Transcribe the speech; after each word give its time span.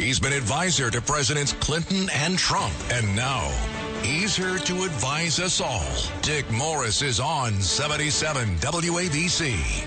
He's 0.00 0.18
been 0.18 0.32
advisor 0.32 0.90
to 0.90 1.02
Presidents 1.02 1.52
Clinton 1.52 2.08
and 2.14 2.38
Trump. 2.38 2.72
And 2.90 3.14
now 3.14 3.50
he's 4.02 4.34
here 4.34 4.56
to 4.56 4.84
advise 4.84 5.38
us 5.38 5.60
all. 5.60 5.84
Dick 6.22 6.50
Morris 6.50 7.02
is 7.02 7.20
on 7.20 7.60
77 7.60 8.56
WABC. 8.56 9.84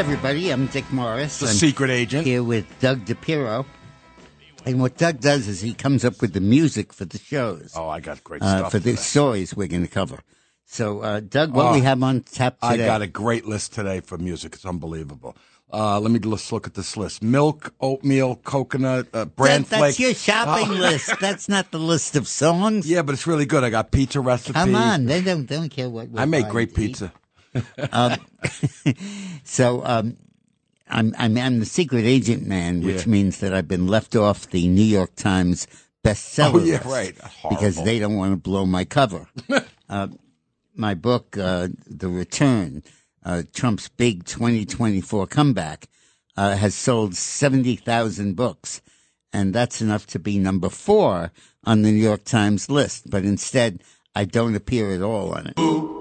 Everybody. 0.00 0.50
I'm 0.50 0.66
Dick 0.68 0.90
Morris. 0.90 1.40
The 1.40 1.46
I'm 1.48 1.52
secret 1.52 1.90
agent. 1.90 2.26
here 2.26 2.42
with 2.42 2.64
Doug 2.80 3.04
DePiro. 3.04 3.66
And 4.64 4.80
what 4.80 4.96
Doug 4.96 5.20
does 5.20 5.46
is 5.46 5.60
he 5.60 5.74
comes 5.74 6.06
up 6.06 6.22
with 6.22 6.32
the 6.32 6.40
music 6.40 6.94
for 6.94 7.04
the 7.04 7.18
shows, 7.18 7.74
Oh, 7.76 7.86
I 7.86 8.00
got 8.00 8.24
great 8.24 8.40
uh, 8.40 8.58
stuff. 8.60 8.72
for 8.72 8.78
the 8.78 8.92
today. 8.92 9.02
stories 9.02 9.54
we're 9.54 9.68
going 9.68 9.82
to 9.82 9.88
cover. 9.92 10.20
So, 10.64 11.00
uh, 11.00 11.20
Doug, 11.20 11.52
what 11.52 11.66
Oh, 11.66 11.72
we 11.74 11.80
have 11.82 12.02
on 12.02 12.20
tap 12.22 12.58
today? 12.60 12.82
I 12.82 12.86
got 12.86 13.02
a 13.02 13.06
great 13.06 13.44
list 13.46 13.74
today 13.74 14.00
for 14.00 14.16
music. 14.16 14.54
It's 14.54 14.64
unbelievable. 14.64 15.36
Uh, 15.70 16.00
let 16.00 16.10
me 16.10 16.18
just 16.18 16.50
look 16.50 16.66
at 16.66 16.72
this 16.74 16.96
list: 16.96 17.22
milk, 17.22 17.74
oatmeal, 17.80 18.36
coconut, 18.36 19.06
uh, 19.12 19.26
bran 19.26 19.62
That- 19.64 19.68
flake. 19.68 19.80
that's 19.82 20.00
your 20.00 20.14
shopping 20.14 20.70
Oh. 20.70 20.74
list. 20.80 21.12
That's 21.20 21.46
not 21.46 21.70
the 21.72 21.78
list 21.78 22.16
of 22.16 22.26
songs. 22.26 22.88
Yeah, 22.90 23.02
but 23.02 23.12
it's 23.12 23.26
really 23.26 23.44
good. 23.46 23.64
I 23.64 23.68
got 23.70 23.90
pizza 23.92 24.20
recipe. 24.20 24.54
Come 24.54 24.74
on, 24.74 25.04
they 25.04 25.20
don't 25.20 25.46
they 25.46 25.56
don't 25.56 25.68
care 25.68 25.90
what. 25.90 26.08
I 26.16 26.24
make 26.24 26.48
great 26.48 26.76
eat. 26.78 27.02
Pizza. 27.54 28.18
So 29.44 29.84
um, 29.84 30.16
I'm, 30.88 31.14
I'm 31.18 31.36
I'm 31.36 31.58
the 31.60 31.66
secret 31.66 32.04
agent 32.04 32.46
man, 32.46 32.82
which 32.82 33.06
Yeah. 33.06 33.10
means 33.10 33.38
that 33.40 33.52
I've 33.54 33.68
been 33.68 33.86
left 33.86 34.14
off 34.16 34.48
the 34.50 34.66
New 34.68 34.82
York 34.84 35.14
Times 35.16 35.66
bestseller 36.04 36.54
Oh, 36.54 36.64
yeah, 36.64 36.74
list 36.76 36.86
right. 36.86 37.14
because 37.50 37.82
they 37.82 37.98
don't 37.98 38.16
want 38.16 38.32
to 38.32 38.36
blow 38.36 38.64
my 38.66 38.84
cover. 38.84 39.26
uh, 39.88 40.08
my 40.74 40.94
book, 40.94 41.36
uh, 41.36 41.68
The 41.86 42.08
Return, 42.08 42.82
uh, 43.24 43.42
Trump's 43.52 43.88
big 43.88 44.24
2024 44.24 45.26
comeback, 45.26 45.88
uh, 46.36 46.56
has 46.56 46.74
sold 46.74 47.14
70,000 47.14 48.34
books, 48.34 48.80
and 49.32 49.52
that's 49.52 49.82
enough 49.82 50.06
to 50.08 50.18
be 50.18 50.38
number 50.38 50.68
four 50.70 51.32
on 51.64 51.82
the 51.82 51.90
New 51.90 51.98
York 52.02 52.24
Times 52.24 52.70
list. 52.70 53.10
But 53.10 53.24
instead, 53.24 53.82
I 54.14 54.24
don't 54.24 54.54
appear 54.56 54.92
at 54.92 55.02
all 55.02 55.34
on 55.34 55.48
it. 55.48 55.99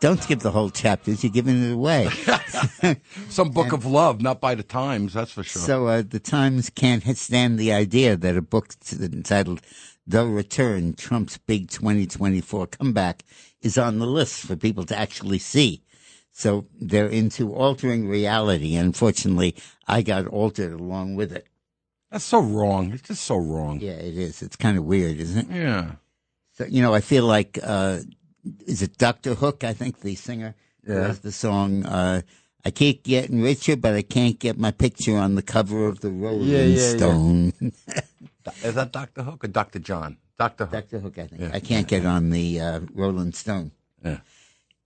Don't 0.00 0.26
give 0.26 0.40
the 0.40 0.50
whole 0.50 0.70
chapters; 0.70 1.22
you're 1.22 1.30
giving 1.32 1.62
it 1.62 1.72
away. 1.72 2.08
Some 3.28 3.50
book 3.50 3.72
of 3.72 3.84
love, 3.84 4.22
not 4.22 4.40
by 4.40 4.54
the 4.54 4.62
Times. 4.62 5.12
That's 5.12 5.32
for 5.32 5.42
sure. 5.42 5.60
So 5.60 5.88
uh, 5.88 6.02
the 6.08 6.20
Times 6.20 6.70
can't 6.70 7.04
stand 7.18 7.58
the 7.58 7.72
idea 7.72 8.16
that 8.16 8.36
a 8.36 8.40
book 8.40 8.74
entitled 8.98 9.60
"The 10.06 10.24
Return: 10.24 10.94
Trump's 10.94 11.36
Big 11.36 11.68
2024 11.68 12.68
Comeback" 12.68 13.24
is 13.60 13.76
on 13.76 13.98
the 13.98 14.06
list 14.06 14.46
for 14.46 14.56
people 14.56 14.84
to 14.84 14.98
actually 14.98 15.38
see. 15.38 15.82
So 16.32 16.66
they're 16.80 17.08
into 17.08 17.52
altering 17.52 18.08
reality. 18.08 18.74
Unfortunately, 18.76 19.54
I 19.86 20.00
got 20.00 20.26
altered 20.28 20.72
along 20.72 21.16
with 21.16 21.32
it. 21.32 21.46
That's 22.10 22.24
so 22.24 22.40
wrong. 22.40 22.92
It's 22.92 23.02
just 23.02 23.24
so 23.24 23.36
wrong. 23.36 23.80
Yeah, 23.80 23.92
it 23.92 24.16
is. 24.16 24.42
It's 24.42 24.56
kind 24.56 24.78
of 24.78 24.84
weird, 24.84 25.18
isn't 25.18 25.50
it? 25.50 25.54
Yeah. 25.54 25.92
So 26.52 26.64
you 26.64 26.82
know, 26.82 26.94
I 26.94 27.00
feel 27.00 27.24
like 27.24 27.58
uh, 27.62 28.00
is 28.66 28.82
it 28.82 28.96
Doctor 28.98 29.34
Hook? 29.34 29.62
I 29.64 29.72
think 29.74 30.00
the 30.00 30.14
singer 30.14 30.54
Yeah. 30.86 31.06
has 31.06 31.20
the 31.20 31.32
song. 31.32 31.84
Uh, 31.84 32.22
I 32.64 32.70
keep 32.70 33.04
getting 33.04 33.40
richer, 33.40 33.76
but 33.76 33.94
I 33.94 34.02
can't 34.02 34.38
get 34.38 34.58
my 34.58 34.70
picture 34.72 35.16
on 35.16 35.34
the 35.36 35.42
cover 35.42 35.86
of 35.86 36.00
the 36.00 36.10
Rolling 36.10 36.48
Yeah, 36.48 36.62
yeah, 36.62 36.76
yeah. 36.76 36.96
Stone. 36.96 37.52
Is 38.64 38.74
that 38.74 38.92
Dr. 38.92 39.22
Hook 39.22 39.44
or 39.44 39.48
Dr. 39.48 39.78
John? 39.78 40.16
Dr. 40.38 40.64
Hook. 40.64 40.72
Dr. 40.72 40.98
Hook, 41.00 41.18
I 41.18 41.26
think. 41.26 41.40
Yeah. 41.42 41.50
I 41.52 41.60
can't 41.60 41.86
get 41.86 42.04
on 42.06 42.30
the 42.30 42.60
uh, 42.60 42.80
Rolling 42.94 43.32
Stone. 43.32 43.72
Yeah. 44.04 44.18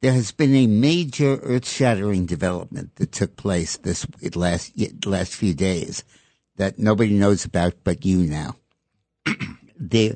There 0.00 0.12
has 0.12 0.32
been 0.32 0.54
a 0.54 0.66
major 0.66 1.36
earth-shattering 1.42 2.26
development 2.26 2.96
that 2.96 3.12
took 3.12 3.36
place 3.36 3.76
this 3.76 4.04
it 4.20 4.34
last 4.34 4.72
last 5.06 5.34
few 5.34 5.54
days 5.54 6.02
that 6.56 6.78
nobody 6.78 7.12
knows 7.12 7.44
about 7.44 7.74
but 7.84 8.04
you 8.04 8.18
now. 8.18 8.56
the 9.78 10.14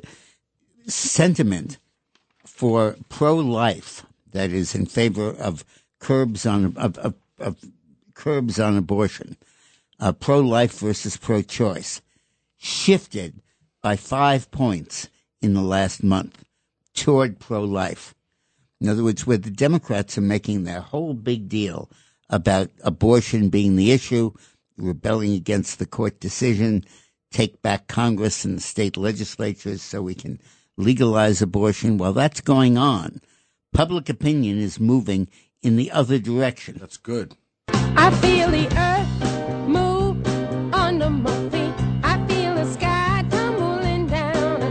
sentiment 0.87 1.77
for 2.45 2.95
pro-life 3.09 4.05
that 4.31 4.51
is 4.51 4.75
in 4.75 4.85
favor 4.85 5.29
of 5.31 5.65
curbs 5.99 6.45
on 6.45 6.75
of, 6.77 6.97
of, 6.99 7.15
of 7.39 7.57
curbs 8.13 8.59
on 8.59 8.77
abortion, 8.77 9.37
uh, 9.99 10.11
pro-life 10.11 10.79
versus 10.79 11.17
pro-choice, 11.17 12.01
shifted 12.57 13.41
by 13.81 13.95
five 13.95 14.49
points 14.51 15.09
in 15.41 15.53
the 15.53 15.61
last 15.61 16.03
month 16.03 16.43
toward 16.93 17.39
pro-life. 17.39 18.15
In 18.81 18.89
other 18.89 19.03
words, 19.03 19.25
where 19.25 19.37
the 19.37 19.51
Democrats 19.51 20.17
are 20.17 20.21
making 20.21 20.63
their 20.63 20.81
whole 20.81 21.13
big 21.13 21.47
deal 21.47 21.89
about 22.29 22.69
abortion 22.83 23.49
being 23.49 23.75
the 23.75 23.91
issue, 23.91 24.33
rebelling 24.77 25.33
against 25.33 25.79
the 25.79 25.85
court 25.85 26.19
decision, 26.19 26.83
take 27.31 27.61
back 27.61 27.87
Congress 27.87 28.45
and 28.45 28.57
the 28.57 28.61
state 28.61 28.97
legislatures 28.97 29.81
so 29.81 30.01
we 30.01 30.15
can 30.15 30.39
legalize 30.77 31.41
abortion. 31.41 31.97
While 31.97 32.13
that's 32.13 32.41
going 32.41 32.77
on, 32.77 33.21
public 33.73 34.09
opinion 34.09 34.57
is 34.59 34.79
moving 34.79 35.27
in 35.61 35.75
the 35.75 35.91
other 35.91 36.19
direction. 36.19 36.77
That's 36.79 36.97
good. 36.97 37.35
I 37.69 38.11
feel 38.21 38.49
the 38.51 38.67
earth 38.77 39.67
move 39.67 40.25
under 40.73 41.09
my 41.09 41.49
feet. 41.49 41.73
I 42.03 42.23
feel 42.27 42.55
the 42.55 42.71
sky 42.71 43.25
tumbling 43.29 44.07
down. 44.07 44.61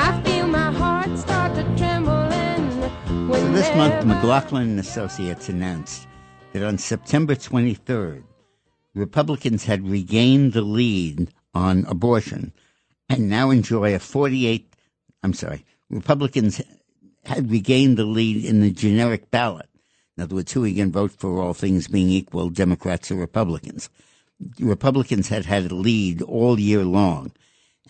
I 0.00 0.20
feel 0.22 0.46
my 0.46 0.72
heart 0.72 1.16
start 1.18 1.54
to 1.54 1.62
tremble. 1.76 2.10
And 2.12 3.32
So 3.34 3.52
this 3.52 3.74
month, 3.76 4.04
McLaughlin 4.04 4.70
and 4.70 4.80
Associates 4.80 5.48
announced 5.48 6.06
that 6.52 6.62
on 6.62 6.76
September 6.76 7.34
23rd, 7.34 8.24
Republicans 8.96 9.64
had 9.64 9.86
regained 9.86 10.54
the 10.54 10.62
lead 10.62 11.28
on 11.52 11.84
abortion 11.86 12.52
and 13.10 13.28
now 13.28 13.50
enjoy 13.50 13.94
a 13.94 13.98
48, 13.98 14.72
I'm 15.22 15.34
sorry, 15.34 15.66
Republicans 15.90 16.62
had 17.24 17.50
regained 17.50 17.98
the 17.98 18.06
lead 18.06 18.42
in 18.42 18.62
the 18.62 18.70
generic 18.70 19.30
ballot. 19.30 19.68
In 20.16 20.22
other 20.22 20.36
words, 20.36 20.52
who 20.52 20.64
are 20.64 20.66
you 20.66 20.76
going 20.76 20.92
to 20.92 20.98
vote 20.98 21.12
for 21.12 21.42
all 21.42 21.52
things 21.52 21.88
being 21.88 22.08
equal, 22.08 22.48
Democrats 22.48 23.10
or 23.10 23.16
Republicans? 23.16 23.90
Republicans 24.58 25.28
had 25.28 25.44
had 25.44 25.70
a 25.70 25.74
lead 25.74 26.22
all 26.22 26.58
year 26.58 26.82
long. 26.82 27.32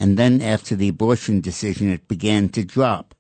And 0.01 0.19
then 0.19 0.43
after 0.43 0.75
the 0.75 0.89
abortion 0.89 1.41
decision, 1.41 1.89
it 1.89 2.09
began 2.09 2.49
to 2.51 2.65
drop 2.65 3.15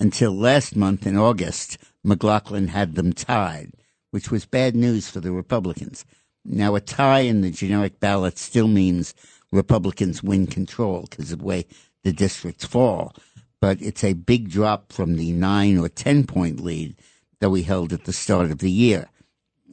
until 0.00 0.32
last 0.32 0.74
month 0.74 1.06
in 1.06 1.16
August, 1.16 1.78
McLaughlin 2.02 2.68
had 2.68 2.96
them 2.96 3.12
tied, 3.12 3.72
which 4.10 4.32
was 4.32 4.46
bad 4.46 4.74
news 4.74 5.08
for 5.08 5.20
the 5.20 5.30
Republicans. 5.30 6.04
Now, 6.44 6.74
a 6.74 6.80
tie 6.80 7.20
in 7.20 7.42
the 7.42 7.50
generic 7.50 8.00
ballot 8.00 8.38
still 8.38 8.68
means 8.68 9.14
Republicans 9.52 10.22
win 10.22 10.46
control 10.46 11.06
because 11.08 11.32
of 11.32 11.40
the 11.40 11.44
way 11.44 11.66
the 12.02 12.12
districts 12.12 12.64
fall. 12.64 13.14
But 13.60 13.82
it's 13.82 14.02
a 14.02 14.14
big 14.14 14.50
drop 14.50 14.92
from 14.92 15.16
the 15.16 15.32
nine 15.32 15.76
or 15.78 15.88
10 15.88 16.26
point 16.26 16.60
lead 16.60 16.96
that 17.40 17.50
we 17.50 17.62
held 17.62 17.92
at 17.92 18.04
the 18.04 18.12
start 18.12 18.50
of 18.50 18.58
the 18.58 18.70
year. 18.70 19.08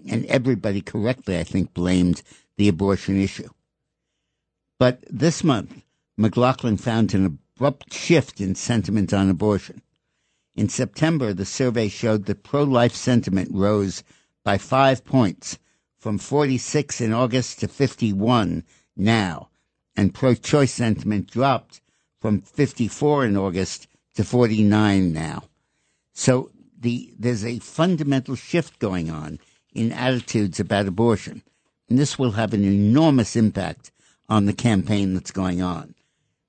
And 0.10 0.26
everybody 0.26 0.82
correctly, 0.82 1.38
I 1.38 1.44
think, 1.44 1.74
blamed 1.74 2.22
the 2.58 2.68
abortion 2.68 3.22
issue. 3.22 3.50
But 4.78 5.04
this 5.10 5.44
month, 5.44 5.82
McLaughlin 6.18 6.78
found 6.78 7.14
an 7.14 7.26
abrupt 7.26 7.94
shift 7.94 8.42
in 8.42 8.56
sentiment 8.56 9.14
on 9.14 9.30
abortion. 9.30 9.82
In 10.56 10.70
September, 10.70 11.34
the 11.34 11.46
survey 11.46 11.88
showed 11.88 12.26
that 12.26 12.44
pro 12.44 12.64
life 12.64 12.96
sentiment 12.96 13.50
rose 13.52 14.04
by 14.44 14.58
five 14.58 15.06
points 15.06 15.60
from 16.08 16.18
46 16.18 17.02
in 17.02 17.12
August 17.12 17.60
to 17.60 17.68
51 17.68 18.64
now, 18.96 19.50
and 19.94 20.14
pro 20.14 20.36
choice 20.36 20.72
sentiment 20.72 21.30
dropped 21.30 21.82
from 22.22 22.40
54 22.40 23.26
in 23.26 23.36
August 23.36 23.88
to 24.16 24.24
49 24.24 25.12
now. 25.12 25.44
So 26.14 26.50
the, 26.80 27.14
there's 27.20 27.44
a 27.44 27.60
fundamental 27.60 28.36
shift 28.36 28.80
going 28.80 29.12
on 29.12 29.40
in 29.74 29.92
attitudes 29.92 30.62
about 30.62 30.88
abortion. 30.88 31.44
And 31.90 32.00
this 32.00 32.18
will 32.18 32.32
have 32.32 32.54
an 32.54 32.64
enormous 32.64 33.36
impact 33.36 33.92
on 34.30 34.46
the 34.46 34.54
campaign 34.54 35.14
that's 35.14 35.32
going 35.32 35.62
on 35.62 35.94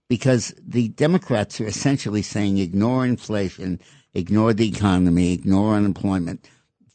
because 0.09 0.55
the 0.65 0.87
Democrats 0.91 1.61
are 1.61 1.67
essentially 1.67 2.23
saying 2.23 2.59
ignore 2.59 3.05
inflation, 3.05 3.81
ignore 4.15 4.53
the 4.53 4.69
economy, 4.69 5.33
ignore 5.33 5.75
unemployment, 5.75 6.49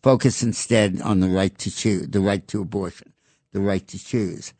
focus 0.03 0.43
instead 0.43 1.01
on 1.01 1.21
the 1.21 1.29
right 1.29 1.57
to 1.57 1.71
choose, 1.71 2.09
the 2.09 2.19
right 2.19 2.47
to 2.49 2.61
abortion, 2.61 3.13
the 3.53 3.61
right 3.61 3.87
to 3.87 3.97
choose. 3.97 4.53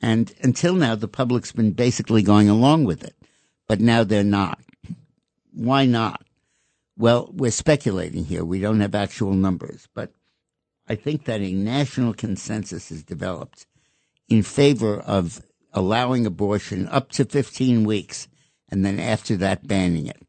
And 0.00 0.34
until 0.42 0.74
now, 0.74 0.94
the 0.94 1.08
public's 1.08 1.52
been 1.52 1.72
basically 1.72 2.22
going 2.22 2.48
along 2.48 2.84
with 2.84 3.04
it. 3.04 3.14
but 3.68 3.80
now 3.80 4.04
they're 4.04 4.24
not. 4.24 4.60
Why 5.52 5.86
not? 5.86 6.22
Well, 6.96 7.30
we're 7.32 7.50
speculating 7.50 8.24
here. 8.24 8.44
We 8.44 8.60
don't 8.60 8.80
have 8.80 8.94
actual 8.94 9.34
numbers, 9.34 9.88
but 9.94 10.12
I 10.88 10.94
think 10.94 11.24
that 11.24 11.40
a 11.40 11.52
national 11.52 12.14
consensus 12.14 12.90
is 12.90 13.02
developed 13.02 13.66
in 14.28 14.42
favor 14.42 15.00
of 15.00 15.42
allowing 15.72 16.26
abortion 16.26 16.88
up 16.88 17.10
to 17.12 17.24
15 17.24 17.84
weeks 17.84 18.28
and 18.68 18.84
then 18.84 18.98
after 18.98 19.36
that 19.36 19.66
banning 19.66 20.06
it. 20.06 20.22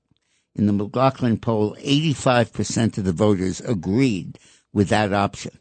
In 0.56 0.66
the 0.66 0.74
McLaughlin 0.74 1.38
poll, 1.38 1.76
85% 1.76 2.98
of 2.98 3.04
the 3.04 3.12
voters 3.12 3.62
agreed 3.62 4.40
with 4.78 4.90
that 4.90 5.12
option. 5.12 5.58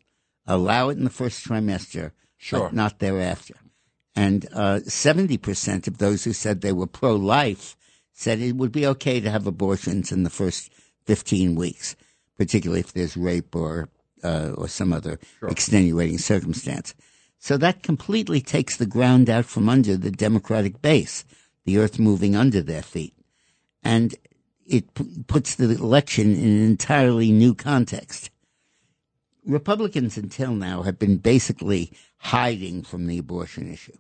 Allow 0.46 0.90
it 0.90 0.98
in 0.98 1.04
the 1.04 1.18
first 1.22 1.42
trimester, 1.42 2.12
Sure. 2.36 2.60
but 2.68 2.74
not 2.74 2.98
thereafter. 2.98 3.54
And 4.14 4.44
uh, 4.52 4.80
70% 4.84 5.88
of 5.88 5.96
those 5.96 6.24
who 6.24 6.34
said 6.34 6.60
they 6.60 6.72
were 6.74 6.86
pro 6.86 7.16
life 7.16 7.76
said 8.12 8.40
it 8.40 8.56
would 8.56 8.72
be 8.72 8.86
okay 8.86 9.18
to 9.20 9.30
have 9.30 9.46
abortions 9.46 10.12
in 10.12 10.22
the 10.22 10.28
first 10.28 10.70
15 11.06 11.54
weeks, 11.54 11.96
particularly 12.36 12.80
if 12.80 12.92
there's 12.92 13.16
rape 13.16 13.56
or, 13.56 13.88
uh, 14.22 14.50
or 14.54 14.68
some 14.68 14.92
other 14.92 15.18
extenuating 15.48 16.18
circumstance. 16.18 16.94
So 17.38 17.56
that 17.56 17.82
completely 17.82 18.42
takes 18.42 18.76
the 18.76 18.84
ground 18.96 19.30
out 19.30 19.46
from 19.46 19.70
under 19.70 19.96
the 19.96 20.10
Democratic 20.10 20.82
base, 20.82 21.24
the 21.64 21.78
earth 21.78 21.98
moving 21.98 22.36
under 22.36 22.60
their 22.60 22.82
feet. 22.82 23.14
And 23.82 24.14
it 24.66 24.92
p- 24.92 25.24
puts 25.26 25.54
the 25.54 25.70
election 25.70 26.36
in 26.36 26.44
an 26.44 26.66
entirely 26.66 27.32
new 27.32 27.54
context. 27.54 28.28
Republicans 29.46 30.19
until 30.19 30.52
now 30.52 30.82
have 30.82 30.98
been 30.98 31.19
basically 31.19 31.93
hiding 32.19 32.82
from 32.82 33.06
the 33.06 33.19
abortion 33.19 33.72
issue. 33.72 33.96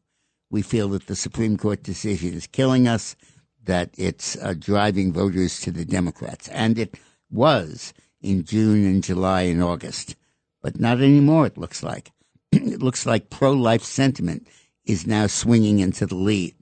We 0.50 0.62
feel 0.62 0.88
that 0.88 1.06
the 1.06 1.16
Supreme 1.16 1.56
Court 1.56 1.82
decision 1.82 2.34
is 2.34 2.46
killing 2.46 2.88
us, 2.88 3.16
that 3.64 3.90
it's 3.96 4.36
uh, 4.36 4.54
driving 4.58 5.12
voters 5.12 5.60
to 5.60 5.70
the 5.70 5.84
Democrats. 5.84 6.48
And 6.48 6.78
it 6.78 6.98
was 7.30 7.94
in 8.20 8.44
June 8.44 8.84
and 8.84 9.02
July 9.02 9.42
and 9.42 9.62
August, 9.62 10.16
but 10.62 10.80
not 10.80 11.00
anymore, 11.00 11.46
it 11.46 11.58
looks 11.58 11.82
like. 11.82 12.10
it 12.52 12.82
looks 12.82 13.06
like 13.06 13.30
pro 13.30 13.52
life 13.52 13.82
sentiment 13.82 14.48
is 14.84 15.06
now 15.06 15.26
swinging 15.26 15.78
into 15.78 16.06
the 16.06 16.16
lead. 16.16 16.54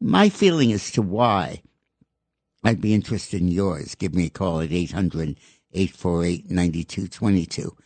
My 0.00 0.28
feeling 0.28 0.72
as 0.72 0.90
to 0.92 1.02
why 1.02 1.62
I'd 2.64 2.80
be 2.80 2.94
interested 2.94 3.40
in 3.40 3.48
yours. 3.48 3.94
Give 3.94 4.14
me 4.14 4.26
a 4.26 4.30
call 4.30 4.60
at 4.60 4.72
800 4.72 5.38
848 5.72 6.50
9222. 6.50 7.76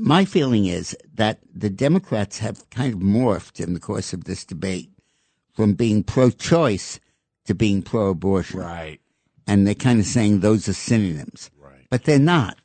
My 0.00 0.24
feeling 0.24 0.66
is 0.66 0.96
that 1.14 1.40
the 1.52 1.70
Democrats 1.70 2.38
have 2.38 2.68
kind 2.70 2.94
of 2.94 3.00
morphed 3.00 3.58
in 3.58 3.74
the 3.74 3.80
course 3.80 4.12
of 4.12 4.24
this 4.24 4.44
debate 4.44 4.90
from 5.54 5.74
being 5.74 6.04
pro 6.04 6.30
choice 6.30 7.00
to 7.46 7.54
being 7.54 7.82
pro 7.82 8.10
abortion. 8.10 8.60
Right. 8.60 9.00
And 9.46 9.66
they're 9.66 9.74
kind 9.74 9.98
of 9.98 10.06
saying 10.06 10.40
those 10.40 10.68
are 10.68 10.72
synonyms. 10.72 11.50
Right. 11.58 11.86
But 11.90 12.04
they're 12.04 12.18
not. 12.18 12.58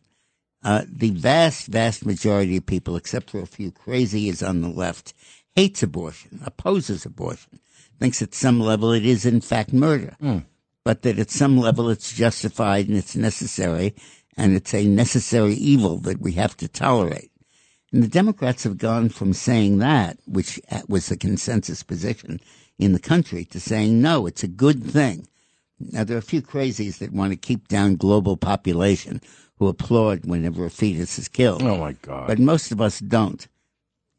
Uh, 0.63 0.83
the 0.87 1.09
vast, 1.09 1.67
vast 1.67 2.05
majority 2.05 2.57
of 2.57 2.65
people, 2.65 2.95
except 2.95 3.31
for 3.31 3.41
a 3.41 3.47
few 3.47 3.71
crazies 3.71 4.47
on 4.47 4.61
the 4.61 4.69
left, 4.69 5.13
hates 5.55 5.83
abortion, 5.83 6.41
opposes 6.45 7.05
abortion, 7.05 7.59
thinks 7.99 8.21
at 8.21 8.33
some 8.33 8.59
level 8.59 8.91
it 8.91 9.05
is 9.05 9.25
in 9.25 9.41
fact 9.41 9.73
murder, 9.73 10.15
but 10.85 11.01
that 11.01 11.19
at 11.19 11.31
some 11.31 11.57
level 11.57 11.89
it's 11.89 12.13
justified 12.13 12.87
and 12.87 12.97
it's 12.97 13.15
necessary, 13.15 13.95
and 14.37 14.55
it's 14.55 14.73
a 14.73 14.85
necessary 14.85 15.53
evil 15.53 15.97
that 15.99 16.21
we 16.21 16.33
have 16.33 16.57
to 16.57 16.67
tolerate. 16.67 17.31
And 17.91 18.03
the 18.03 18.07
Democrats 18.07 18.63
have 18.63 18.77
gone 18.77 19.09
from 19.09 19.33
saying 19.33 19.77
that, 19.79 20.17
which 20.25 20.59
was 20.87 21.09
the 21.09 21.17
consensus 21.17 21.83
position 21.83 22.39
in 22.79 22.93
the 22.93 22.99
country, 22.99 23.45
to 23.45 23.59
saying 23.59 24.01
no, 24.01 24.25
it's 24.25 24.43
a 24.43 24.47
good 24.47 24.83
thing. 24.83 25.27
Now, 25.79 26.03
there 26.03 26.15
are 26.15 26.19
a 26.19 26.23
few 26.23 26.41
crazies 26.41 26.97
that 26.99 27.13
want 27.13 27.33
to 27.33 27.37
keep 27.37 27.67
down 27.67 27.95
global 27.95 28.37
population 28.37 29.21
who 29.57 29.67
applaud 29.67 30.25
whenever 30.25 30.65
a 30.65 30.69
fetus 30.69 31.19
is 31.19 31.27
killed. 31.27 31.61
Oh 31.61 31.77
my 31.77 31.93
God. 31.93 32.27
But 32.27 32.39
most 32.39 32.71
of 32.71 32.81
us 32.81 32.99
don't. 32.99 33.47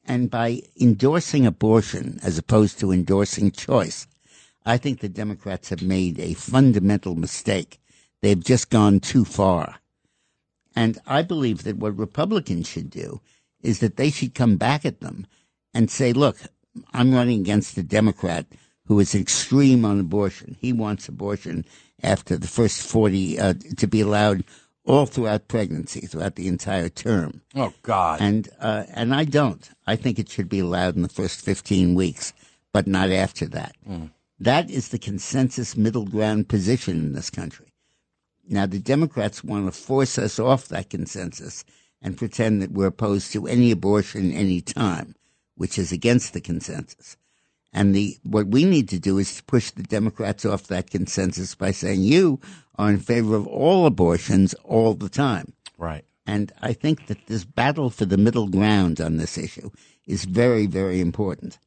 And 0.04 0.30
by 0.30 0.60
endorsing 0.80 1.46
abortion 1.46 2.20
as 2.22 2.38
opposed 2.38 2.78
to 2.80 2.92
endorsing 2.92 3.50
choice, 3.50 4.06
I 4.66 4.76
think 4.76 5.00
the 5.00 5.08
Democrats 5.08 5.70
have 5.70 5.82
made 5.82 6.20
a 6.20 6.34
fundamental 6.34 7.14
mistake. 7.14 7.80
They've 8.20 8.42
just 8.42 8.70
gone 8.70 9.00
too 9.00 9.24
far. 9.24 9.80
And 10.76 10.98
I 11.06 11.22
believe 11.22 11.62
that 11.64 11.76
what 11.76 11.96
Republicans 11.96 12.68
should 12.68 12.90
do 12.90 13.20
is 13.62 13.78
that 13.78 13.96
they 13.96 14.10
should 14.10 14.34
come 14.34 14.56
back 14.56 14.84
at 14.84 15.00
them 15.00 15.26
and 15.72 15.90
say, 15.90 16.12
look, 16.12 16.36
I'm 16.92 17.14
running 17.14 17.40
against 17.40 17.78
a 17.78 17.82
Democrat 17.82 18.46
who 18.86 18.98
is 19.00 19.14
extreme 19.14 19.84
on 19.84 20.00
abortion. 20.00 20.56
He 20.60 20.72
wants 20.72 21.08
abortion 21.08 21.64
after 22.02 22.36
the 22.36 22.48
first 22.48 22.86
40 22.86 23.38
uh, 23.38 23.54
to 23.76 23.86
be 23.86 24.00
allowed 24.00 24.44
all 24.84 25.06
throughout 25.06 25.48
pregnancy, 25.48 26.00
throughout 26.00 26.34
the 26.36 26.46
entire 26.48 26.90
term. 26.90 27.40
oh 27.54 27.72
God. 27.82 28.20
And 28.20 28.50
uh, 28.60 28.84
and 28.92 29.14
I 29.14 29.24
don't. 29.24 29.66
I 29.86 29.96
think 29.96 30.18
it 30.18 30.28
should 30.28 30.48
be 30.48 30.58
allowed 30.58 30.96
in 30.96 31.02
the 31.02 31.08
first 31.08 31.40
15 31.40 31.94
weeks, 31.94 32.34
but 32.72 32.86
not 32.86 33.10
after 33.10 33.46
that. 33.46 33.74
That 34.38 34.68
is 34.70 34.88
the 34.88 34.98
consensus 34.98 35.76
middle 35.76 36.04
ground 36.04 36.48
position 36.48 36.98
in 36.98 37.12
this 37.14 37.30
country. 37.30 37.72
Now 38.48 38.66
the 38.66 38.78
Democrats 38.78 39.42
want 39.42 39.66
to 39.66 39.72
force 39.72 40.18
us 40.18 40.38
off 40.38 40.68
that 40.68 40.90
consensus 40.90 41.64
and 42.02 42.18
pretend 42.18 42.60
that 42.62 42.72
we're 42.72 42.86
opposed 42.86 43.32
to 43.32 43.46
any 43.46 43.70
abortion 43.70 44.32
any 44.32 44.60
time, 44.60 45.14
which 45.56 45.78
is 45.78 45.92
against 45.92 46.32
the 46.32 46.40
consensus. 46.40 47.16
And 47.72 47.94
the 47.94 48.18
what 48.22 48.46
we 48.48 48.64
need 48.64 48.88
to 48.90 48.98
do 49.00 49.18
is 49.18 49.36
to 49.36 49.44
push 49.44 49.70
the 49.70 49.82
Democrats 49.82 50.44
off 50.44 50.68
that 50.68 50.90
consensus 50.90 51.54
by 51.54 51.72
saying 51.72 52.02
you 52.02 52.40
are 52.76 52.90
in 52.90 53.00
favor 53.00 53.34
of 53.34 53.46
all 53.46 53.86
abortions 53.86 54.54
all 54.64 54.94
the 54.94 55.08
time. 55.08 55.52
right. 55.78 56.04
And 56.26 56.52
I 56.62 56.72
think 56.72 57.06
that 57.08 57.26
this 57.26 57.44
battle 57.44 57.90
for 57.90 58.06
the 58.06 58.16
middle 58.16 58.48
ground 58.48 59.00
on 59.00 59.18
this 59.18 59.36
issue 59.36 59.70
is 60.06 60.24
very, 60.24 60.66
very 60.66 61.00
important. 61.00 61.58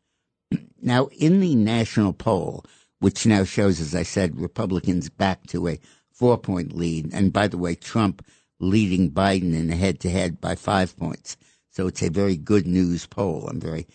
Now, 0.82 1.08
in 1.08 1.42
the 1.42 1.56
national 1.56 2.14
poll, 2.14 2.66
which 3.00 3.26
now 3.26 3.44
shows, 3.44 3.80
as 3.80 3.94
I 3.94 4.04
said, 4.04 4.40
Republicans 4.40 5.10
back 5.10 5.46
to 5.48 5.68
a 5.68 5.80
four 6.18 6.38
point 6.38 6.76
lead, 6.76 7.14
and 7.14 7.32
by 7.32 7.48
the 7.48 7.58
way, 7.58 7.76
Trump 7.76 8.26
leading 8.60 9.12
Biden 9.12 9.54
in 9.54 9.70
a 9.70 9.76
head 9.76 10.00
to 10.00 10.10
head 10.10 10.42
by 10.42 10.56
five 10.56 10.98
points. 10.98 11.38
So 11.70 11.86
it's 11.88 12.02
a 12.02 12.10
very 12.10 12.36
good 12.36 12.66
news 12.66 13.06
poll. 13.06 13.48
I'm 13.48 13.60
very, 13.60 13.86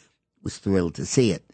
was 0.42 0.58
thrilled 0.58 0.94
to 0.94 1.06
see 1.06 1.32
it. 1.32 1.44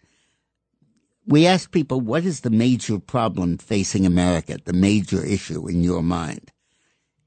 We 1.25 1.47
asked 1.47 1.71
people, 1.71 2.01
what 2.01 2.23
is 2.23 2.41
the 2.41 2.49
major 2.51 2.99
problem 2.99 3.57
facing 3.57 4.05
America, 4.05 4.57
the 4.63 4.73
major 4.73 5.25
issue 5.25 5.67
in 5.67 5.83
your 5.83 6.03
mind? 6.03 6.51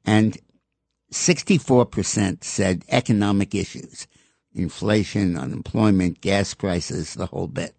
And 0.04 0.38
64% 1.12 2.42
said 2.44 2.84
economic 2.88 3.54
issues, 3.54 4.06
inflation, 4.54 5.36
unemployment, 5.36 6.20
gas 6.20 6.54
prices, 6.54 7.14
the 7.14 7.26
whole 7.26 7.48
bit. 7.48 7.74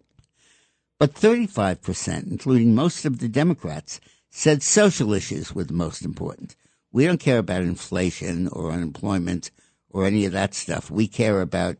But 0.98 1.14
35%, 1.14 2.30
including 2.30 2.74
most 2.74 3.04
of 3.04 3.18
the 3.18 3.28
Democrats, 3.28 4.00
said 4.36 4.64
social 4.64 5.14
issues 5.14 5.54
were 5.54 5.62
the 5.62 5.72
most 5.72 6.04
important. 6.04 6.56
We 6.90 7.06
don't 7.06 7.20
care 7.20 7.38
about 7.38 7.62
inflation 7.62 8.48
or 8.48 8.72
unemployment 8.72 9.52
or 9.90 10.06
any 10.06 10.24
of 10.24 10.32
that 10.32 10.54
stuff. 10.54 10.90
We 10.90 11.06
care 11.06 11.40
about 11.40 11.76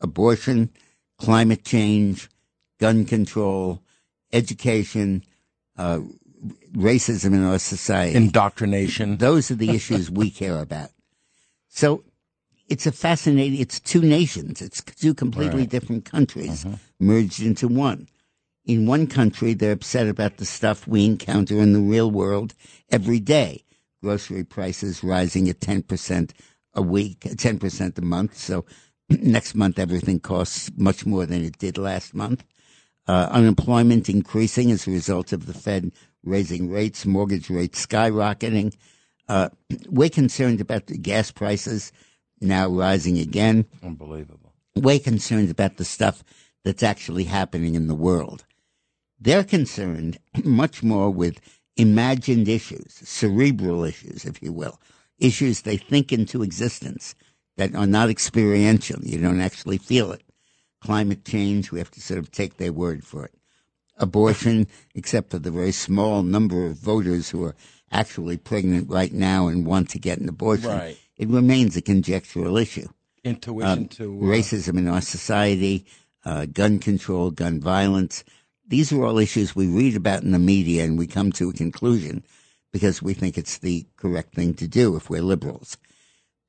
abortion, 0.00 0.70
climate 1.18 1.64
change, 1.64 2.28
gun 2.78 3.06
control, 3.06 3.82
education, 4.32 5.24
uh, 5.76 5.98
racism 6.76 7.34
in 7.34 7.42
our 7.42 7.58
society. 7.58 8.16
Indoctrination. 8.16 9.16
Those 9.16 9.50
are 9.50 9.56
the 9.56 9.70
issues 9.70 10.08
we 10.08 10.30
care 10.42 10.60
about. 10.60 10.90
So 11.68 12.04
it's 12.68 12.86
a 12.86 12.92
fascinating, 12.92 13.58
it's 13.60 13.80
two 13.80 14.00
nations. 14.00 14.62
It's 14.62 14.80
two 14.80 15.12
completely 15.12 15.66
different 15.66 16.04
countries 16.04 16.64
merged 17.00 17.42
into 17.42 17.66
one. 17.66 18.06
In 18.66 18.84
one 18.84 19.06
country, 19.06 19.54
they're 19.54 19.70
upset 19.70 20.08
about 20.08 20.38
the 20.38 20.44
stuff 20.44 20.88
we 20.88 21.04
encounter 21.04 21.60
in 21.60 21.72
the 21.72 21.80
real 21.80 22.10
world 22.10 22.52
every 22.90 23.20
day. 23.20 23.62
Grocery 24.02 24.42
prices 24.42 25.04
rising 25.04 25.48
at 25.48 25.60
10% 25.60 26.32
a 26.74 26.82
week, 26.82 27.20
10% 27.20 27.96
a 27.96 28.02
month. 28.02 28.36
So 28.36 28.64
next 29.08 29.54
month, 29.54 29.78
everything 29.78 30.18
costs 30.18 30.68
much 30.76 31.06
more 31.06 31.26
than 31.26 31.44
it 31.44 31.58
did 31.58 31.78
last 31.78 32.12
month. 32.12 32.44
Uh, 33.06 33.28
unemployment 33.30 34.08
increasing 34.08 34.72
as 34.72 34.88
a 34.88 34.90
result 34.90 35.32
of 35.32 35.46
the 35.46 35.54
Fed 35.54 35.92
raising 36.24 36.68
rates, 36.68 37.06
mortgage 37.06 37.48
rates 37.48 37.86
skyrocketing. 37.86 38.74
Uh, 39.28 39.48
we're 39.88 40.10
concerned 40.10 40.60
about 40.60 40.88
the 40.88 40.98
gas 40.98 41.30
prices 41.30 41.92
now 42.40 42.68
rising 42.68 43.16
again. 43.16 43.64
Unbelievable. 43.80 44.52
We're 44.74 44.98
concerned 44.98 45.52
about 45.52 45.76
the 45.76 45.84
stuff 45.84 46.24
that's 46.64 46.82
actually 46.82 47.24
happening 47.24 47.76
in 47.76 47.86
the 47.86 47.94
world. 47.94 48.44
They're 49.18 49.44
concerned 49.44 50.18
much 50.44 50.82
more 50.82 51.10
with 51.10 51.40
imagined 51.76 52.48
issues, 52.48 52.92
cerebral 52.92 53.84
issues, 53.84 54.24
if 54.24 54.42
you 54.42 54.52
will, 54.52 54.80
issues 55.18 55.62
they 55.62 55.76
think 55.76 56.12
into 56.12 56.42
existence 56.42 57.14
that 57.56 57.74
are 57.74 57.86
not 57.86 58.10
experiential. 58.10 59.00
You 59.02 59.18
don't 59.18 59.40
actually 59.40 59.78
feel 59.78 60.12
it. 60.12 60.22
Climate 60.80 61.24
change, 61.24 61.72
we 61.72 61.78
have 61.78 61.90
to 61.92 62.00
sort 62.00 62.18
of 62.18 62.30
take 62.30 62.56
their 62.58 62.72
word 62.72 63.04
for 63.04 63.24
it. 63.24 63.32
abortion, 63.98 64.66
except 64.94 65.30
for 65.30 65.38
the 65.38 65.50
very 65.50 65.72
small 65.72 66.22
number 66.22 66.66
of 66.66 66.76
voters 66.76 67.30
who 67.30 67.44
are 67.44 67.56
actually 67.90 68.36
pregnant 68.36 68.88
right 68.90 69.12
now 69.12 69.48
and 69.48 69.66
want 69.66 69.88
to 69.90 69.98
get 69.98 70.18
an 70.18 70.28
abortion. 70.28 70.70
Right. 70.70 70.98
It 71.16 71.28
remains 71.28 71.76
a 71.76 71.82
conjectural 71.82 72.56
issue. 72.56 72.88
Intuition 73.24 73.88
to 73.88 74.18
uh, 74.18 74.22
Racism 74.22 74.78
in 74.78 74.88
our 74.88 75.00
society, 75.00 75.86
uh, 76.24 76.46
gun 76.46 76.78
control, 76.78 77.30
gun 77.30 77.60
violence. 77.60 78.22
These 78.68 78.92
are 78.92 79.04
all 79.04 79.18
issues 79.18 79.54
we 79.54 79.68
read 79.68 79.96
about 79.96 80.22
in 80.22 80.32
the 80.32 80.38
media 80.38 80.84
and 80.84 80.98
we 80.98 81.06
come 81.06 81.30
to 81.32 81.50
a 81.50 81.52
conclusion 81.52 82.24
because 82.72 83.00
we 83.00 83.14
think 83.14 83.38
it's 83.38 83.58
the 83.58 83.86
correct 83.96 84.34
thing 84.34 84.54
to 84.54 84.66
do 84.66 84.96
if 84.96 85.08
we're 85.08 85.22
liberals. 85.22 85.78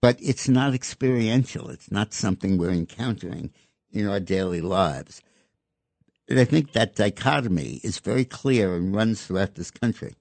But 0.01 0.17
it's 0.19 0.49
not 0.49 0.73
experiential. 0.73 1.69
It's 1.69 1.91
not 1.91 2.13
something 2.13 2.57
we're 2.57 2.71
encountering 2.71 3.51
in 3.91 4.07
our 4.07 4.19
daily 4.19 4.61
lives. 4.61 5.21
And 6.27 6.39
I 6.39 6.43
think 6.43 6.73
that 6.73 6.95
dichotomy 6.95 7.81
is 7.83 7.99
very 7.99 8.25
clear 8.25 8.75
and 8.75 8.95
runs 8.95 9.25
throughout 9.25 9.55
this 9.55 9.71
country. 9.71 10.15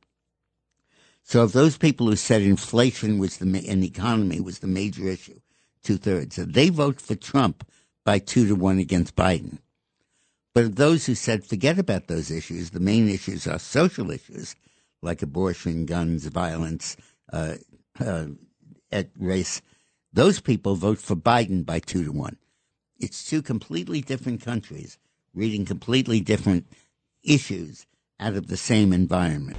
So 1.22 1.42
of 1.42 1.52
those 1.52 1.76
people 1.76 2.06
who 2.06 2.16
said 2.16 2.42
inflation 2.42 3.18
was 3.18 3.38
the 3.38 3.46
and 3.68 3.82
the 3.82 3.86
economy 3.88 4.40
was 4.40 4.60
the 4.60 4.68
major 4.68 5.08
issue, 5.08 5.40
two 5.82 5.96
thirds, 5.96 6.36
they 6.36 6.68
vote 6.68 7.00
for 7.00 7.16
Trump 7.16 7.66
by 8.04 8.18
two 8.20 8.46
to 8.46 8.54
one 8.54 8.78
against 8.78 9.16
Biden. 9.16 9.58
But 10.56 10.76
those 10.76 11.04
who 11.04 11.14
said 11.14 11.44
forget 11.44 11.78
about 11.78 12.06
those 12.06 12.30
issues, 12.30 12.70
the 12.70 12.80
main 12.80 13.10
issues 13.10 13.46
are 13.46 13.58
social 13.58 14.10
issues 14.10 14.56
like 15.02 15.20
abortion, 15.20 15.84
guns, 15.84 16.24
violence, 16.28 16.96
uh, 17.30 17.56
uh, 18.00 18.28
at 18.90 19.10
race. 19.18 19.60
Those 20.14 20.40
people 20.40 20.74
vote 20.74 20.96
for 20.96 21.14
Biden 21.14 21.66
by 21.66 21.80
two 21.80 22.04
to 22.04 22.10
one. 22.10 22.38
It's 22.98 23.28
two 23.28 23.42
completely 23.42 24.00
different 24.00 24.40
countries 24.40 24.96
reading 25.34 25.66
completely 25.66 26.20
different 26.20 26.66
issues 27.22 27.86
out 28.18 28.32
of 28.32 28.46
the 28.46 28.56
same 28.56 28.94
environment. 28.94 29.58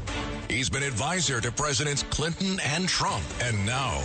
He's 0.50 0.68
been 0.68 0.82
advisor 0.82 1.40
to 1.42 1.52
Presidents 1.52 2.02
Clinton 2.10 2.60
and 2.64 2.90
Trump. 2.90 3.24
And 3.44 3.64
now, 3.68 4.02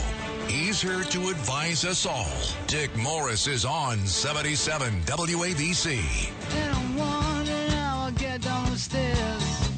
he's 0.53 0.83
here 0.83 1.03
to 1.03 1.29
advise 1.31 1.85
us 1.85 2.05
all. 2.05 2.29
Dick 2.67 2.95
Morris 2.95 3.47
is 3.47 3.65
on 3.65 4.07
77 4.07 5.01
WABC. 5.03 6.31
And 6.55 6.75
I'm 6.77 6.97
wondering 6.97 7.71
how 7.71 8.05
I'll 8.05 8.13
get 8.13 8.43
down 8.43 8.71
the 8.71 8.77
stairs. 8.77 9.71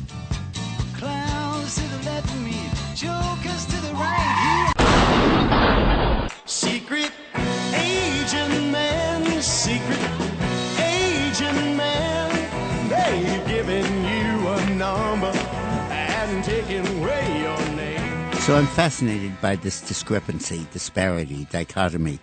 Clowns 0.96 1.76
to 1.76 1.82
the 1.82 2.10
left 2.10 2.28
of 2.28 2.42
me, 2.42 2.68
jokers 2.96 3.66
to 3.66 3.76
the 3.86 3.92
right. 3.94 4.72
Secret 6.44 7.12
agent 7.74 8.72
man, 8.72 9.40
secret 9.40 10.23
So 18.44 18.54
I'm 18.56 18.66
fascinated 18.66 19.40
by 19.40 19.56
this 19.56 19.80
discrepancy, 19.80 20.66
disparity, 20.70 21.46
dichotomy 21.50 22.20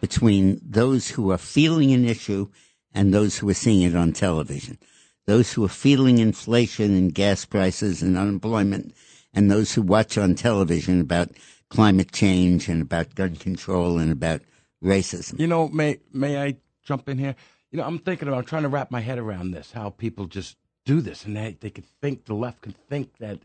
between 0.00 0.60
those 0.64 1.08
who 1.08 1.30
are 1.30 1.38
feeling 1.38 1.92
an 1.92 2.04
issue 2.04 2.48
and 2.92 3.14
those 3.14 3.38
who 3.38 3.48
are 3.48 3.54
seeing 3.54 3.82
it 3.82 3.94
on 3.94 4.10
television. 4.10 4.78
Those 5.28 5.52
who 5.52 5.64
are 5.64 5.68
feeling 5.68 6.18
inflation 6.18 6.96
and 6.96 7.14
gas 7.14 7.44
prices 7.44 8.02
and 8.02 8.18
unemployment 8.18 8.92
and 9.32 9.48
those 9.48 9.72
who 9.72 9.82
watch 9.82 10.18
on 10.18 10.34
television 10.34 11.00
about 11.00 11.30
climate 11.68 12.10
change 12.10 12.68
and 12.68 12.82
about 12.82 13.14
gun 13.14 13.36
control 13.36 14.00
and 14.00 14.10
about 14.10 14.40
racism. 14.82 15.38
You 15.38 15.46
know, 15.46 15.68
may 15.68 16.00
may 16.12 16.42
I 16.42 16.56
jump 16.82 17.08
in 17.08 17.16
here? 17.16 17.36
You 17.70 17.76
know, 17.76 17.84
I'm 17.84 18.00
thinking 18.00 18.26
about 18.26 18.48
trying 18.48 18.64
to 18.64 18.68
wrap 18.68 18.90
my 18.90 19.02
head 19.02 19.20
around 19.20 19.52
this. 19.52 19.70
How 19.70 19.90
people 19.90 20.26
just 20.26 20.56
do 20.84 21.00
this, 21.00 21.24
and 21.24 21.36
they 21.36 21.56
they 21.60 21.70
could 21.70 21.86
think 22.02 22.24
the 22.24 22.34
left 22.34 22.62
can 22.62 22.74
think 22.88 23.18
that 23.18 23.38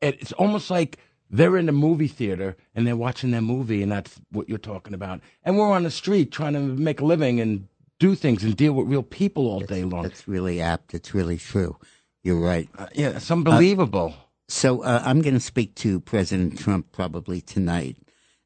it, 0.00 0.20
it's 0.20 0.32
almost 0.32 0.68
like 0.68 0.98
they're 1.34 1.56
in 1.56 1.66
the 1.66 1.72
movie 1.72 2.06
theater 2.06 2.56
and 2.74 2.86
they're 2.86 2.96
watching 2.96 3.32
their 3.32 3.42
movie, 3.42 3.82
and 3.82 3.90
that's 3.90 4.20
what 4.30 4.48
you're 4.48 4.58
talking 4.58 4.94
about. 4.94 5.20
And 5.44 5.58
we're 5.58 5.70
on 5.70 5.82
the 5.82 5.90
street 5.90 6.30
trying 6.30 6.52
to 6.52 6.60
make 6.60 7.00
a 7.00 7.04
living 7.04 7.40
and 7.40 7.66
do 7.98 8.14
things 8.14 8.44
and 8.44 8.56
deal 8.56 8.72
with 8.72 8.86
real 8.86 9.02
people 9.02 9.46
all 9.46 9.60
day 9.60 9.82
long. 9.82 10.04
That's 10.04 10.28
really 10.28 10.60
apt. 10.60 10.94
It's 10.94 11.12
really 11.12 11.38
true. 11.38 11.76
You're 12.22 12.40
right. 12.40 12.68
Uh, 12.78 12.86
yeah, 12.94 13.10
it's 13.16 13.30
unbelievable. 13.30 14.14
So 14.48 14.82
uh, 14.82 15.02
I'm 15.04 15.22
going 15.22 15.34
to 15.34 15.40
speak 15.40 15.74
to 15.76 16.00
President 16.00 16.58
Trump 16.58 16.92
probably 16.92 17.40
tonight, 17.40 17.96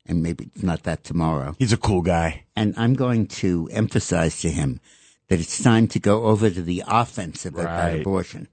and 0.07 0.23
maybe 0.23 0.51
not 0.63 0.85
that 0.85 1.05
tomorrow. 1.05 1.57
He's 1.59 1.73
a 1.73 1.77
cool 1.77 2.03
guy. 2.03 2.45
And 2.57 2.75
I'm 2.79 2.95
going 2.95 3.27
to 3.43 3.69
emphasize 3.71 4.41
to 4.41 4.51
him 4.51 4.81
that 5.29 5.41
it's 5.41 5.63
time 5.63 5.89
to 5.89 5.99
go 6.01 6.25
over 6.25 6.49
to 6.49 6.63
the 6.63 6.83
offensive 6.87 7.55
about 7.55 8.01
abortion 8.01 8.49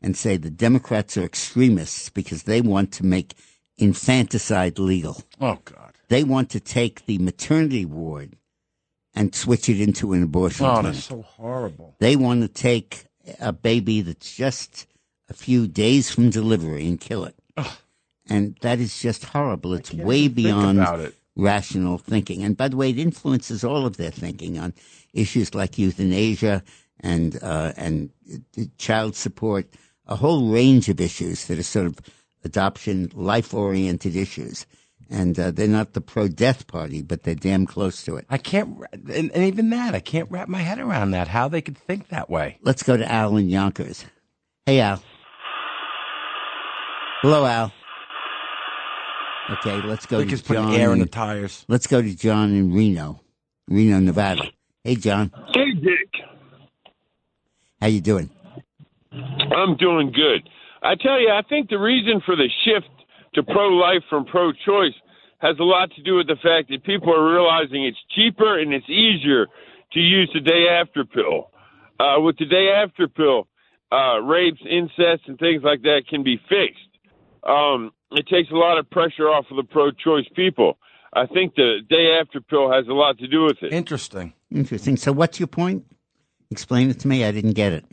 and 0.00 0.16
say 0.16 0.36
the 0.36 0.50
Democrats 0.50 1.16
are 1.16 1.24
extremists 1.24 2.10
because 2.10 2.44
they 2.44 2.60
want 2.60 2.92
to 2.92 3.04
make 3.04 3.34
infanticide 3.78 4.78
legal. 4.78 5.22
Oh 5.40 5.58
God. 5.64 5.92
They 6.08 6.24
want 6.24 6.50
to 6.50 6.60
take 6.60 7.06
the 7.06 7.18
maternity 7.18 7.84
ward 7.84 8.36
and 9.14 9.34
switch 9.34 9.68
it 9.68 9.80
into 9.80 10.12
an 10.12 10.22
abortion 10.22 10.66
Oh, 10.66 10.74
clinic. 10.74 10.92
that's 10.94 11.04
so 11.04 11.22
horrible. 11.22 11.96
They 11.98 12.16
want 12.16 12.42
to 12.42 12.48
take 12.48 13.04
a 13.40 13.52
baby 13.52 14.00
that's 14.02 14.34
just 14.34 14.86
a 15.28 15.34
few 15.34 15.66
days 15.66 16.10
from 16.10 16.30
delivery 16.30 16.86
and 16.86 17.00
kill 17.00 17.24
it. 17.24 17.34
And 18.28 18.56
that 18.60 18.78
is 18.78 19.00
just 19.00 19.24
horrible. 19.24 19.74
It's 19.74 19.92
way 19.92 20.28
beyond 20.28 20.78
it. 21.00 21.14
rational 21.36 21.98
thinking. 21.98 22.42
And 22.42 22.56
by 22.56 22.68
the 22.68 22.76
way, 22.76 22.90
it 22.90 22.98
influences 22.98 23.64
all 23.64 23.84
of 23.86 23.96
their 23.96 24.10
thinking 24.10 24.58
on 24.58 24.74
issues 25.12 25.54
like 25.54 25.78
euthanasia 25.78 26.62
and 27.00 27.38
uh, 27.42 27.72
and 27.76 28.10
uh, 28.58 28.62
child 28.78 29.16
support, 29.16 29.66
a 30.06 30.16
whole 30.16 30.50
range 30.50 30.88
of 30.88 31.00
issues 31.00 31.46
that 31.46 31.58
are 31.58 31.62
sort 31.64 31.86
of 31.86 31.98
adoption, 32.44 33.10
life 33.14 33.52
oriented 33.54 34.16
issues. 34.16 34.66
And 35.10 35.38
uh, 35.38 35.50
they're 35.50 35.68
not 35.68 35.92
the 35.92 36.00
pro 36.00 36.26
death 36.28 36.66
party, 36.68 37.02
but 37.02 37.22
they're 37.22 37.34
damn 37.34 37.66
close 37.66 38.02
to 38.04 38.16
it. 38.16 38.24
I 38.30 38.38
can't, 38.38 38.78
and, 38.92 39.30
and 39.32 39.44
even 39.44 39.68
that, 39.70 39.94
I 39.94 40.00
can't 40.00 40.30
wrap 40.30 40.48
my 40.48 40.60
head 40.60 40.78
around 40.78 41.10
that. 41.10 41.28
How 41.28 41.48
they 41.48 41.60
could 41.60 41.76
think 41.76 42.08
that 42.08 42.30
way. 42.30 42.58
Let's 42.62 42.82
go 42.82 42.96
to 42.96 43.10
Al 43.12 43.36
in 43.36 43.50
Yonkers. 43.50 44.06
Hey, 44.64 44.80
Al. 44.80 45.02
Hello, 47.20 47.44
Al. 47.44 47.72
Okay, 49.50 49.82
let's 49.82 50.06
go 50.06 50.18
They 50.18 50.24
to 50.24 50.30
just 50.30 50.46
put 50.46 50.54
John. 50.54 50.72
air 50.74 50.92
in 50.92 51.00
the 51.00 51.06
tires. 51.06 51.64
let's 51.68 51.86
go 51.86 52.00
to 52.00 52.16
John 52.16 52.50
in 52.54 52.72
Reno, 52.72 53.20
Reno, 53.68 53.98
Nevada. 53.98 54.44
Hey, 54.82 54.94
John. 54.94 55.30
Hey, 55.52 55.72
Dick. 55.74 56.08
How 57.80 57.88
you 57.88 58.00
doing? 58.00 58.30
I'm 59.12 59.76
doing 59.76 60.10
good. 60.12 60.48
I 60.82 60.94
tell 60.96 61.20
you, 61.20 61.30
I 61.30 61.42
think 61.48 61.70
the 61.70 61.78
reason 61.78 62.20
for 62.24 62.34
the 62.36 62.48
shift 62.64 62.90
to 63.34 63.42
pro 63.42 63.68
life 63.68 64.02
from 64.10 64.24
pro 64.24 64.52
choice 64.52 64.94
has 65.38 65.56
a 65.58 65.64
lot 65.64 65.90
to 65.96 66.02
do 66.02 66.16
with 66.16 66.26
the 66.26 66.36
fact 66.42 66.70
that 66.70 66.84
people 66.84 67.12
are 67.12 67.32
realizing 67.32 67.84
it's 67.84 67.98
cheaper 68.14 68.58
and 68.58 68.72
it's 68.72 68.88
easier 68.88 69.46
to 69.92 70.00
use 70.00 70.30
the 70.34 70.40
day 70.40 70.66
after 70.68 71.04
pill. 71.04 71.50
Uh, 71.98 72.20
with 72.20 72.36
the 72.38 72.46
day 72.46 72.70
after 72.70 73.06
pill, 73.08 73.48
uh, 73.92 74.20
rapes, 74.20 74.60
incest, 74.68 75.22
and 75.26 75.38
things 75.38 75.62
like 75.62 75.82
that 75.82 76.02
can 76.08 76.22
be 76.22 76.40
fixed. 76.48 76.80
Um, 77.44 77.92
it 78.12 78.26
takes 78.28 78.50
a 78.50 78.54
lot 78.54 78.78
of 78.78 78.88
pressure 78.90 79.28
off 79.28 79.46
of 79.50 79.56
the 79.56 79.64
pro 79.64 79.90
choice 79.90 80.26
people. 80.34 80.78
I 81.12 81.26
think 81.26 81.54
the 81.54 81.80
day 81.88 82.18
after 82.20 82.40
pill 82.40 82.72
has 82.72 82.88
a 82.88 82.92
lot 82.92 83.18
to 83.18 83.28
do 83.28 83.44
with 83.44 83.58
it. 83.62 83.72
Interesting. 83.72 84.32
Interesting. 84.50 84.96
So, 84.96 85.12
what's 85.12 85.38
your 85.38 85.46
point? 85.46 85.84
Explain 86.50 86.88
it 86.90 87.00
to 87.00 87.08
me. 87.08 87.24
I 87.24 87.32
didn't 87.32 87.52
get 87.52 87.72
it. 87.72 87.84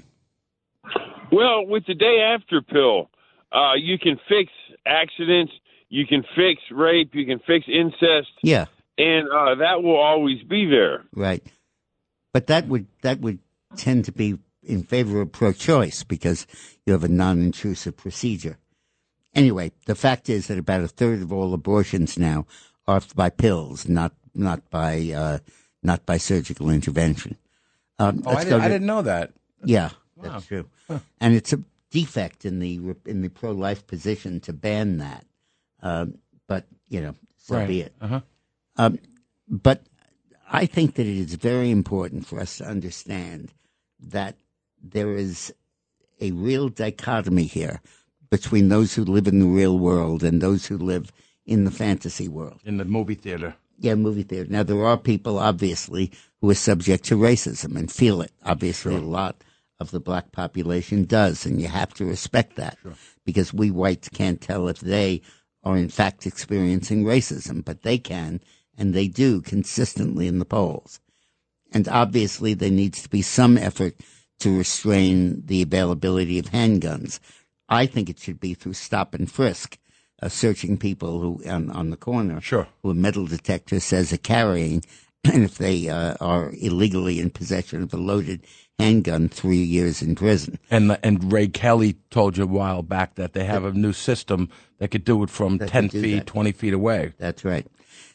Well, 1.31 1.65
with 1.65 1.85
the 1.85 1.93
day 1.95 2.21
after 2.35 2.61
pill, 2.61 3.09
uh, 3.51 3.73
you 3.75 3.97
can 3.99 4.19
fix 4.27 4.51
accidents, 4.85 5.51
you 5.89 6.05
can 6.05 6.23
fix 6.35 6.61
rape, 6.71 7.11
you 7.13 7.25
can 7.25 7.39
fix 7.45 7.65
incest, 7.67 8.29
Yeah, 8.43 8.65
and 8.97 9.27
uh, 9.29 9.55
that 9.55 9.83
will 9.83 9.97
always 9.97 10.41
be 10.43 10.65
there. 10.65 11.03
right. 11.15 11.43
But 12.31 12.45
that 12.47 12.67
would 12.67 12.85
that 13.01 13.19
would 13.21 13.39
tend 13.75 14.05
to 14.05 14.11
be 14.11 14.37
in 14.63 14.83
favor 14.83 15.19
of 15.21 15.31
pro-choice 15.31 16.03
because 16.03 16.45
you 16.85 16.93
have 16.93 17.03
a 17.03 17.07
non-intrusive 17.07 17.97
procedure. 17.97 18.59
Anyway, 19.33 19.71
the 19.87 19.95
fact 19.95 20.29
is 20.29 20.45
that 20.47 20.59
about 20.59 20.81
a 20.81 20.87
third 20.87 21.21
of 21.23 21.33
all 21.33 21.53
abortions 21.55 22.19
now 22.19 22.45
are 22.87 23.01
by 23.15 23.29
pills, 23.31 23.89
not 23.89 24.13
not 24.35 24.69
by 24.69 25.09
uh, 25.15 25.39
not 25.81 26.05
by 26.05 26.17
surgical 26.17 26.69
intervention. 26.69 27.35
Um, 27.97 28.21
Oh, 28.27 28.31
I, 28.35 28.43
did, 28.43 28.49
go 28.51 28.59
I 28.59 28.67
didn't 28.67 28.85
know 28.87 29.01
that. 29.01 29.33
Yeah, 29.65 29.89
that's 30.21 30.45
true. 30.45 30.65
And 31.19 31.33
it's 31.35 31.53
a 31.53 31.61
defect 31.91 32.45
in 32.45 32.59
the 32.59 32.79
in 33.05 33.21
the 33.21 33.29
pro 33.29 33.51
life 33.51 33.85
position 33.87 34.39
to 34.41 34.53
ban 34.53 34.97
that. 34.97 35.25
Um, 35.81 36.17
but 36.47 36.65
you 36.89 37.01
know, 37.01 37.15
so 37.37 37.55
Right. 37.55 37.67
be 37.67 37.81
it. 37.81 37.93
Uh-huh. 38.01 38.21
Um, 38.77 38.99
but 39.47 39.83
I 40.51 40.65
think 40.65 40.95
that 40.95 41.05
it 41.07 41.17
is 41.17 41.33
very 41.35 41.71
important 41.71 42.25
for 42.25 42.39
us 42.39 42.57
to 42.57 42.65
understand 42.65 43.53
that 43.99 44.35
there 44.81 45.13
is 45.15 45.53
a 46.21 46.31
real 46.31 46.69
dichotomy 46.69 47.43
here 47.43 47.81
between 48.29 48.69
those 48.69 48.93
who 48.93 49.03
live 49.03 49.27
in 49.27 49.39
the 49.39 49.45
real 49.47 49.77
world 49.79 50.23
and 50.23 50.41
those 50.41 50.67
who 50.67 50.77
live 50.77 51.11
in 51.45 51.63
the 51.65 51.71
fantasy 51.71 52.27
world. 52.27 52.59
In 52.63 52.77
the 52.77 52.85
movie 52.85 53.15
theater. 53.15 53.55
Yeah, 53.79 53.95
movie 53.95 54.23
theater. 54.23 54.49
Now 54.51 54.63
there 54.63 54.85
are 54.85 54.97
people 54.97 55.39
obviously 55.39 56.11
who 56.41 56.49
are 56.49 56.55
subject 56.55 57.05
to 57.05 57.17
racism 57.17 57.75
and 57.75 57.91
feel 57.91 58.21
it. 58.21 58.31
Obviously, 58.45 58.95
a 58.95 58.99
lot 58.99 59.37
of 59.79 59.91
the 59.91 59.99
black 59.99 60.31
population 60.31 61.05
does, 61.05 61.45
and 61.45 61.61
you 61.61 61.67
have 61.67 61.93
to 61.95 62.05
respect 62.05 62.55
that 62.57 62.77
because 63.25 63.53
we 63.53 63.71
whites 63.71 64.09
can't 64.09 64.41
tell 64.41 64.67
if 64.67 64.79
they 64.79 65.21
are 65.63 65.77
in 65.77 65.89
fact 65.89 66.25
experiencing 66.25 67.03
racism, 67.03 67.63
but 67.63 67.83
they 67.83 67.97
can, 67.97 68.41
and 68.77 68.93
they 68.93 69.07
do 69.07 69.41
consistently 69.41 70.27
in 70.27 70.39
the 70.39 70.45
polls. 70.45 70.99
And 71.71 71.87
obviously, 71.87 72.53
there 72.53 72.71
needs 72.71 73.01
to 73.03 73.09
be 73.09 73.21
some 73.21 73.57
effort 73.57 73.95
to 74.39 74.57
restrain 74.57 75.45
the 75.45 75.61
availability 75.61 76.39
of 76.39 76.47
handguns. 76.47 77.19
I 77.67 77.85
think 77.85 78.09
it 78.09 78.19
should 78.19 78.39
be 78.39 78.53
through 78.53 78.73
stop 78.73 79.13
and 79.13 79.31
frisk, 79.31 79.77
uh, 80.21 80.29
searching 80.29 80.77
people 80.77 81.19
who 81.19 81.43
on, 81.47 81.69
on 81.69 81.89
the 81.91 81.97
corner 81.97 82.41
Sure. 82.41 82.67
who 82.81 82.89
a 82.89 82.95
metal 82.95 83.27
detector 83.27 83.79
says 83.79 84.11
are 84.11 84.17
carrying, 84.17 84.83
and 85.23 85.43
if 85.43 85.57
they 85.57 85.87
uh, 85.89 86.15
are 86.19 86.51
illegally 86.59 87.19
in 87.19 87.29
possession 87.29 87.83
of 87.83 87.93
a 87.93 87.97
loaded 87.97 88.45
handgun, 88.79 89.29
three 89.29 89.61
years 89.61 90.01
in 90.01 90.15
prison. 90.15 90.57
And 90.71 90.97
and 91.03 91.31
Ray 91.31 91.47
Kelly 91.47 91.97
told 92.09 92.37
you 92.37 92.45
a 92.45 92.47
while 92.47 92.81
back 92.81 93.15
that 93.15 93.33
they 93.33 93.43
have 93.43 93.65
a 93.65 93.73
new 93.73 93.93
system 93.93 94.49
that 94.77 94.91
could 94.91 95.03
do 95.03 95.21
it 95.23 95.29
from 95.29 95.57
That 95.57 95.69
ten 95.69 95.89
feet, 95.89 96.15
that. 96.15 96.25
twenty 96.25 96.53
feet 96.53 96.73
away. 96.73 97.13
That's 97.17 97.43
right. 97.43 97.67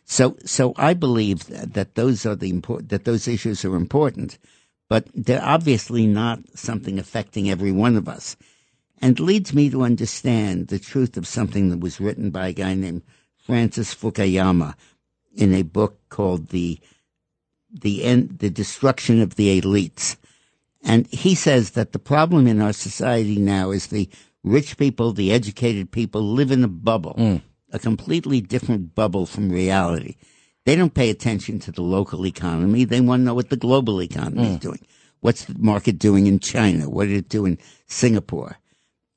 So, 0.07 0.37
so 0.45 0.75
I 0.77 0.95
believe 0.95 1.47
that, 1.47 1.75
that 1.75 1.95
those 1.95 2.27
are 2.27 2.35
the 2.37 2.51
important, 2.51 2.91
that 2.91 3.05
those 3.05 3.27
issues 3.27 3.65
are 3.65 3.75
important, 3.75 4.39
but 4.89 5.09
they're 5.15 5.43
obviously 5.43 6.07
not 6.07 6.41
something 6.55 6.99
affecting 6.99 7.49
every 7.49 7.73
one 7.73 7.97
of 7.97 8.09
us. 8.09 8.37
And 9.01 9.19
leads 9.21 9.53
me 9.53 9.71
to 9.71 9.83
understand 9.83 10.69
the 10.69 10.79
truth 10.79 11.17
of 11.17 11.27
something 11.27 11.71
that 11.71 11.81
was 11.81 12.01
written 12.01 12.31
by 12.31 12.49
a 12.49 12.53
guy 12.53 12.75
named 12.75 13.03
Francis 13.37 13.95
Fukuyama 13.95 14.75
in 15.35 15.53
a 15.53 15.63
book 15.63 15.99
called 16.09 16.49
the, 16.49 16.79
the 17.71 18.05
end, 18.05 18.39
the 18.39 18.51
destruction 18.51 19.21
of 19.21 19.35
the 19.35 19.61
elites. 19.61 20.17
And 20.85 21.07
he 21.09 21.35
says 21.35 21.71
that 21.71 21.93
the 21.93 21.99
problem 21.99 22.47
in 22.47 22.61
our 22.61 22.75
society 22.75 23.39
now 23.39 23.71
is 23.73 23.87
the 23.87 24.09
rich 24.43 24.77
people, 24.77 25.13
the 25.13 25.33
educated 25.33 25.91
people 25.91 26.23
live 26.23 26.51
in 26.51 26.63
a 26.63 26.69
bubble, 26.69 27.15
a 27.73 27.79
completely 27.79 28.41
different 28.43 28.95
bubble 28.95 29.25
from 29.27 29.51
reality. 29.51 30.17
They 30.67 30.77
don't 30.77 30.95
pay 30.95 31.11
attention 31.11 31.59
to 31.61 31.73
the 31.73 31.83
local 31.83 32.27
economy. 32.27 32.85
They 32.85 33.01
want 33.01 33.21
to 33.21 33.25
know 33.25 33.35
what 33.35 33.49
the 33.51 33.57
global 33.57 34.03
economy 34.03 34.55
is 34.55 34.61
doing. 34.61 34.87
What's 35.21 35.47
the 35.47 35.55
market 35.59 35.99
doing 35.99 36.27
in 36.27 36.39
China? 36.39 36.91
What 36.91 37.09
did 37.09 37.17
it 37.17 37.29
do 37.31 37.47
in 37.47 37.59
Singapore? 37.87 38.59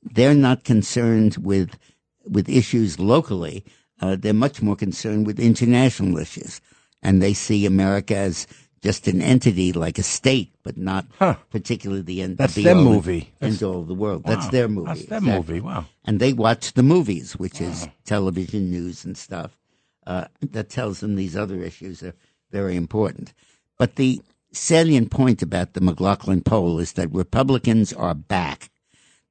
They're 0.01 0.33
not 0.33 0.63
concerned 0.63 1.35
with 1.37 1.77
with 2.25 2.49
issues 2.49 2.97
locally. 2.99 3.65
Uh, 4.01 4.15
they're 4.17 4.33
much 4.33 4.61
more 4.61 4.75
concerned 4.75 5.25
with 5.25 5.39
international 5.39 6.17
issues, 6.17 6.61
and 7.01 7.21
they 7.21 7.33
see 7.33 7.65
America 7.65 8.15
as 8.15 8.47
just 8.87 9.05
an 9.09 9.21
entity 9.21 9.73
like 9.73 9.97
a 9.99 10.03
state, 10.03 10.49
but 10.63 10.77
not 10.77 11.05
Huh. 11.19 11.35
particularly 11.49 12.01
the 12.03 12.21
end. 12.21 12.37
That's 12.37 12.55
be 12.55 12.63
their 12.63 12.73
movie. 12.73 13.33
End 13.41 13.61
all 13.61 13.81
of 13.81 13.87
the 13.87 13.93
world. 13.93 14.23
That's 14.25 14.47
their 14.47 14.69
movie. 14.69 14.87
That's 14.87 15.05
their 15.07 15.17
exactly. 15.17 15.55
movie. 15.55 15.59
Wow. 15.59 15.85
And 16.05 16.21
they 16.21 16.31
watch 16.31 16.71
the 16.71 16.83
movies, 16.83 17.33
which 17.35 17.59
is 17.59 17.89
television 18.05 18.71
news 18.71 19.03
and 19.03 19.17
stuff. 19.17 19.57
Uh, 20.05 20.25
that 20.39 20.69
tells 20.69 21.01
them 21.01 21.15
these 21.15 21.35
other 21.35 21.61
issues 21.61 22.01
are 22.01 22.13
very 22.49 22.77
important. 22.77 23.33
But 23.77 23.97
the 23.97 24.21
salient 24.53 25.11
point 25.11 25.41
about 25.41 25.73
the 25.73 25.81
McLaughlin 25.81 26.41
poll 26.41 26.79
is 26.79 26.93
that 26.93 27.11
Republicans 27.11 27.91
are 27.91 28.15
back. 28.15 28.69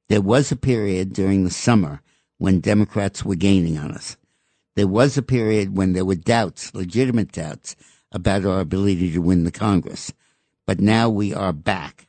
There 0.07 0.21
was 0.21 0.51
a 0.51 0.55
period 0.55 1.13
during 1.13 1.45
the 1.45 1.49
summer 1.49 2.01
when 2.37 2.59
Democrats 2.59 3.25
were 3.25 3.33
gaining 3.49 3.79
on 3.79 3.91
us. 3.91 4.17
There 4.75 4.87
was 4.87 5.17
a 5.17 5.23
period 5.23 5.75
when 5.75 5.93
there 5.93 6.05
were 6.05 6.13
doubts, 6.13 6.75
legitimate 6.75 7.31
doubts, 7.31 7.75
about 8.17 8.45
our 8.45 8.59
ability 8.59 9.13
to 9.13 9.19
win 9.19 9.43
the 9.43 9.51
Congress. 9.51 10.11
But 10.65 10.79
now 10.79 11.07
we 11.07 11.35
are 11.35 11.53
back. 11.53 12.07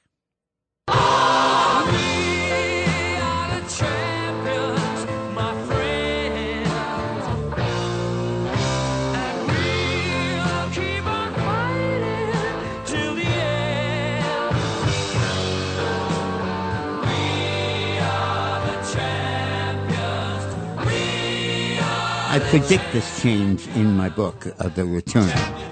I 22.30 22.40
predict 22.50 22.92
this 22.92 23.20
change 23.20 23.66
in 23.68 23.94
my 23.96 24.08
book, 24.08 24.46
uh, 24.58 24.68
The 24.68 24.86
Return. 24.86 25.67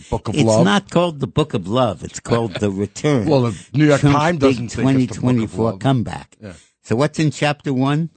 The 0.00 0.10
Book 0.10 0.28
of 0.28 0.34
It's 0.34 0.44
Love. 0.44 0.60
It's 0.60 0.64
not 0.64 0.90
called 0.90 1.20
The 1.20 1.26
Book 1.26 1.54
of 1.54 1.68
Love. 1.68 2.02
It's 2.04 2.20
called 2.20 2.54
The 2.54 2.70
Return. 2.70 3.26
Well, 3.26 3.42
the 3.42 3.66
New 3.72 3.86
York 3.86 4.00
Trump's 4.00 4.18
Times 4.18 4.38
doesn't 4.38 4.68
think 4.70 5.00
it's 5.00 5.16
the 5.16 5.20
Book 5.20 5.36
of 5.36 5.50
2024 5.52 5.64
Love. 5.72 5.78
comeback. 5.80 6.36
Yeah. 6.40 6.52
So 6.82 6.96
what's 6.96 7.18
in 7.18 7.30
chapter 7.30 7.72
one? 7.72 8.10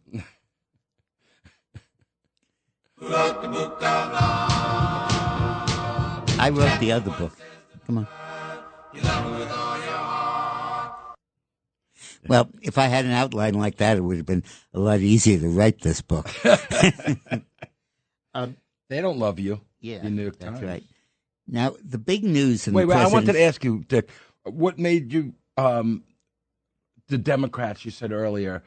I 6.40 6.50
wrote 6.52 6.80
the 6.80 6.92
other 6.92 7.12
book. 7.12 7.38
Come 7.86 8.00
on. 8.00 8.08
Well, 12.28 12.50
if 12.62 12.78
I 12.78 12.88
had 12.88 13.06
an 13.06 13.12
outline 13.12 13.54
like 13.56 13.78
that, 13.78 13.98
it 13.98 14.02
would 14.02 14.18
have 14.18 14.26
been 14.26 14.44
a 14.74 14.80
lot 14.80 15.00
easier 15.02 15.40
to 15.40 15.48
write 15.50 15.82
this 15.82 16.02
book. 16.02 16.30
um, 18.34 18.56
They 18.90 19.02
don't 19.02 19.20
love 19.20 19.40
you. 19.40 19.60
yeah, 19.82 20.00
The 20.00 20.10
New 20.10 20.24
York 20.24 20.40
that's 20.40 20.60
Times. 20.60 20.64
right. 20.64 20.84
Now, 21.48 21.76
the 21.84 21.98
big 21.98 22.24
news 22.24 22.68
in 22.68 22.74
Wait, 22.74 22.84
the 22.84 22.90
wait. 22.90 22.98
I 22.98 23.08
wanted 23.08 23.34
to 23.34 23.42
ask 23.42 23.64
you, 23.64 23.84
Dick. 23.88 24.10
What 24.44 24.80
made 24.80 25.12
you? 25.14 25.34
Um, 25.58 26.04
the 27.08 27.18
Democrats 27.18 27.86
you 27.86 27.92
said 27.92 28.12
earlier 28.12 28.64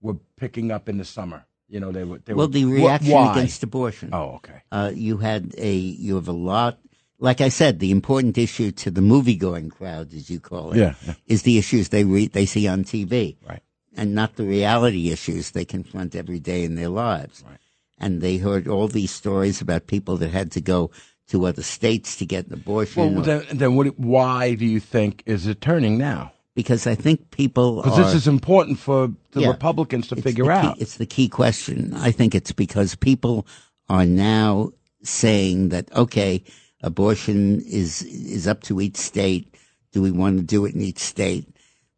were 0.00 0.16
picking 0.36 0.70
up 0.70 0.88
in 0.88 0.98
the 0.98 1.04
summer. 1.04 1.44
You 1.68 1.80
know, 1.80 1.90
they 1.92 2.04
were. 2.04 2.18
They 2.18 2.34
Well, 2.34 2.46
were, 2.46 2.52
the 2.52 2.64
reaction 2.64 3.12
why? 3.12 3.32
against 3.32 3.62
abortion. 3.62 4.10
Oh, 4.12 4.36
okay. 4.36 4.62
uh, 4.72 4.90
you 4.94 5.18
had 5.18 5.54
a 5.58 5.72
you 5.72 6.14
have 6.16 6.28
a 6.28 6.32
lot. 6.32 6.78
Like 7.20 7.40
I 7.40 7.48
said, 7.48 7.80
the 7.80 7.90
important 7.90 8.38
issue 8.38 8.70
to 8.72 8.92
the 8.92 9.00
movie-going 9.00 9.70
crowd, 9.70 10.14
as 10.14 10.30
you 10.30 10.38
call 10.38 10.70
it, 10.72 10.78
Yeah, 10.78 10.94
yeah. 11.04 11.14
is 11.26 11.42
the 11.42 11.58
issues 11.58 11.88
they 11.88 12.04
re- 12.04 12.28
they 12.28 12.46
see 12.46 12.68
on 12.68 12.84
TV, 12.84 13.36
Right. 13.46 13.62
and 13.96 14.14
not 14.14 14.36
the 14.36 14.44
reality 14.44 15.10
issues 15.10 15.50
they 15.50 15.64
confront 15.64 16.14
every 16.14 16.38
day 16.38 16.62
in 16.62 16.76
their 16.76 16.88
lives. 16.90 17.42
Right. 17.46 17.58
And 17.98 18.20
they 18.20 18.36
heard 18.36 18.68
all 18.68 18.86
these 18.86 19.10
stories 19.10 19.60
about 19.60 19.88
people 19.88 20.16
that 20.18 20.30
had 20.30 20.52
to 20.52 20.60
go 20.60 20.92
to 21.28 21.46
other 21.46 21.62
states 21.62 22.16
to 22.16 22.26
get 22.26 22.46
an 22.46 22.54
abortion, 22.54 23.14
Well, 23.14 23.20
or- 23.20 23.22
then, 23.24 23.46
then 23.58 23.76
what, 23.76 23.98
why 23.98 24.54
do 24.54 24.64
you 24.66 24.80
think 24.80 25.22
is 25.26 25.46
it 25.46 25.60
turning 25.60 25.98
now? 25.98 26.32
because 26.54 26.88
I 26.88 26.96
think 26.96 27.30
people 27.30 27.82
Because 27.82 27.98
this 27.98 28.14
is 28.14 28.26
important 28.26 28.80
for 28.80 29.12
the 29.30 29.42
Yeah. 29.42 29.48
Republicans 29.50 30.08
to 30.08 30.16
figure 30.16 30.44
key- 30.44 30.50
out. 30.50 30.80
It's 30.80 30.96
the 30.96 31.06
key 31.06 31.28
question. 31.28 31.94
I 31.94 32.10
think 32.10 32.34
it's 32.34 32.50
because 32.50 32.96
people 32.96 33.46
are 33.88 34.04
now 34.04 34.70
saying 35.04 35.68
that 35.68 35.86
okay, 35.94 36.42
abortion 36.82 37.60
is 37.60 38.02
is 38.02 38.48
up 38.48 38.62
to 38.62 38.80
each 38.80 38.96
state. 38.96 39.54
Do 39.92 40.02
we 40.02 40.10
want 40.10 40.38
to 40.38 40.42
do 40.42 40.64
it 40.64 40.74
in 40.74 40.80
each 40.80 40.98
state? 40.98 41.46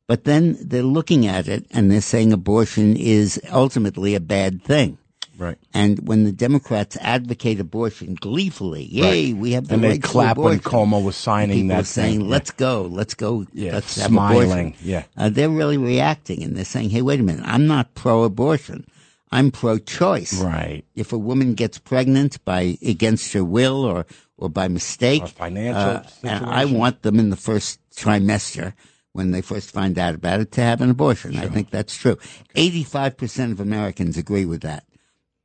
But 0.07 0.25
then 0.25 0.59
they're 0.61 0.83
looking 0.83 1.27
at 1.27 1.49
it 1.49 1.65
and 1.71 1.91
they're 1.91 2.03
saying 2.03 2.33
abortion 2.33 2.97
is 2.97 3.41
ultimately 3.51 4.15
a 4.15 4.21
bad 4.21 4.63
thing. 4.63 4.99
Right. 5.41 5.57
And 5.73 6.07
when 6.07 6.25
the 6.25 6.33
Democrats 6.33 6.99
advocate 7.01 7.59
abortion 7.61 8.15
gleefully, 8.15 8.85
yay, 8.85 9.33
we 9.33 9.53
have 9.53 9.69
the 9.69 9.75
And 9.75 9.83
they 9.85 9.89
right 9.93 10.03
to 10.03 10.07
clap 10.07 10.37
when 10.37 10.59
abortion. 10.59 10.71
Cuomo 10.71 11.03
was 11.03 11.17
signing 11.17 11.57
People 11.57 11.69
that 11.77 11.81
are 11.81 11.87
saying, 11.87 12.19
thing. 12.21 12.29
"Let's 12.29 12.51
go, 12.51 12.83
let's 12.83 13.15
go, 13.15 13.47
Yeah, 13.55 13.73
let's 13.73 13.97
have 13.97 14.09
smiling. 14.11 14.51
abortion." 14.51 14.75
Yeah. 14.85 15.05
uh, 15.17 15.31
they're 15.31 15.49
really 15.49 15.79
reacting 15.79 16.43
and 16.45 16.55
they're 16.57 16.67
saying, 16.67 16.91
"Hey, 16.91 17.01
wait 17.01 17.21
a 17.21 17.23
minute! 17.23 17.43
I'm 17.47 17.67
not 17.67 17.95
pro-abortion. 17.95 18.85
I'm 19.33 19.51
pro-choice. 19.51 20.35
Right. 20.43 20.85
If 20.95 21.13
a 21.13 21.19
woman 21.19 21.55
gets 21.55 21.79
pregnant 21.79 22.45
by 22.45 22.77
against 22.85 23.33
her 23.33 23.43
will 23.45 23.83
or 23.85 24.05
or 24.37 24.51
by 24.51 24.69
mistake, 24.69 25.23
Or 25.23 25.29
financial 25.29 25.81
uh, 25.81 26.03
and 26.23 26.45
I 26.45 26.67
want 26.67 27.01
them 27.03 27.19
in 27.19 27.31
the 27.31 27.37
first 27.37 27.81
trimester." 27.97 28.75
When 29.13 29.33
they 29.33 29.41
first 29.43 29.73
find 29.73 29.99
out 29.99 30.15
about 30.15 30.39
it, 30.39 30.53
to 30.53 30.61
have 30.61 30.81
an 30.81 30.89
abortion. 30.89 31.37
I 31.37 31.49
think 31.49 31.71
that's 31.71 31.97
true. 31.97 32.17
85% 32.55 33.51
of 33.51 33.59
Americans 33.59 34.17
agree 34.17 34.45
with 34.45 34.61
that. 34.61 34.85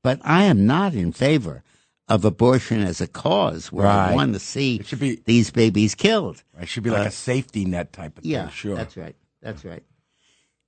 But 0.06 0.20
I 0.24 0.44
am 0.44 0.68
not 0.68 0.94
in 0.94 1.14
favor 1.14 1.64
of 2.08 2.24
abortion 2.26 2.80
as 2.82 3.02
a 3.02 3.08
cause 3.08 3.72
where 3.72 3.88
I 3.88 4.14
want 4.14 4.34
to 4.34 4.40
see 4.40 4.76
It 4.76 4.86
should 4.86 5.00
be- 5.00 5.20
these 5.26 5.50
babies 5.50 5.96
killed. 5.96 6.44
It 6.62 6.68
should 6.68 6.84
be 6.84 6.92
like 6.92 7.08
a 7.08 7.12
safety 7.12 7.66
net 7.66 7.92
type 7.92 8.20
of 8.20 8.24
Uh, 8.24 8.28
Yeah, 8.30 8.44
thing. 8.44 8.54
Sure. 8.54 8.76
that's 8.76 8.96
right. 8.96 9.16
That's 9.42 9.66
right. 9.66 9.82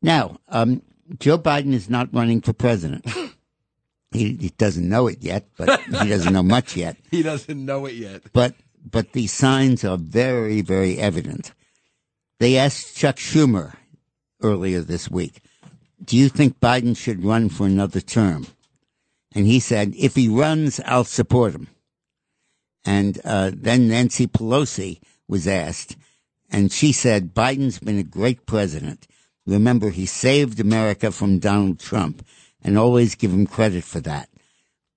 Now, 0.02 0.39
um, 0.47 0.82
Joe 1.19 1.38
Biden 1.38 1.73
is 1.73 1.88
not 1.88 2.12
running 2.12 2.41
for 2.41 2.52
president. 2.52 3.06
he, 4.12 4.34
he 4.41 4.50
doesn't 4.58 4.89
know 4.89 5.06
it 5.06 5.19
yet, 5.21 5.45
but 5.56 5.82
he 5.82 6.10
doesn't 6.10 6.34
know 6.34 6.41
much 6.41 6.76
yet. 6.76 6.97
He 7.12 7.21
doesn't 7.21 7.63
know 7.63 7.86
it 7.86 7.93
yet. 7.93 8.23
But 8.34 8.56
but 8.89 9.13
the 9.13 9.28
signs 9.28 9.86
are 9.86 9.97
very 10.00 10.62
very 10.62 10.97
evident. 10.97 11.54
They 12.39 12.58
asked 12.58 12.97
Chuck 12.97 13.17
Schumer 13.17 13.76
earlier 14.41 14.82
this 14.82 15.12
week, 15.12 15.41
"Do 16.04 16.17
you 16.17 16.28
think 16.28 16.60
Biden 16.60 16.97
should 16.97 17.23
run 17.23 17.50
for 17.50 17.67
another 17.67 18.02
term?" 18.02 18.47
And 19.38 19.45
he 19.45 19.60
said, 19.60 19.93
"If 19.95 20.15
he 20.15 20.28
runs, 20.28 20.80
I'll 20.84 21.04
support 21.04 21.54
him." 21.54 21.67
And 22.84 23.21
uh, 23.23 23.52
then 23.54 23.88
Nancy 23.88 24.26
Pelosi 24.26 25.00
was 25.28 25.47
asked, 25.47 25.95
and 26.50 26.71
she 26.71 26.91
said, 26.91 27.36
Biden's 27.36 27.78
been 27.78 28.00
a 28.00 28.04
great 28.04 28.47
president. 28.47 29.06
Remember, 29.45 29.91
he 29.91 30.08
saved 30.08 30.60
America 30.60 31.12
from 31.12 31.38
Donald 31.38 31.80
Trump, 31.80 32.26
and 32.63 32.80
always 32.80 33.13
give 33.13 33.32
him 33.32 33.45
credit 33.45 33.84
for 33.84 34.00
that. 34.00 34.28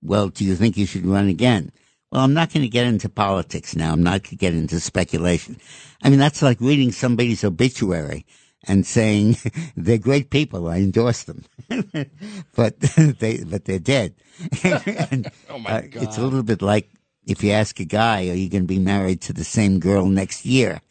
Well, 0.01 0.29
do 0.29 0.43
you 0.43 0.55
think 0.55 0.75
you 0.75 0.87
should 0.87 1.05
run 1.05 1.27
again? 1.27 1.71
Well, 2.11 2.23
I'm 2.23 2.33
not 2.33 2.51
going 2.51 2.63
to 2.63 2.67
get 2.67 2.87
into 2.87 3.09
politics 3.09 3.75
now. 3.75 3.91
I'm 3.91 4.01
not 4.01 4.23
going 4.23 4.31
to 4.31 4.35
get 4.37 4.55
into 4.55 4.79
speculation. 4.79 5.57
I 6.01 6.09
mean, 6.09 6.17
that's 6.17 6.41
like 6.41 6.59
reading 6.59 6.91
somebody's 6.91 7.43
obituary 7.43 8.25
and 8.67 8.85
saying 8.85 9.37
they're 9.75 9.97
great 9.97 10.29
people. 10.29 10.67
I 10.67 10.77
endorse 10.77 11.23
them, 11.23 11.43
but 12.55 12.79
they 13.19 13.43
but 13.43 13.65
they're 13.65 13.79
dead. 13.79 14.15
and, 14.63 15.29
Oh, 15.49 15.59
my 15.59 15.71
uh, 15.79 15.81
It's 15.93 16.17
a 16.17 16.21
little 16.21 16.43
bit 16.43 16.61
like 16.61 16.89
if 17.25 17.43
you 17.43 17.51
ask 17.51 17.79
a 17.79 17.85
guy, 17.85 18.29
"Are 18.29 18.33
you 18.35 18.49
going 18.49 18.63
to 18.63 18.67
be 18.67 18.79
married 18.79 19.21
to 19.21 19.33
the 19.33 19.43
same 19.43 19.79
girl 19.79 20.05
next 20.05 20.45
year?" 20.45 20.81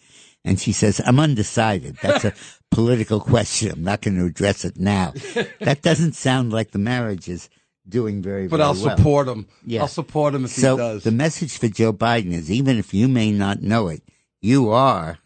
and 0.45 0.59
she 0.61 0.73
says, 0.73 1.01
"I'm 1.05 1.21
undecided." 1.21 1.97
That's 2.03 2.25
a 2.25 2.33
political 2.71 3.21
question. 3.21 3.73
I'm 3.73 3.83
not 3.85 4.01
going 4.01 4.17
to 4.17 4.25
address 4.27 4.65
it 4.65 4.79
now. 4.79 5.13
That 5.61 5.83
doesn't 5.83 6.15
sound 6.15 6.53
like 6.53 6.71
the 6.71 6.79
marriage 6.79 7.29
is 7.29 7.49
doing 7.89 8.23
very. 8.23 8.43
Well. 8.49 8.51
But 8.51 8.57
very 8.59 8.67
I'll 8.69 8.85
well. 8.87 8.97
support 8.97 9.29
him. 9.29 9.47
Yeah. 9.67 9.83
I'll 9.83 9.89
support 9.89 10.35
him 10.35 10.45
if 10.45 10.51
So 10.53 10.77
he 10.77 10.83
does. 10.83 11.03
the 11.05 11.11
message 11.11 11.59
for 11.59 11.69
Joe 11.69 11.93
Biden 11.93 12.33
is, 12.33 12.51
even 12.51 12.79
if 12.79 12.95
you 12.95 13.07
may 13.09 13.33
not 13.33 13.61
know 13.63 13.89
it, 13.89 14.03
you 14.41 14.71
are. 14.71 15.19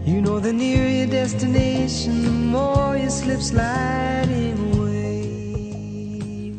You 0.05 0.21
know, 0.21 0.39
the 0.39 0.51
nearer 0.51 0.89
your 0.89 1.05
destination, 1.05 2.23
the 2.23 2.31
more 2.31 2.97
you 2.97 3.11
slip 3.11 3.41
sliding 3.41 4.73
away. 4.73 6.55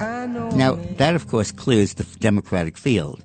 I 0.00 0.26
know. 0.26 0.48
Now, 0.52 0.76
that, 0.96 1.14
of 1.14 1.28
course, 1.28 1.52
clears 1.52 1.92
the 1.94 2.04
Democratic 2.18 2.78
field. 2.78 3.22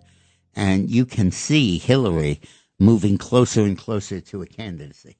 And 0.54 0.92
you 0.92 1.06
can 1.06 1.32
see 1.32 1.78
Hillary 1.78 2.42
moving 2.78 3.18
closer 3.18 3.64
and 3.64 3.78
closer 3.78 4.20
to 4.20 4.42
a 4.42 4.46
candidacy. 4.46 5.16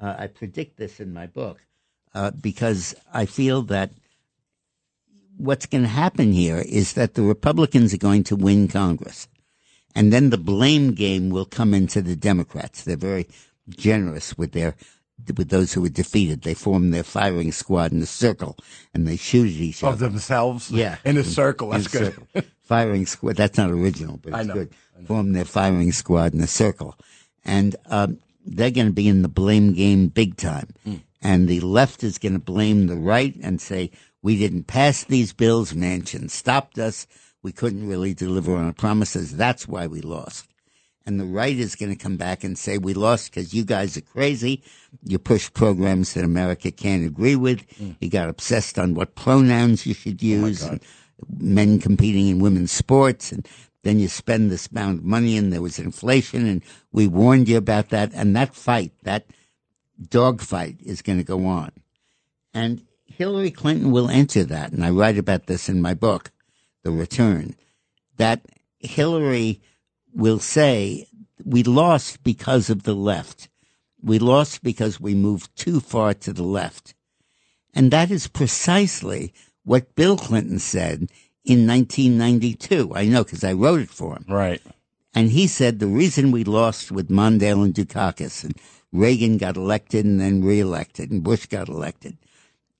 Uh, 0.00 0.16
I 0.18 0.26
predict 0.26 0.78
this 0.78 0.98
in 0.98 1.12
my 1.12 1.26
book 1.26 1.64
uh, 2.12 2.32
because 2.32 2.96
I 3.14 3.24
feel 3.24 3.62
that 3.62 3.92
what's 5.38 5.66
going 5.66 5.84
to 5.84 5.88
happen 5.88 6.32
here 6.32 6.58
is 6.58 6.92
that 6.94 7.14
the 7.14 7.22
Republicans 7.22 7.94
are 7.94 7.98
going 7.98 8.24
to 8.24 8.36
win 8.36 8.68
Congress. 8.68 9.28
And 9.94 10.12
then 10.12 10.30
the 10.30 10.38
blame 10.38 10.92
game 10.92 11.30
will 11.30 11.46
come 11.46 11.72
into 11.72 12.02
the 12.02 12.16
Democrats. 12.16 12.84
They're 12.84 12.96
very 12.96 13.26
generous 13.68 14.36
with 14.36 14.52
their 14.52 14.74
with 15.36 15.48
those 15.48 15.72
who 15.72 15.82
were 15.82 15.88
defeated. 15.88 16.42
They 16.42 16.54
form 16.54 16.90
their 16.90 17.02
firing 17.02 17.50
squad 17.50 17.92
in 17.92 18.00
a 18.00 18.06
circle 18.06 18.56
and 18.94 19.06
they 19.06 19.16
shoot 19.16 19.46
at 19.46 19.60
each 19.60 19.82
other. 19.82 19.94
of 19.94 19.98
themselves. 19.98 20.70
Yeah. 20.70 20.96
In 21.04 21.16
a 21.16 21.24
circle. 21.24 21.70
That's 21.70 21.88
good. 21.88 22.14
circle. 22.14 22.28
firing 22.68 23.06
squad. 23.06 23.36
That's 23.36 23.58
not 23.58 23.70
original, 23.70 24.18
but 24.22 24.38
it's 24.38 24.52
good. 24.52 24.70
Form 25.06 25.32
their 25.32 25.44
firing 25.44 25.92
squad 25.92 26.34
in 26.34 26.40
a 26.40 26.46
circle, 26.46 26.96
and 27.44 27.76
um, 27.86 28.18
they're 28.44 28.72
going 28.72 28.88
to 28.88 28.92
be 28.92 29.08
in 29.08 29.22
the 29.22 29.28
blame 29.28 29.72
game 29.72 30.08
big 30.08 30.36
time. 30.36 30.68
Hmm. 30.84 30.96
And 31.22 31.48
the 31.48 31.60
left 31.60 32.04
is 32.04 32.18
going 32.18 32.34
to 32.34 32.38
blame 32.38 32.86
the 32.86 32.96
right 32.96 33.34
and 33.42 33.60
say 33.60 33.90
we 34.22 34.36
didn't 34.38 34.64
pass 34.64 35.04
these 35.04 35.32
bills. 35.32 35.72
Manchin 35.72 36.30
stopped 36.30 36.78
us. 36.78 37.06
We 37.42 37.52
couldn't 37.52 37.88
really 37.88 38.14
deliver 38.14 38.56
on 38.56 38.64
our 38.64 38.72
promises. 38.72 39.36
That's 39.36 39.68
why 39.68 39.86
we 39.86 40.00
lost. 40.00 40.48
And 41.06 41.18
the 41.18 41.24
right 41.24 41.56
is 41.56 41.74
going 41.74 41.90
to 41.90 41.96
come 41.96 42.16
back 42.16 42.44
and 42.44 42.58
say 42.58 42.76
we 42.76 42.92
lost 42.92 43.30
because 43.30 43.54
you 43.54 43.64
guys 43.64 43.96
are 43.96 44.02
crazy. 44.02 44.62
You 45.04 45.18
push 45.18 45.50
programs 45.52 46.12
that 46.14 46.24
America 46.24 46.70
can't 46.70 47.06
agree 47.06 47.36
with. 47.36 47.64
Hmm. 47.78 47.92
You 48.00 48.10
got 48.10 48.28
obsessed 48.28 48.78
on 48.78 48.94
what 48.94 49.14
pronouns 49.14 49.86
you 49.86 49.94
should 49.94 50.18
oh 50.22 50.26
use. 50.26 50.62
and 50.62 50.80
men 51.38 51.78
competing 51.78 52.28
in 52.28 52.40
women's 52.40 52.72
sports 52.72 53.32
and 53.32 53.48
then 53.82 53.98
you 53.98 54.08
spend 54.08 54.50
this 54.50 54.68
amount 54.68 54.98
of 54.98 55.04
money 55.04 55.36
and 55.36 55.52
there 55.52 55.62
was 55.62 55.78
inflation 55.78 56.46
and 56.46 56.62
we 56.92 57.06
warned 57.06 57.48
you 57.48 57.56
about 57.56 57.88
that 57.88 58.12
and 58.14 58.36
that 58.36 58.54
fight 58.54 58.92
that 59.02 59.26
dogfight 60.10 60.76
is 60.84 61.02
going 61.02 61.18
to 61.18 61.24
go 61.24 61.46
on 61.46 61.72
and 62.54 62.82
hillary 63.18 63.50
clinton 63.50 63.90
will 63.90 64.08
enter 64.08 64.44
that 64.44 64.72
and 64.72 64.84
i 64.84 64.90
write 64.90 65.18
about 65.18 65.46
this 65.46 65.68
in 65.68 65.82
my 65.82 65.94
book 65.94 66.30
the 66.84 66.90
return 66.90 67.54
that 68.16 68.40
hillary 68.78 69.60
will 70.14 70.38
say 70.38 71.06
we 71.44 71.62
lost 71.62 72.22
because 72.22 72.70
of 72.70 72.84
the 72.84 72.94
left 72.94 73.48
we 74.02 74.18
lost 74.18 74.62
because 74.62 75.00
we 75.00 75.14
moved 75.14 75.54
too 75.56 75.80
far 75.80 76.14
to 76.14 76.32
the 76.32 76.44
left 76.44 76.94
and 77.74 77.90
that 77.90 78.10
is 78.10 78.26
precisely 78.26 79.32
what 79.64 79.94
Bill 79.94 80.16
Clinton 80.16 80.58
said 80.58 81.10
in 81.44 81.66
1992. 81.66 82.92
I 82.94 83.04
know 83.06 83.22
because 83.22 83.44
I 83.44 83.52
wrote 83.52 83.80
it 83.80 83.90
for 83.90 84.16
him. 84.16 84.24
Right. 84.28 84.62
And 85.14 85.30
he 85.30 85.46
said 85.46 85.78
the 85.78 85.86
reason 85.86 86.32
we 86.32 86.44
lost 86.44 86.90
with 86.90 87.10
Mondale 87.10 87.64
and 87.64 87.74
Dukakis 87.74 88.44
and 88.44 88.54
Reagan 88.92 89.36
got 89.36 89.56
elected 89.56 90.04
and 90.04 90.20
then 90.20 90.42
reelected 90.42 91.10
and 91.10 91.22
Bush 91.22 91.46
got 91.46 91.68
elected 91.68 92.16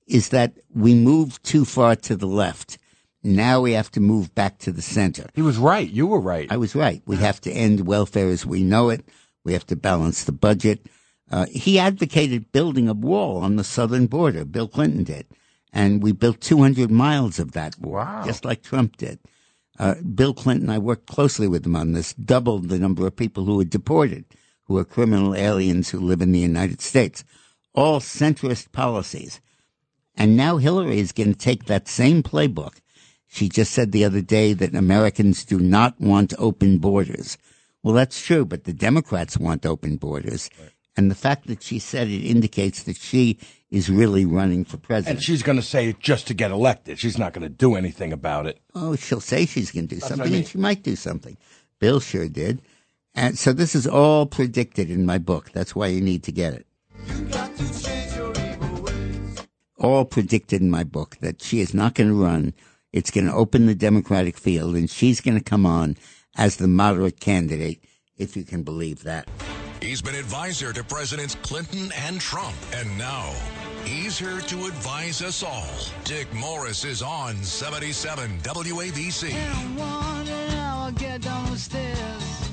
is 0.09 0.29
that 0.29 0.53
we 0.73 0.93
moved 0.95 1.43
too 1.43 1.65
far 1.65 1.95
to 1.95 2.15
the 2.15 2.25
left. 2.27 2.77
Now 3.23 3.61
we 3.61 3.73
have 3.73 3.91
to 3.91 3.99
move 3.99 4.33
back 4.33 4.59
to 4.59 4.71
the 4.71 4.81
center. 4.81 5.27
He 5.35 5.41
was 5.41 5.57
right. 5.57 5.89
You 5.89 6.07
were 6.07 6.19
right. 6.21 6.51
I 6.51 6.57
was 6.57 6.73
right. 6.75 7.01
We 7.05 7.17
have 7.17 7.41
to 7.41 7.51
end 7.51 7.85
welfare 7.85 8.29
as 8.29 8.45
we 8.45 8.63
know 8.63 8.89
it. 8.89 9.05
We 9.43 9.53
have 9.53 9.65
to 9.67 9.75
balance 9.75 10.23
the 10.23 10.31
budget. 10.31 10.87
Uh, 11.31 11.45
he 11.51 11.77
advocated 11.79 12.51
building 12.51 12.87
a 12.89 12.93
wall 12.93 13.37
on 13.37 13.55
the 13.55 13.63
southern 13.63 14.07
border. 14.07 14.45
Bill 14.45 14.67
Clinton 14.67 15.03
did. 15.03 15.27
And 15.71 16.01
we 16.01 16.11
built 16.13 16.41
200 16.41 16.89
miles 16.89 17.37
of 17.39 17.51
that 17.51 17.77
wall, 17.79 17.93
Wow. 17.95 18.23
just 18.25 18.43
like 18.45 18.63
Trump 18.63 18.97
did. 18.97 19.19
Uh, 19.77 19.95
Bill 19.95 20.33
Clinton, 20.33 20.69
I 20.69 20.79
worked 20.79 21.05
closely 21.05 21.47
with 21.47 21.65
him 21.65 21.75
on 21.75 21.91
this, 21.91 22.13
doubled 22.15 22.69
the 22.69 22.79
number 22.79 23.05
of 23.05 23.15
people 23.15 23.45
who 23.45 23.57
were 23.57 23.63
deported, 23.65 24.25
who 24.63 24.77
are 24.77 24.83
criminal 24.85 25.35
aliens 25.35 25.89
who 25.89 25.99
live 25.99 26.21
in 26.21 26.31
the 26.31 26.39
United 26.39 26.81
States. 26.81 27.23
All 27.75 27.99
centrist 27.99 28.71
policies. 28.71 29.39
And 30.15 30.35
now 30.35 30.57
Hillary 30.57 30.99
is 30.99 31.11
going 31.11 31.33
to 31.33 31.39
take 31.39 31.65
that 31.65 31.87
same 31.87 32.23
playbook. 32.23 32.79
She 33.27 33.47
just 33.47 33.71
said 33.73 33.91
the 33.91 34.05
other 34.05 34.21
day 34.21 34.53
that 34.53 34.75
Americans 34.75 35.45
do 35.45 35.59
not 35.59 35.99
want 36.01 36.33
open 36.37 36.79
borders. 36.79 37.37
Well, 37.83 37.93
that's 37.93 38.21
true, 38.25 38.43
but 38.43 38.63
the 38.65 38.73
Democrats 38.73 39.37
want 39.37 39.65
open 39.65 39.95
borders. 39.97 40.49
And 40.97 41.09
the 41.09 41.15
fact 41.15 41.47
that 41.47 41.63
she 41.63 41.79
said 41.79 42.09
it 42.09 42.25
indicates 42.25 42.83
that 42.83 42.97
she 42.97 43.37
is 43.69 43.89
really 43.89 44.25
running 44.25 44.65
for 44.65 44.77
president. 44.77 45.17
and 45.17 45.23
she's 45.23 45.43
going 45.43 45.55
to 45.55 45.61
say 45.63 45.89
it 45.89 45.99
just 45.99 46.27
to 46.27 46.33
get 46.33 46.51
elected. 46.51 46.99
She's 46.99 47.17
not 47.17 47.31
going 47.33 47.43
to 47.43 47.49
do 47.49 47.75
anything 47.75 48.11
about 48.11 48.47
it. 48.47 48.59
oh, 48.75 48.95
she'll 48.95 49.21
say 49.21 49.45
she's 49.45 49.71
going 49.71 49.87
to 49.87 49.95
do 49.95 50.01
what 50.01 50.09
something, 50.09 50.27
I 50.27 50.29
mean. 50.31 50.39
and 50.39 50.47
she 50.47 50.57
might 50.57 50.83
do 50.83 50.95
something. 50.95 51.37
Bill 51.79 51.99
sure 51.99 52.27
did. 52.27 52.61
And 53.15 53.37
so 53.37 53.53
this 53.53 53.75
is 53.75 53.87
all 53.87 54.25
predicted 54.25 54.89
in 54.89 55.05
my 55.05 55.19
book. 55.19 55.51
That's 55.51 55.75
why 55.75 55.87
you 55.87 56.01
need 56.01 56.23
to 56.23 56.31
get 56.31 56.53
it. 56.53 57.98
All 59.79 60.03
predicted 60.03 60.61
in 60.61 60.69
my 60.69 60.83
book 60.83 61.17
that 61.21 61.41
she 61.41 61.61
is 61.61 61.73
not 61.73 61.95
going 61.95 62.09
to 62.09 62.15
run. 62.15 62.53
It's 62.91 63.11
going 63.11 63.27
to 63.27 63.33
open 63.33 63.65
the 63.65 63.75
Democratic 63.75 64.37
field, 64.37 64.75
and 64.75 64.89
she's 64.89 65.21
going 65.21 65.37
to 65.37 65.43
come 65.43 65.65
on 65.65 65.95
as 66.35 66.57
the 66.57 66.67
moderate 66.67 67.21
candidate, 67.21 67.81
if 68.17 68.35
you 68.35 68.43
can 68.43 68.63
believe 68.63 69.03
that. 69.03 69.29
He's 69.81 70.01
been 70.01 70.15
advisor 70.15 70.73
to 70.73 70.83
Presidents 70.83 71.35
Clinton 71.35 71.91
and 71.95 72.19
Trump. 72.19 72.55
And 72.73 72.97
now, 72.97 73.33
he's 73.85 74.19
here 74.19 74.41
to 74.41 74.65
advise 74.65 75.21
us 75.21 75.43
all. 75.43 75.69
Dick 76.03 76.31
Morris 76.33 76.83
is 76.83 77.01
on 77.01 77.37
77 77.37 78.39
WABC. 78.39 79.31
And 79.31 79.77
wondering 79.77 80.49
how 80.49 80.79
I 80.87 80.91
get 80.91 81.21
down 81.21 81.51
the 81.51 81.57
stairs. 81.57 82.49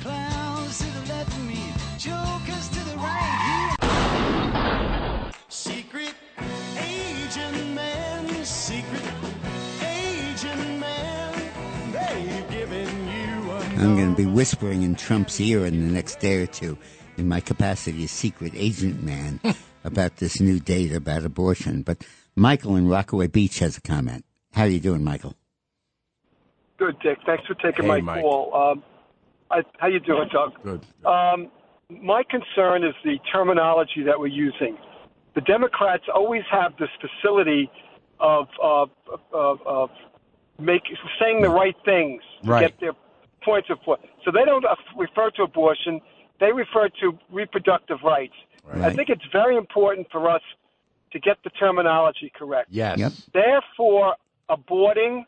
Clowns 0.00 0.78
to 0.78 0.84
the 0.84 1.12
left 1.12 1.28
of 1.28 1.44
me, 1.46 1.60
jokers 1.98 2.68
to 2.70 2.80
the 2.90 2.96
right. 2.96 3.83
I'm 13.84 13.96
going 13.96 14.14
to 14.14 14.16
be 14.16 14.26
whispering 14.26 14.82
in 14.82 14.94
Trump's 14.94 15.40
ear 15.40 15.66
in 15.66 15.86
the 15.86 15.92
next 15.92 16.18
day 16.18 16.42
or 16.42 16.46
two 16.46 16.78
in 17.18 17.28
my 17.28 17.40
capacity 17.40 18.04
as 18.04 18.10
secret 18.10 18.52
agent 18.56 19.02
man 19.02 19.40
about 19.84 20.16
this 20.16 20.40
new 20.40 20.58
date 20.58 20.92
about 20.92 21.24
abortion. 21.24 21.82
But 21.82 22.04
Michael 22.34 22.76
in 22.76 22.88
Rockaway 22.88 23.26
Beach 23.26 23.58
has 23.58 23.76
a 23.76 23.80
comment. 23.82 24.24
How 24.52 24.62
are 24.62 24.68
you 24.68 24.80
doing, 24.80 25.04
Michael? 25.04 25.34
Good, 26.78 26.98
Dick. 27.00 27.18
Thanks 27.26 27.44
for 27.46 27.54
taking 27.54 27.84
Hey, 27.84 27.88
my 27.88 28.00
Mike. 28.00 28.22
call. 28.22 28.54
Um, 28.54 28.82
I, 29.50 29.62
how 29.78 29.88
you 29.88 30.00
doing, 30.00 30.28
Doug? 30.32 30.52
Good. 30.62 30.80
Um, 31.06 31.50
my 31.90 32.22
concern 32.28 32.84
is 32.84 32.94
the 33.04 33.18
terminology 33.32 34.02
that 34.06 34.18
we're 34.18 34.26
using. 34.28 34.76
The 35.34 35.42
Democrats 35.42 36.04
always 36.12 36.42
have 36.50 36.72
this 36.78 36.88
facility 37.00 37.70
of 38.18 38.46
of, 38.62 38.90
of, 39.32 39.60
of 39.66 39.90
make, 40.58 40.82
saying 41.20 41.42
the 41.42 41.50
right 41.50 41.76
things 41.84 42.22
to 42.42 42.48
Right. 42.50 42.60
get 42.70 42.80
their 42.80 42.92
points 43.44 43.68
of 43.70 43.80
point. 43.82 44.00
So 44.24 44.30
they 44.30 44.44
don't 44.44 44.64
uh, 44.64 44.74
refer 44.96 45.30
to 45.32 45.42
abortion; 45.42 46.00
they 46.40 46.52
refer 46.52 46.88
to 47.00 47.18
reproductive 47.30 47.98
rights. 48.04 48.34
I 48.72 48.90
think 48.94 49.10
it's 49.10 49.24
very 49.30 49.56
important 49.56 50.06
for 50.10 50.28
us 50.28 50.40
to 51.12 51.18
get 51.20 51.36
the 51.44 51.50
terminology 51.50 52.32
correct. 52.34 52.68
Yes. 52.70 52.98
Yep. 52.98 53.12
Therefore, 53.32 54.14
aborting 54.48 55.24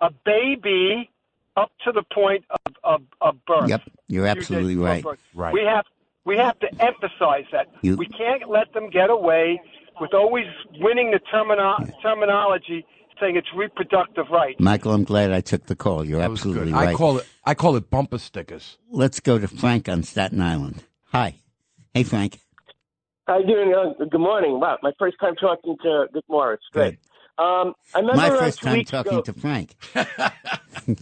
a 0.00 0.10
baby 0.24 1.10
up 1.56 1.70
to 1.84 1.92
the 1.92 2.02
point 2.02 2.44
of, 2.50 2.74
of, 2.84 3.02
of 3.20 3.44
birth. 3.46 3.68
Yep, 3.68 3.82
you're 4.08 4.26
absolutely 4.26 4.74
before 4.74 5.12
right. 5.12 5.18
Right. 5.34 5.54
We 5.54 5.60
have 5.62 5.84
we 6.24 6.36
have 6.36 6.58
to 6.60 6.68
emphasize 6.82 7.44
that. 7.52 7.68
You- 7.82 7.96
we 7.96 8.06
can't 8.06 8.48
let 8.48 8.72
them 8.72 8.90
get 8.90 9.10
away 9.10 9.60
with 10.00 10.12
always 10.14 10.46
winning 10.80 11.10
the 11.12 11.20
termino- 11.32 11.90
terminology, 12.02 12.84
saying 13.20 13.36
it's 13.36 13.48
reproductive 13.56 14.26
rights. 14.30 14.60
Michael, 14.60 14.92
I'm 14.92 15.04
glad 15.04 15.32
I 15.32 15.40
took 15.40 15.66
the 15.66 15.76
call. 15.76 16.04
You're 16.04 16.20
absolutely 16.20 16.66
good. 16.66 16.74
right. 16.74 16.88
I 16.88 16.94
call 16.94 17.18
it. 17.18 17.26
I 17.44 17.54
call 17.54 17.76
it 17.76 17.90
bumper 17.90 18.18
stickers. 18.18 18.78
Let's 18.90 19.20
go 19.20 19.38
to 19.38 19.48
Frank 19.48 19.88
on 19.88 20.02
Staten 20.02 20.40
Island. 20.40 20.84
Hi. 21.12 21.36
Hey, 21.92 22.02
Frank. 22.02 22.40
How 23.26 23.38
you 23.38 23.46
doing? 23.46 23.74
Uh, 23.74 24.04
good 24.04 24.20
morning. 24.20 24.60
Wow, 24.60 24.78
my 24.82 24.92
first 24.98 25.16
time 25.20 25.34
talking 25.36 25.76
to 25.82 26.06
Dick 26.12 26.24
Morris. 26.28 26.60
Great. 26.72 26.98
Um, 27.38 27.74
I 27.94 27.98
remember 28.00 28.16
My 28.16 28.28
first 28.30 28.60
two 28.60 28.66
time 28.66 28.74
weeks 28.78 28.90
talking 28.90 29.12
ago, 29.12 29.22
to 29.22 29.32
Frank. 29.32 29.74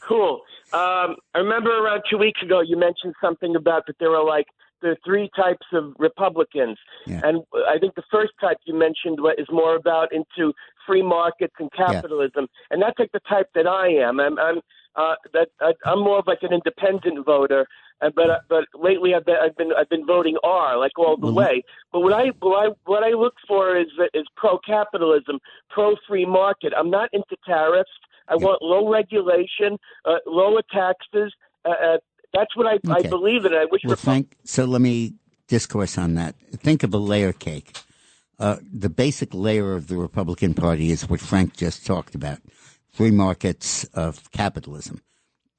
Cool. 0.00 0.40
Um, 0.72 1.16
I 1.34 1.38
remember 1.38 1.70
around 1.76 2.02
two 2.10 2.16
weeks 2.18 2.40
ago 2.42 2.60
you 2.60 2.76
mentioned 2.78 3.14
something 3.20 3.56
about 3.56 3.86
that 3.88 3.96
there 3.98 4.10
were 4.10 4.22
like 4.24 4.46
there 4.82 4.92
are 4.92 4.98
three 5.04 5.30
types 5.34 5.66
of 5.72 5.94
Republicans, 5.98 6.78
Yeah. 7.06 7.20
and 7.24 7.42
I 7.68 7.78
think 7.78 7.94
the 7.94 8.02
first 8.10 8.32
type 8.40 8.58
you 8.64 8.74
mentioned 8.74 9.18
is 9.38 9.46
more 9.50 9.76
about 9.76 10.12
into 10.12 10.52
free 10.86 11.02
markets 11.02 11.54
and 11.58 11.70
capitalism, 11.72 12.48
and 12.70 12.82
that's 12.82 12.98
like 12.98 13.12
the 13.12 13.20
type 13.28 13.48
that 13.54 13.66
I 13.66 13.88
am. 13.88 14.20
I'm, 14.20 14.38
I'm 14.38 14.60
uh, 14.96 15.14
that 15.32 15.48
I, 15.60 15.72
I'm 15.86 16.00
more 16.00 16.18
of 16.18 16.26
like 16.26 16.42
an 16.42 16.52
independent 16.52 17.24
voter, 17.24 17.66
uh, 18.02 18.10
but 18.14 18.28
uh, 18.30 18.40
but 18.48 18.64
lately 18.74 19.14
I've 19.14 19.24
been 19.24 19.36
I've 19.42 19.56
been 19.56 19.72
I've 19.72 19.88
been 19.88 20.04
voting 20.06 20.36
R 20.44 20.76
like 20.76 20.98
all 20.98 21.16
the 21.16 21.26
Well, 21.26 21.34
way. 21.34 21.62
But 21.92 22.00
what 22.00 22.12
I 22.12 22.26
what 22.40 22.66
I 22.66 22.70
what 22.84 23.02
I 23.02 23.10
look 23.10 23.34
for 23.48 23.76
is 23.76 23.86
is 24.12 24.24
pro 24.36 24.58
capitalism, 24.58 25.38
pro 25.70 25.96
free 26.06 26.26
market. 26.26 26.72
I'm 26.76 26.90
not 26.90 27.08
into 27.12 27.36
tariffs. 27.46 27.90
I 28.28 28.36
want 28.36 28.62
low 28.62 28.90
regulation, 28.90 29.78
uh, 30.04 30.18
lower 30.26 30.62
taxes. 30.70 31.32
Uh, 31.64 31.70
uh, 31.70 31.98
that's 32.32 32.56
what 32.56 32.66
I, 32.66 32.78
I 32.92 33.02
believe 33.02 33.44
in. 33.44 33.52
I 33.52 33.66
wish 33.70 33.82
Well, 33.84 33.96
Frank, 33.96 34.36
so 34.44 34.64
let 34.64 34.80
me 34.80 35.14
discourse 35.48 35.98
on 35.98 36.14
that. 36.14 36.34
Think 36.56 36.82
of 36.82 36.94
a 36.94 36.98
layer 36.98 37.32
cake. 37.32 37.76
Uh, 38.38 38.56
the 38.72 38.88
basic 38.88 39.34
layer 39.34 39.74
of 39.74 39.88
the 39.88 39.96
Republican 39.96 40.54
Party 40.54 40.90
is 40.90 41.08
what 41.08 41.20
Frank 41.20 41.56
just 41.56 41.86
talked 41.86 42.14
about 42.14 42.38
free 42.92 43.10
markets 43.10 43.84
of 43.94 44.30
capitalism. 44.32 45.00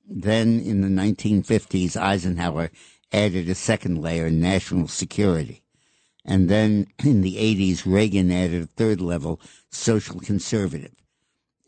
Then 0.07 0.59
in 0.59 0.81
the 0.81 0.88
1950s, 0.88 1.95
Eisenhower 1.95 2.71
added 3.12 3.47
a 3.47 3.55
second 3.55 4.01
layer, 4.01 4.29
national 4.29 4.88
security. 4.88 5.63
And 6.25 6.49
then 6.49 6.88
in 7.03 7.21
the 7.21 7.38
80s, 7.38 7.83
Reagan 7.86 8.31
added 8.31 8.63
a 8.63 8.67
third 8.67 9.01
level, 9.01 9.39
social 9.69 10.19
conservative. 10.19 10.95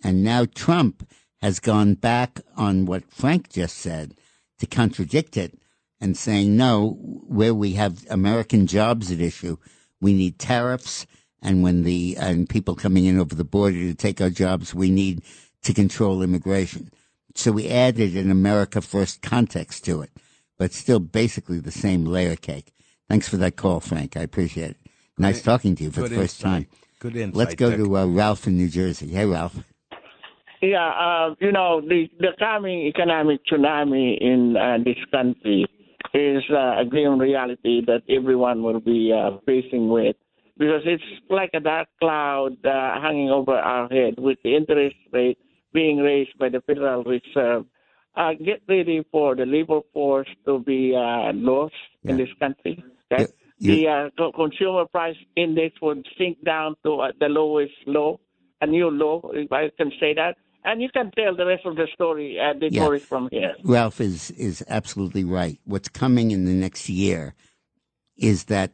And 0.04 0.24
now 0.24 0.46
Trump 0.46 1.08
has 1.42 1.60
gone 1.60 1.96
back 1.96 2.42
on 2.56 2.86
what 2.86 3.12
Frank 3.12 3.50
just 3.50 3.78
said 3.78 4.16
to 4.60 4.66
contradict 4.66 5.38
it 5.38 5.60
and 6.02 6.18
saying, 6.18 6.56
no, 6.56 6.98
where 7.28 7.54
we 7.54 7.74
have 7.74 8.06
American 8.10 8.68
jobs 8.68 9.12
at 9.12 9.20
issue, 9.20 9.58
we 10.02 10.14
need 10.14 10.40
tariffs. 10.40 11.08
And 11.42 11.64
when 11.64 11.84
the, 11.84 12.18
and 12.20 12.50
people 12.50 12.76
coming 12.76 13.06
in 13.06 13.20
over 13.20 13.36
the 13.36 13.44
border 13.44 13.78
to 13.78 13.94
take 13.94 14.20
our 14.20 14.30
jobs, 14.30 14.74
we 14.74 14.90
need 14.90 15.22
to 15.64 15.74
control 15.74 16.22
immigration. 16.22 16.90
So 17.36 17.52
we 17.52 17.70
added 17.70 18.16
an 18.16 18.32
America 18.32 18.82
first 18.82 19.22
context 19.22 19.86
to 19.86 20.02
it, 20.02 20.12
but 20.58 20.74
still 20.74 21.00
basically 21.00 21.60
the 21.60 21.72
same 21.72 22.06
layer 22.06 22.36
cake. 22.36 22.74
Thanks 23.10 23.28
for 23.28 23.38
that 23.38 23.56
call, 23.56 23.80
Frank. 23.80 24.18
I 24.18 24.22
appreciate 24.22 24.72
it. 24.72 24.78
Nice 25.18 25.42
talking 25.42 25.76
to 25.76 25.84
you 25.84 25.92
for 25.92 26.08
the 26.08 26.16
first 26.16 26.42
time. 26.42 26.68
Good 27.00 27.16
insight. 27.16 27.36
Let's 27.36 27.56
go 27.56 27.70
Dick. 27.70 27.80
to 27.80 27.98
uh, 27.98 28.06
Ralph 28.06 28.48
in 28.48 28.58
New 28.58 28.68
Jersey. 28.68 29.10
Hey, 29.10 29.26
Ralph. 29.26 29.64
Yeah, 30.62 30.90
uh, 30.90 31.36
you 31.40 31.52
know, 31.52 31.82
the, 31.82 32.08
the 32.20 32.30
coming 32.40 32.88
economic 32.88 33.42
tsunami 33.46 34.18
in 34.20 34.56
uh, 34.58 34.78
this 34.84 34.98
country 35.12 35.66
is 36.14 36.44
uh, 36.52 36.80
a 36.82 36.86
grim 36.90 37.20
reality 37.20 37.82
that 37.86 38.02
everyone 38.10 38.64
will 38.64 38.80
be 38.80 39.12
uh, 39.14 39.38
facing 39.46 39.90
with 39.90 40.16
because 40.58 40.82
it's 40.86 41.04
like 41.30 41.50
a 41.54 41.60
dark 41.60 41.88
cloud 42.00 42.54
uh, 42.66 43.02
hanging 43.02 43.30
over 43.30 43.54
our 43.54 43.90
head 43.90 44.14
with 44.18 44.38
the 44.44 44.56
interest 44.56 44.96
rate 45.12 45.38
being 45.74 45.98
raised 45.98 46.38
by 46.40 46.48
the 46.50 46.62
Federal 46.62 47.04
Reserve. 47.04 47.66
Uh, 48.16 48.32
get 48.34 48.62
ready 48.70 49.04
for 49.12 49.36
the 49.36 49.46
labor 49.46 49.82
force 49.94 50.30
to 50.46 50.60
be 50.60 50.96
uh, 50.96 51.34
lost 51.34 51.74
in 52.06 52.16
this 52.16 52.30
country. 52.40 52.82
Okay? 53.12 53.24
You- 53.24 53.28
the 53.60 53.88
uh, 54.24 54.32
consumer 54.36 54.86
price 54.86 55.16
index 55.36 55.76
would 55.82 56.06
sink 56.18 56.44
down 56.44 56.76
to 56.86 57.00
uh, 57.02 57.12
the 57.20 57.28
lowest 57.28 57.74
low, 57.88 58.20
a 58.62 58.68
new 58.68 58.90
low, 58.90 59.32
if 59.34 59.52
I 59.52 59.70
can 59.78 59.92
say 60.00 60.14
that. 60.14 60.36
And 60.66 60.82
you 60.82 60.90
can 60.90 61.12
tell 61.12 61.36
the 61.36 61.46
rest 61.46 61.66
of 61.66 61.76
the 61.76 61.88
story, 61.94 62.40
uh, 62.40 62.54
Dick 62.54 62.74
Yeah. 62.74 62.82
Morris, 62.84 63.04
from 63.06 63.30
here. 63.32 63.56
Ralph 63.64 64.02
is 64.02 64.32
is 64.32 64.64
absolutely 64.68 65.24
right. 65.24 65.60
What's 65.66 65.90
coming 65.90 66.32
in 66.32 66.46
the 66.46 66.54
next 66.54 66.90
year 66.90 67.36
is 68.18 68.46
that 68.46 68.72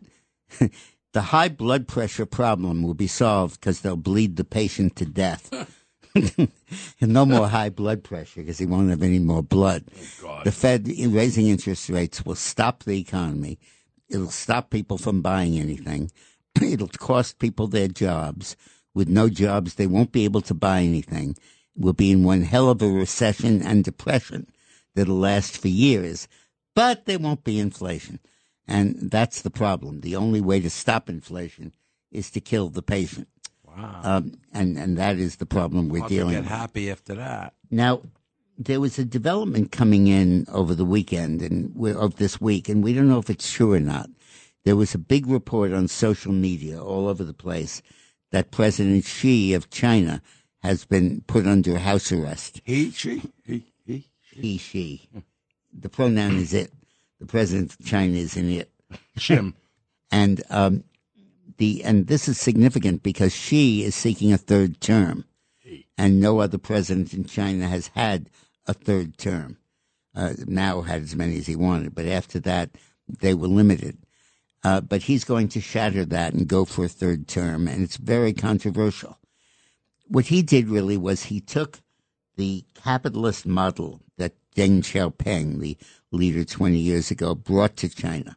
the 1.13 1.21
high 1.21 1.49
blood 1.49 1.87
pressure 1.87 2.25
problem 2.25 2.81
will 2.81 2.93
be 2.93 3.07
solved 3.07 3.59
because 3.59 3.81
they'll 3.81 3.97
bleed 3.97 4.37
the 4.37 4.45
patient 4.45 4.95
to 4.97 5.05
death. 5.05 5.51
and 6.15 6.51
no 7.13 7.25
more 7.25 7.47
high 7.49 7.69
blood 7.69 8.03
pressure 8.03 8.41
because 8.41 8.57
he 8.57 8.65
won't 8.65 8.89
have 8.89 9.03
any 9.03 9.19
more 9.19 9.43
blood. 9.43 9.83
the 10.45 10.51
Fed 10.51 10.87
raising 10.87 11.47
interest 11.47 11.89
rates 11.89 12.25
will 12.25 12.35
stop 12.35 12.83
the 12.83 12.97
economy. 12.99 13.59
It'll 14.09 14.29
stop 14.29 14.69
people 14.69 14.97
from 14.97 15.21
buying 15.21 15.57
anything. 15.59 16.11
It'll 16.61 16.87
cost 16.89 17.39
people 17.39 17.67
their 17.67 17.87
jobs. 17.87 18.55
With 18.93 19.07
no 19.07 19.29
jobs, 19.29 19.75
they 19.75 19.87
won't 19.87 20.11
be 20.11 20.25
able 20.25 20.41
to 20.41 20.53
buy 20.53 20.81
anything. 20.81 21.37
We'll 21.81 21.93
be 21.93 22.11
in 22.11 22.23
one 22.23 22.43
hell 22.43 22.69
of 22.69 22.81
a 22.81 22.87
recession 22.87 23.61
and 23.61 23.83
depression 23.83 24.47
that'll 24.95 25.15
last 25.15 25.57
for 25.57 25.67
years, 25.67 26.27
but 26.75 27.05
there 27.05 27.19
won't 27.19 27.43
be 27.43 27.59
inflation. 27.59 28.19
And 28.67 29.09
that's 29.11 29.41
the 29.41 29.49
problem. 29.49 30.01
The 30.01 30.15
only 30.15 30.41
way 30.41 30.59
to 30.59 30.69
stop 30.69 31.09
inflation 31.09 31.73
is 32.11 32.29
to 32.31 32.39
kill 32.39 32.69
the 32.69 32.81
patient. 32.81 33.27
Wow. 33.65 34.01
Um, 34.03 34.33
and, 34.53 34.77
and 34.77 34.97
that 34.97 35.17
is 35.17 35.37
the 35.37 35.45
problem 35.45 35.89
we're 35.89 36.03
to 36.03 36.07
dealing 36.09 36.33
get 36.33 36.41
with. 36.41 36.49
happy 36.49 36.91
after 36.91 37.15
that. 37.15 37.53
Now, 37.69 38.01
there 38.57 38.79
was 38.79 38.99
a 38.99 39.05
development 39.05 39.71
coming 39.71 40.07
in 40.07 40.45
over 40.51 40.75
the 40.75 40.85
weekend 40.85 41.41
and 41.41 41.73
of 41.95 42.17
this 42.17 42.39
week, 42.39 42.69
and 42.69 42.83
we 42.83 42.93
don't 42.93 43.09
know 43.09 43.19
if 43.19 43.29
it's 43.29 43.51
true 43.51 43.73
or 43.73 43.79
not. 43.79 44.09
There 44.65 44.75
was 44.75 44.93
a 44.93 44.99
big 44.99 45.25
report 45.25 45.73
on 45.73 45.87
social 45.87 46.31
media 46.31 46.81
all 46.81 47.07
over 47.07 47.23
the 47.23 47.33
place 47.33 47.81
that 48.31 48.51
President 48.51 49.03
Xi 49.03 49.53
of 49.53 49.69
China 49.69 50.21
has 50.61 50.85
been 50.85 51.21
put 51.27 51.47
under 51.47 51.77
house 51.79 52.11
arrest. 52.11 52.61
He, 52.63 52.91
she, 52.91 53.21
he, 53.45 53.65
he. 53.85 54.09
He, 54.33 54.57
she. 54.57 55.09
The 55.73 55.89
pronoun 55.89 56.37
is 56.37 56.53
it. 56.53 56.71
The 57.19 57.25
president 57.25 57.73
of 57.73 57.85
China 57.85 58.17
is 58.17 58.35
in 58.37 58.49
it. 58.49 58.71
Jim. 59.17 59.55
And 60.13 60.43
um, 60.49 60.83
the 61.55 61.85
and 61.85 62.07
this 62.07 62.27
is 62.27 62.37
significant 62.37 63.01
because 63.01 63.33
she 63.33 63.83
is 63.83 63.95
seeking 63.95 64.33
a 64.33 64.37
third 64.37 64.81
term, 64.81 65.23
and 65.97 66.19
no 66.19 66.39
other 66.39 66.57
president 66.57 67.13
in 67.13 67.23
China 67.23 67.65
has 67.69 67.87
had 67.95 68.29
a 68.67 68.73
third 68.73 69.17
term. 69.17 69.57
Uh, 70.13 70.33
Mao 70.47 70.81
had 70.81 71.01
as 71.03 71.15
many 71.15 71.37
as 71.37 71.47
he 71.47 71.55
wanted, 71.55 71.95
but 71.95 72.07
after 72.07 72.41
that 72.41 72.71
they 73.07 73.33
were 73.33 73.47
limited. 73.47 73.99
Uh, 74.65 74.81
but 74.81 75.03
he's 75.03 75.23
going 75.23 75.47
to 75.47 75.61
shatter 75.61 76.03
that 76.03 76.33
and 76.33 76.47
go 76.47 76.65
for 76.65 76.83
a 76.83 76.89
third 76.89 77.27
term, 77.27 77.69
and 77.69 77.81
it's 77.81 77.95
very 77.95 78.33
controversial. 78.33 79.17
What 80.11 80.25
he 80.25 80.41
did 80.41 80.67
really 80.67 80.97
was 80.97 81.23
he 81.23 81.39
took 81.39 81.79
the 82.35 82.65
capitalist 82.75 83.45
model 83.45 84.01
that 84.17 84.33
Deng 84.57 84.79
Xiaoping, 84.81 85.61
the 85.61 85.77
leader 86.11 86.43
20 86.43 86.77
years 86.77 87.11
ago, 87.11 87.33
brought 87.33 87.77
to 87.77 87.87
China, 87.87 88.35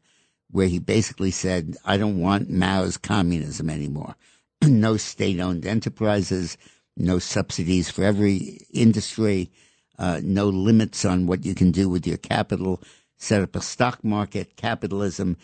where 0.53 0.69
he 0.69 0.79
basically 0.79 1.33
said, 1.33 1.77
I 1.85 1.97
don't 1.97 2.21
want 2.21 2.49
Mao's 2.49 2.97
communism 2.97 3.69
anymore. 3.69 4.15
no 4.63 4.97
state 4.97 5.41
owned 5.41 5.67
enterprises, 5.67 6.57
no 6.97 7.19
subsidies 7.19 7.91
for 7.91 8.05
every 8.05 8.61
industry, 8.73 9.51
uh, 9.99 10.21
no 10.23 10.47
limits 10.47 11.05
on 11.05 11.27
what 11.27 11.45
you 11.45 11.57
can 11.57 11.73
do 11.73 11.89
with 11.89 12.07
your 12.07 12.19
capital, 12.19 12.81
set 13.17 13.43
up 13.43 13.57
a 13.57 13.61
stock 13.61 14.05
market, 14.05 14.55
capitalism, 14.55 15.37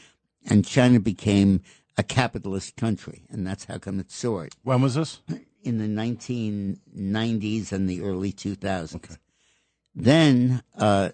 and 0.49 0.65
China 0.65 1.01
became 1.01 1.61
a 1.99 2.05
capitalist 2.05 2.77
country. 2.77 3.25
And 3.31 3.45
that's 3.45 3.65
how 3.65 3.79
come 3.79 3.99
it 3.99 4.13
soared 4.13 4.53
When 4.63 4.81
was 4.81 4.95
this? 4.95 5.23
in 5.63 5.79
the 5.79 5.87
1990s 5.87 7.73
and 7.73 7.89
the 7.89 8.03
early 8.03 8.33
2000s. 8.33 9.19
Then, 9.95 10.63
uh, 10.77 11.11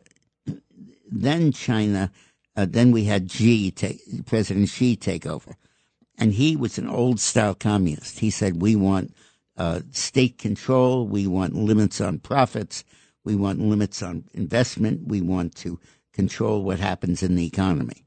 then 1.11 1.53
China, 1.53 2.11
uh, 2.57 2.67
then 2.69 2.93
we 2.93 3.05
had 3.05 3.31
Xi, 3.31 3.71
take, 3.71 4.27
President 4.27 4.69
Xi 4.69 4.97
take 4.97 5.27
over. 5.27 5.57
And 6.19 6.33
he 6.33 6.57
was 6.57 6.79
an 6.79 6.89
old 6.89 7.21
style 7.21 7.55
communist. 7.55 8.21
He 8.21 8.31
said, 8.31 8.63
we 8.63 8.77
want 8.77 9.15
uh, 9.57 9.81
state 9.91 10.39
control, 10.39 11.07
we 11.07 11.27
want 11.27 11.55
limits 11.55 12.01
on 12.01 12.19
profits, 12.19 12.85
we 13.25 13.35
want 13.35 13.61
limits 13.61 14.03
on 14.03 14.25
investment, 14.33 15.09
we 15.09 15.21
want 15.21 15.55
to 15.57 15.79
control 16.13 16.63
what 16.63 16.81
happens 16.81 17.23
in 17.23 17.35
the 17.35 17.47
economy. 17.47 18.05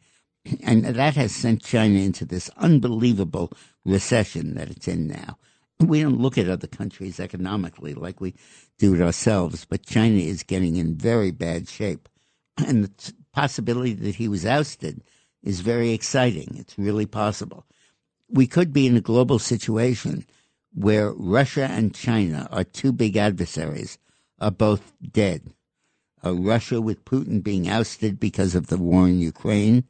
And 0.63 0.85
that 0.85 1.15
has 1.15 1.35
sent 1.35 1.63
China 1.63 1.99
into 1.99 2.25
this 2.25 2.49
unbelievable 2.57 3.51
recession 3.85 4.55
that 4.55 4.69
it's 4.69 4.87
in 4.87 5.07
now. 5.07 5.37
We 5.79 6.01
don't 6.01 6.19
look 6.19 6.37
at 6.37 6.49
other 6.49 6.67
countries 6.67 7.19
economically 7.19 7.93
like 7.93 8.19
we 8.19 8.35
do 8.77 8.95
it 8.95 9.01
ourselves, 9.01 9.65
but 9.65 9.85
China 9.85 10.17
is 10.17 10.43
getting 10.43 10.75
in 10.75 10.95
very 10.95 11.31
bad 11.31 11.69
shape. 11.69 12.09
And 12.57 12.85
the 12.85 13.13
possibility 13.33 13.93
that 13.93 14.15
he 14.15 14.27
was 14.27 14.45
ousted 14.45 15.01
is 15.41 15.61
very 15.61 15.91
exciting. 15.91 16.55
It's 16.57 16.77
really 16.77 17.05
possible. 17.05 17.65
We 18.29 18.45
could 18.45 18.73
be 18.73 18.85
in 18.87 18.97
a 18.97 19.01
global 19.01 19.39
situation 19.39 20.25
where 20.73 21.11
Russia 21.13 21.67
and 21.71 21.95
China, 21.95 22.47
our 22.51 22.63
two 22.63 22.91
big 22.91 23.15
adversaries, 23.17 23.97
are 24.39 24.51
both 24.51 24.93
dead. 25.11 25.53
Uh, 26.23 26.33
Russia 26.35 26.81
with 26.81 27.05
Putin 27.05 27.41
being 27.41 27.69
ousted 27.69 28.19
because 28.19 28.55
of 28.55 28.67
the 28.67 28.77
war 28.77 29.07
in 29.07 29.19
Ukraine, 29.19 29.85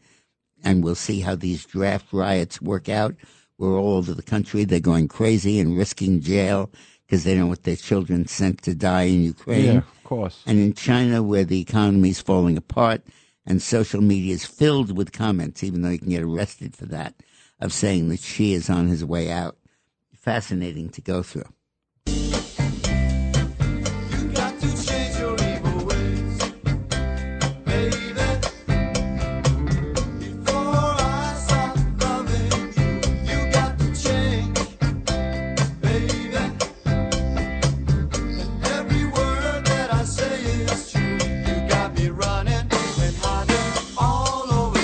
and 0.64 0.84
we'll 0.84 0.96
see 0.96 1.22
how 1.22 1.36
these 1.36 1.66
draft 1.66 2.14
riots 2.14 2.62
work 2.62 2.88
out. 2.88 3.16
We're 3.60 3.78
all 3.78 3.98
over 3.98 4.14
the 4.14 4.24
country. 4.24 4.64
They're 4.64 4.80
going 4.80 5.10
crazy 5.10 5.60
and 5.60 5.78
risking 5.78 6.22
jail 6.22 6.72
because 7.06 7.26
they 7.26 7.36
don't 7.36 7.50
want 7.50 7.64
their 7.64 7.76
children 7.76 8.26
sent 8.26 8.62
to 8.64 8.74
die 8.74 9.04
in 9.04 9.24
Ukraine. 9.24 9.66
Yeah, 9.66 9.78
of 9.80 10.04
course. 10.04 10.42
And 10.48 10.60
in 10.60 10.74
China, 10.74 11.22
where 11.22 11.44
the 11.44 11.60
economy 11.60 12.10
is 12.10 12.22
falling 12.22 12.56
apart 12.56 13.02
and 13.46 13.62
social 13.62 14.02
media 14.02 14.34
is 14.34 14.46
filled 14.46 14.96
with 14.96 15.12
comments, 15.12 15.62
even 15.62 15.82
though 15.82 15.90
you 15.90 16.00
can 16.00 16.10
get 16.10 16.24
arrested 16.24 16.74
for 16.74 16.86
that, 16.86 17.16
of 17.60 17.74
saying 17.74 18.08
that 18.10 18.22
Xi 18.22 18.54
is 18.54 18.70
on 18.70 18.88
his 18.88 19.04
way 19.04 19.30
out. 19.30 19.58
Fascinating 20.16 20.90
to 20.90 21.02
go 21.02 21.22
through. 21.22 21.52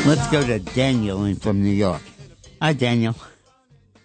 Let's 0.06 0.28
go 0.30 0.46
to 0.46 0.60
Daniel 0.60 1.26
in 1.26 1.36
from 1.36 1.63
New 1.63 1.74
York. 1.74 2.02
Hi, 2.62 2.74
Daniel. 2.74 3.15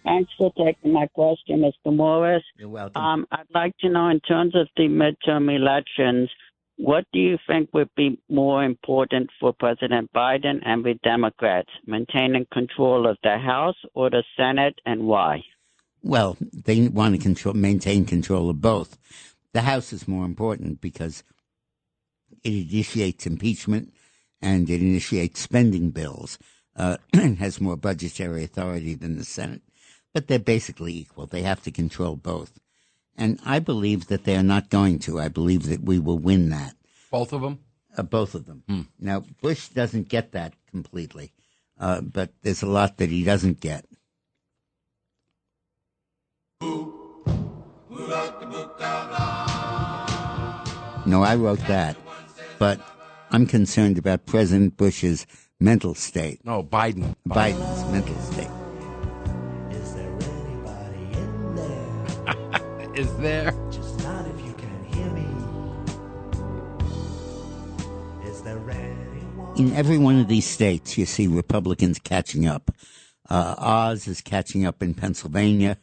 Thanks 0.02 0.32
for 0.38 0.50
taking 0.56 0.94
my 0.94 1.06
question, 1.08 1.60
Mr. 1.60 1.94
Morris. 1.94 2.42
You're 2.58 2.70
welcome. 2.70 3.02
Um, 3.02 3.26
I'd 3.30 3.44
like 3.54 3.76
to 3.80 3.90
know, 3.90 4.08
in 4.08 4.20
terms 4.20 4.54
of 4.54 4.66
the 4.78 4.84
midterm 4.84 5.54
elections, 5.54 6.30
what 6.78 7.04
do 7.12 7.18
you 7.18 7.36
think 7.46 7.68
would 7.74 7.90
be 7.96 8.18
more 8.30 8.64
important 8.64 9.28
for 9.38 9.52
President 9.52 10.10
Biden 10.14 10.60
and 10.64 10.82
the 10.82 10.94
Democrats, 11.04 11.68
maintaining 11.86 12.46
control 12.50 13.06
of 13.06 13.18
the 13.22 13.36
House 13.36 13.76
or 13.92 14.08
the 14.08 14.24
Senate, 14.38 14.80
and 14.86 15.02
why? 15.02 15.42
Well, 16.02 16.38
they 16.40 16.88
want 16.88 17.14
to 17.14 17.20
control, 17.20 17.52
maintain 17.52 18.06
control 18.06 18.48
of 18.48 18.62
both. 18.62 18.96
The 19.52 19.60
House 19.60 19.92
is 19.92 20.08
more 20.08 20.24
important 20.24 20.80
because 20.80 21.24
it 22.42 22.72
initiates 22.72 23.26
impeachment 23.26 23.92
and 24.42 24.68
it 24.68 24.80
initiates 24.80 25.40
spending 25.40 25.90
bills 25.90 26.38
uh, 26.76 26.96
and 27.12 27.38
has 27.38 27.60
more 27.60 27.76
budgetary 27.76 28.44
authority 28.44 28.94
than 28.94 29.18
the 29.18 29.24
Senate. 29.24 29.62
But 30.12 30.26
they're 30.26 30.38
basically 30.38 30.94
equal. 30.96 31.26
They 31.26 31.42
have 31.42 31.62
to 31.62 31.70
control 31.70 32.16
both. 32.16 32.58
And 33.16 33.38
I 33.44 33.58
believe 33.58 34.06
that 34.06 34.24
they 34.24 34.36
are 34.36 34.42
not 34.42 34.70
going 34.70 34.98
to. 35.00 35.20
I 35.20 35.28
believe 35.28 35.66
that 35.66 35.82
we 35.82 35.98
will 35.98 36.18
win 36.18 36.48
that. 36.50 36.74
Both 37.10 37.32
of 37.32 37.42
them? 37.42 37.60
Uh, 37.96 38.02
both 38.02 38.34
of 38.34 38.46
them. 38.46 38.62
Now, 38.98 39.24
Bush 39.42 39.68
doesn't 39.68 40.08
get 40.08 40.32
that 40.32 40.54
completely, 40.70 41.32
uh, 41.78 42.00
but 42.00 42.30
there's 42.42 42.62
a 42.62 42.66
lot 42.66 42.98
that 42.98 43.10
he 43.10 43.24
doesn't 43.24 43.60
get. 43.60 43.84
No, 51.06 51.22
I 51.24 51.34
wrote 51.34 51.60
that, 51.66 51.96
but 52.58 52.80
I'm 53.32 53.46
concerned 53.46 53.96
about 53.96 54.26
President 54.26 54.76
Bush's 54.76 55.24
mental 55.60 55.94
state. 55.94 56.44
No, 56.44 56.64
Biden. 56.64 57.14
Biden's 57.28 57.92
mental 57.92 58.16
state. 58.22 58.50
Is 62.98 63.16
there? 63.18 63.54
In 69.56 69.74
every 69.74 69.98
one 69.98 70.18
of 70.18 70.28
these 70.28 70.46
states, 70.46 70.96
you 70.96 71.04
see 71.04 71.26
Republicans 71.26 71.98
catching 71.98 72.46
up. 72.46 72.70
Uh, 73.28 73.54
Oz 73.58 74.08
is 74.08 74.22
catching 74.22 74.64
up 74.64 74.82
in 74.82 74.94
Pennsylvania. 74.94 75.76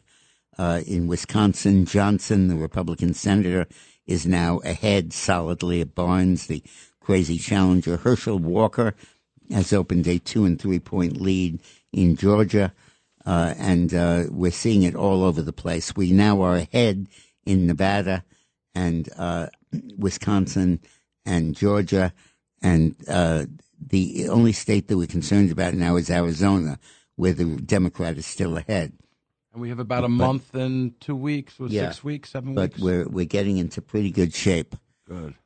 Uh, 0.58 0.80
in 0.86 1.06
Wisconsin, 1.06 1.84
Johnson, 1.86 2.48
the 2.48 2.56
Republican 2.56 3.14
senator, 3.14 3.68
is 4.06 4.26
now 4.26 4.58
ahead 4.64 5.12
solidly 5.12 5.80
of 5.80 5.94
Barnes, 5.94 6.48
the 6.48 6.62
crazy 7.08 7.38
challenger. 7.38 7.96
Herschel 7.96 8.38
Walker 8.38 8.94
has 9.50 9.72
opened 9.72 10.06
a 10.06 10.18
two 10.18 10.44
and 10.44 10.60
three 10.60 10.78
point 10.78 11.18
lead 11.18 11.58
in 11.90 12.16
Georgia, 12.16 12.70
uh, 13.24 13.54
and 13.56 13.94
uh, 13.94 14.24
we're 14.28 14.50
seeing 14.50 14.82
it 14.82 14.94
all 14.94 15.24
over 15.24 15.40
the 15.40 15.54
place. 15.54 15.96
We 15.96 16.12
now 16.12 16.42
are 16.42 16.56
ahead 16.56 17.06
in 17.46 17.66
Nevada 17.66 18.24
and 18.74 19.08
uh, 19.16 19.46
Wisconsin 19.96 20.80
and 21.24 21.56
Georgia, 21.56 22.12
and 22.60 22.94
uh, 23.08 23.46
the 23.80 24.28
only 24.28 24.52
state 24.52 24.88
that 24.88 24.98
we're 24.98 25.06
concerned 25.06 25.50
about 25.50 25.72
now 25.72 25.96
is 25.96 26.10
Arizona, 26.10 26.78
where 27.16 27.32
the 27.32 27.46
Democrat 27.56 28.18
is 28.18 28.26
still 28.26 28.58
ahead. 28.58 28.92
And 29.54 29.62
we 29.62 29.70
have 29.70 29.78
about 29.78 30.04
a 30.04 30.08
But- 30.08 30.26
month 30.26 30.54
and 30.54 31.00
two 31.00 31.16
weeks, 31.16 31.58
or 31.58 31.68
Yeah, 31.68 31.88
six 31.88 32.04
weeks, 32.04 32.30
seven 32.32 32.52
but 32.54 32.72
weeks. 32.72 32.80
we're 32.82 33.08
we're 33.08 33.24
getting 33.24 33.56
into 33.56 33.80
pretty 33.80 34.10
good 34.10 34.34
shape. 34.34 34.76
Good. 35.06 35.36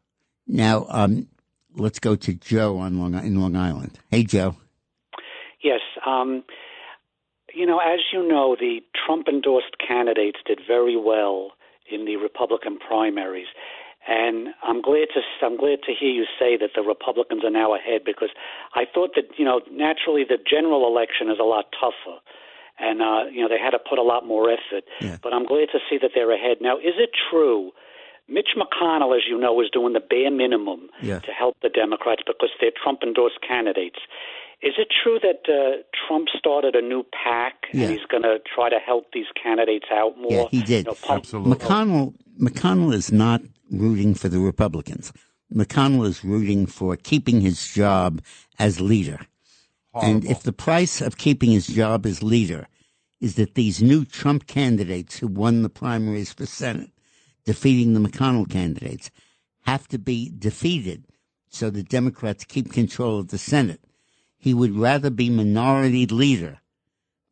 Now, 0.48 0.86
um, 0.88 1.28
let's 1.76 1.98
go 1.98 2.16
to 2.16 2.34
Joe 2.34 2.78
on 2.78 2.98
Long 2.98 3.14
in 3.14 3.40
Long 3.40 3.56
Island. 3.56 3.98
Hey, 4.10 4.24
Joe. 4.24 4.56
Yes. 5.62 5.80
Um, 6.06 6.44
you 7.54 7.66
know, 7.66 7.78
as 7.78 8.00
you 8.12 8.26
know, 8.26 8.56
the 8.58 8.80
Trump 9.06 9.28
endorsed 9.28 9.76
candidates 9.86 10.38
did 10.46 10.60
very 10.66 10.96
well 10.96 11.52
in 11.90 12.04
the 12.04 12.16
Republican 12.16 12.78
primaries. 12.78 13.48
And 14.08 14.48
I'm 14.64 14.82
glad 14.82 15.08
to 15.14 15.20
I'm 15.46 15.56
glad 15.56 15.78
to 15.86 15.92
hear 15.98 16.10
you 16.10 16.24
say 16.38 16.56
that 16.56 16.70
the 16.74 16.82
Republicans 16.82 17.44
are 17.44 17.50
now 17.50 17.74
ahead 17.74 18.02
because 18.04 18.30
I 18.74 18.82
thought 18.92 19.10
that 19.14 19.38
you 19.38 19.44
know 19.44 19.60
naturally 19.70 20.24
the 20.24 20.38
general 20.38 20.88
election 20.88 21.30
is 21.30 21.38
a 21.38 21.44
lot 21.44 21.66
tougher, 21.78 22.18
and 22.80 23.00
uh, 23.00 23.30
you 23.30 23.42
know 23.42 23.48
they 23.48 23.62
had 23.62 23.70
to 23.70 23.78
put 23.78 24.00
a 24.00 24.02
lot 24.02 24.26
more 24.26 24.50
effort. 24.50 24.82
But 25.22 25.32
I'm 25.32 25.46
glad 25.46 25.68
to 25.70 25.78
see 25.88 25.98
that 26.02 26.10
they're 26.16 26.34
ahead 26.34 26.58
now. 26.60 26.78
Is 26.78 26.98
it 26.98 27.10
true? 27.30 27.70
Mitch 28.28 28.50
McConnell, 28.56 29.16
as 29.16 29.22
you 29.28 29.38
know, 29.38 29.60
is 29.60 29.68
doing 29.72 29.92
the 29.92 30.00
bare 30.00 30.30
minimum 30.30 30.88
Yeah. 31.02 31.18
to 31.20 31.32
help 31.32 31.56
the 31.62 31.68
Democrats 31.68 32.22
because 32.26 32.50
they're 32.60 32.70
Trump 32.82 33.00
endorsed 33.02 33.40
candidates. 33.46 33.98
Is 34.62 34.74
it 34.78 34.88
true 35.02 35.18
that 35.20 35.42
uh, 35.52 35.82
Trump 36.06 36.28
started 36.38 36.76
a 36.76 36.82
new 36.82 37.04
pack 37.12 37.66
Yeah. 37.72 37.82
and 37.86 37.90
he's 37.92 38.06
going 38.08 38.22
to 38.22 38.38
try 38.54 38.68
to 38.70 38.78
help 38.78 39.06
these 39.12 39.26
candidates 39.42 39.86
out 39.92 40.16
more? 40.18 40.30
Yeah, 40.30 40.48
he 40.50 40.62
did. 40.62 40.86
You 40.86 40.92
know, 40.92 40.98
pump- 41.02 41.24
McConnell 41.26 42.14
McConnell 42.40 42.94
is 42.94 43.10
not 43.12 43.42
rooting 43.70 44.14
for 44.14 44.28
the 44.28 44.38
Republicans. 44.38 45.12
McConnell 45.52 46.06
is 46.06 46.24
rooting 46.24 46.64
for 46.66 46.96
keeping 46.96 47.40
his 47.40 47.72
job 47.74 48.22
as 48.58 48.80
leader. 48.80 49.18
And 49.94 50.24
if 50.24 50.42
the 50.42 50.52
price 50.54 51.02
of 51.02 51.18
keeping 51.18 51.50
his 51.50 51.66
job 51.66 52.06
as 52.06 52.22
leader 52.22 52.66
is 53.20 53.34
that 53.34 53.54
these 53.56 53.82
new 53.82 54.04
Trump 54.06 54.46
candidates 54.46 55.18
who 55.18 55.26
won 55.26 55.62
the 55.62 55.68
primaries 55.68 56.32
for 56.32 56.46
Senate, 56.46 56.88
defeating 57.44 57.92
the 57.94 58.00
McConnell 58.00 58.48
candidates, 58.48 59.10
have 59.62 59.88
to 59.88 59.98
be 59.98 60.30
defeated 60.36 61.04
so 61.48 61.70
the 61.70 61.82
Democrats 61.82 62.44
keep 62.44 62.72
control 62.72 63.18
of 63.18 63.28
the 63.28 63.38
Senate, 63.38 63.80
he 64.38 64.54
would 64.54 64.76
rather 64.76 65.10
be 65.10 65.28
minority 65.30 66.06
leader 66.06 66.60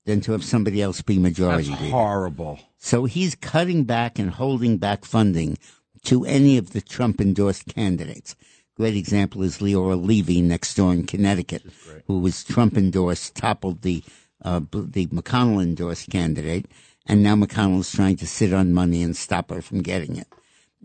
than 0.05 0.21
to 0.21 0.33
have 0.33 0.45
somebody 0.45 0.81
else 0.83 1.03
be 1.03 1.19
majority 1.19 1.69
That's 1.69 1.81
leader. 1.83 1.93
horrible. 1.93 2.61
So 2.79 3.05
he's 3.05 3.35
cutting 3.35 3.85
back 3.85 4.19
and 4.19 4.31
holding 4.31 4.79
back 4.79 5.05
funding 5.05 5.59
to 6.05 6.25
any 6.25 6.57
of 6.57 6.71
the 6.73 6.81
Trump 6.81 7.21
endorsed 7.21 7.75
candidates. 7.75 8.37
Great 8.77 8.97
example 8.97 9.43
is 9.43 9.59
Leora 9.59 10.03
Levy 10.03 10.41
next 10.41 10.75
door 10.75 10.93
in 10.93 11.07
Connecticut, 11.07 11.63
who 12.07 12.19
was 12.21 12.45
Trump 12.45 12.77
endorsed, 12.77 13.35
toppled 13.35 13.83
the 13.83 14.03
uh, 14.43 14.61
the 14.73 15.07
McConnell 15.09 15.63
endorsed 15.63 16.09
candidate, 16.09 16.65
and 17.07 17.23
now 17.23 17.35
McConnell 17.35 17.81
is 17.81 17.93
trying 17.93 18.17
to 18.17 18.27
sit 18.27 18.53
on 18.53 18.73
money 18.73 19.03
and 19.03 19.17
stop 19.17 19.51
her 19.51 19.63
from 19.63 19.83
getting 19.83 20.17
it. 20.17 20.29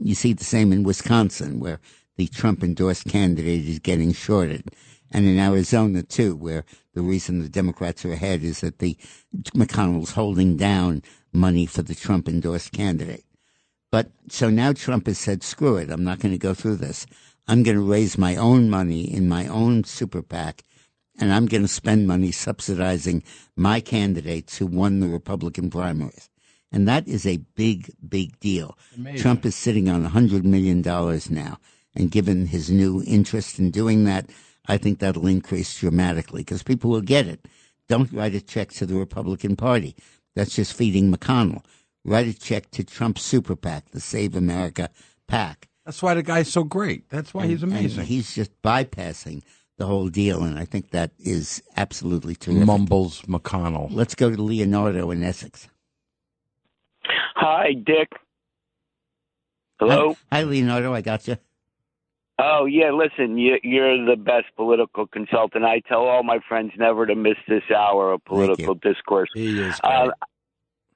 You 0.02 0.16
see 0.16 0.34
the 0.34 0.44
same 0.44 0.72
in 0.72 0.84
Wisconsin, 0.84 1.60
where 1.60 1.80
the 2.18 2.28
Trump 2.28 2.64
endorsed 2.64 3.06
candidate 3.06 3.66
is 3.68 3.80
getting 3.80 4.14
shorted, 4.14 4.70
and 5.12 5.26
in 5.26 5.40
Arizona 5.40 6.04
too, 6.04 6.36
where 6.36 6.66
the 6.94 7.02
reason 7.02 7.40
the 7.40 7.50
Democrats 7.50 8.06
are 8.06 8.14
ahead 8.14 8.44
is 8.44 8.62
that 8.62 8.80
the 8.80 8.98
McConnell's 9.54 10.12
holding 10.12 10.58
down 10.58 11.04
money 11.34 11.66
for 11.66 11.82
the 11.82 11.96
Trump 11.96 12.28
endorsed 12.28 12.72
candidate. 12.72 13.26
But 13.92 14.12
so 14.30 14.50
now 14.50 14.74
Trump 14.74 15.08
has 15.08 15.18
said, 15.18 15.44
screw 15.44 15.78
it, 15.78 15.90
I'm 15.90 16.04
not 16.04 16.20
going 16.20 16.34
to 16.34 16.38
go 16.38 16.54
through 16.54 16.78
this. 16.78 17.06
I'm 17.48 17.64
going 17.64 17.78
to 17.78 17.84
raise 17.84 18.18
my 18.18 18.36
own 18.36 18.70
money 18.70 19.04
in 19.04 19.30
my 19.30 19.48
own 19.48 19.84
super 19.84 20.22
PAC 20.22 20.64
and 21.20 21.32
I'm 21.34 21.46
going 21.46 21.62
to 21.62 21.68
spend 21.68 22.08
money 22.08 22.32
subsidizing 22.32 23.24
my 23.56 23.80
candidates 23.80 24.58
who 24.58 24.66
won 24.68 25.00
the 25.00 25.08
Republican 25.08 25.70
primaries. 25.70 26.30
And 26.72 26.88
that 26.88 27.08
is 27.08 27.26
a 27.26 27.38
big, 27.56 27.90
big 28.08 28.38
deal. 28.40 28.78
Amazing. 28.98 29.22
Trump 29.22 29.46
is 29.46 29.56
sitting 29.56 29.88
on 29.90 30.06
$100 30.06 30.44
million 30.44 30.82
now. 30.82 31.58
And 31.96 32.12
given 32.12 32.48
his 32.48 32.70
new 32.70 33.02
interest 33.08 33.60
in 33.60 33.72
doing 33.72 34.04
that, 34.06 34.30
I 34.68 34.78
think 34.78 35.00
that'll 35.00 35.28
increase 35.28 35.80
dramatically 35.80 36.42
because 36.42 36.64
people 36.64 36.90
will 36.90 37.02
get 37.02 37.28
it. 37.28 37.46
Don't 37.88 38.12
write 38.12 38.36
a 38.36 38.42
check 38.42 38.72
to 38.72 38.86
the 38.86 38.96
Republican 38.96 39.56
Party. 39.56 39.96
That's 40.36 40.56
just 40.56 40.74
feeding 40.74 41.14
McConnell. 41.14 41.64
Write 42.04 42.28
a 42.28 42.34
check 42.38 42.70
to 42.72 42.84
Trump's 42.84 43.22
super 43.22 43.56
PAC, 43.56 43.92
the 43.92 44.02
Save 44.02 44.36
America 44.36 44.90
PAC. 45.28 45.70
That's 45.86 46.02
why 46.04 46.16
the 46.16 46.24
guy's 46.24 46.52
so 46.52 46.64
great. 46.64 47.10
That's 47.10 47.34
why 47.34 47.48
he's 47.48 47.64
And- 47.64 47.72
and 47.72 47.80
amazing. 47.80 48.06
he's 48.06 48.34
just 48.36 48.52
bypassing 48.64 49.44
the 49.78 49.86
whole 49.86 50.08
deal, 50.08 50.44
and 50.44 50.58
I 50.58 50.66
think 50.66 50.92
that 50.92 51.12
is 51.20 51.62
absolutely 51.76 52.36
terrific. 52.36 52.66
Mumbles 52.66 53.22
McConnell. 53.24 53.88
Let's 53.92 54.16
go 54.16 54.30
to 54.34 54.42
Leonardo 54.42 55.12
in 55.12 55.24
Essex. 55.24 55.68
Hi, 57.36 57.74
Dick. 57.74 58.10
Hello. 59.80 60.16
Hi, 60.32 60.44
Leonardo. 60.44 60.94
I 60.94 61.02
got 61.02 61.28
you. 61.28 61.38
Oh 62.38 62.66
yeah, 62.66 62.92
listen, 62.92 63.38
you, 63.38 63.58
you're 63.64 64.06
the 64.06 64.18
best 64.18 64.48
political 64.58 65.08
consultant. 65.08 65.64
I 65.64 65.80
tell 65.80 66.02
all 66.02 66.24
my 66.24 66.40
friends 66.48 66.72
never 66.78 67.06
to 67.06 67.16
miss 67.16 67.38
this 67.48 67.64
hour 67.74 68.12
of 68.12 68.26
political 68.26 68.76
discourse. 68.76 69.30
He 69.34 69.62
is. 69.62 69.80
Uh, 69.82 70.10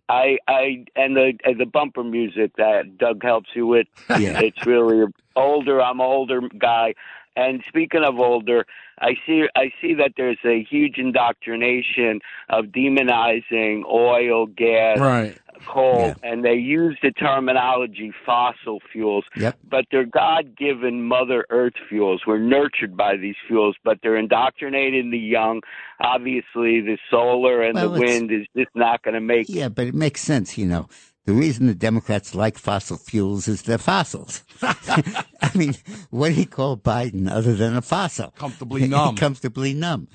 I 0.09 0.38
I 0.47 0.86
and 0.97 1.15
the 1.15 1.34
and 1.45 1.57
the 1.59 1.65
bumper 1.65 2.03
music 2.03 2.51
that 2.57 2.97
Doug 2.97 3.23
helps 3.23 3.49
you 3.55 3.67
with. 3.67 3.88
Yeah. 4.19 4.41
It's 4.41 4.65
really 4.65 5.05
older. 5.36 5.82
I'm 5.82 6.01
an 6.01 6.05
older 6.05 6.41
guy. 6.57 6.95
And 7.40 7.64
speaking 7.68 8.04
of 8.04 8.20
older, 8.20 8.66
I 9.00 9.12
see 9.26 9.46
I 9.56 9.72
see 9.82 9.94
that 9.96 10.12
there's 10.18 10.40
a 10.44 10.62
huge 10.70 10.98
indoctrination 10.98 12.20
of 12.50 12.66
demonizing 12.66 13.84
oil, 13.90 14.46
gas, 14.48 15.00
Right. 15.00 15.38
coal, 15.66 16.14
and 16.22 16.44
they 16.44 16.56
use 16.56 16.98
the 17.02 17.12
terminology 17.12 18.12
fossil 18.26 18.80
fuels. 18.92 19.24
Yep. 19.38 19.58
But 19.70 19.86
they're 19.92 20.06
God 20.06 20.58
given 20.58 21.04
Mother 21.04 21.46
Earth 21.50 21.76
fuels. 21.88 22.24
We're 22.28 22.40
nurtured 22.40 22.98
by 22.98 23.16
these 23.16 23.36
fuels, 23.48 23.78
but 23.84 24.00
they're 24.04 24.18
indoctrinating 24.18 25.12
the 25.12 25.20
young. 25.20 25.62
Obviously, 26.02 26.82
the 26.82 26.98
solar 27.10 27.62
and 27.62 27.76
Well, 27.76 27.92
the 27.92 28.00
wind 28.00 28.32
is 28.32 28.48
just 28.56 28.76
not 28.76 29.02
going 29.04 29.16
to 29.16 29.22
make 29.22 29.48
Yeah, 29.48 29.70
but 29.70 29.88
it 29.88 29.96
makes 29.96 30.22
sense, 30.22 30.58
you 30.58 30.66
know. 30.66 30.88
The 31.30 31.36
reason 31.36 31.67
the 31.67 31.75
Democrats 31.75 32.34
like 32.34 32.57
fossil 32.57 32.97
fuels 32.97 33.47
is 33.47 33.61
they're 33.61 33.77
fossils. 33.77 34.43
I 34.63 35.51
mean, 35.53 35.75
what 36.09 36.30
do 36.30 36.34
you 36.34 36.47
call 36.47 36.75
Biden 36.75 37.30
other 37.30 37.53
than 37.53 37.77
a 37.77 37.84
fossil? 37.84 38.32
Comfortably 38.32 38.88
numb. 38.88 39.15
Comfortably 39.15 39.75
numb. 39.75 40.07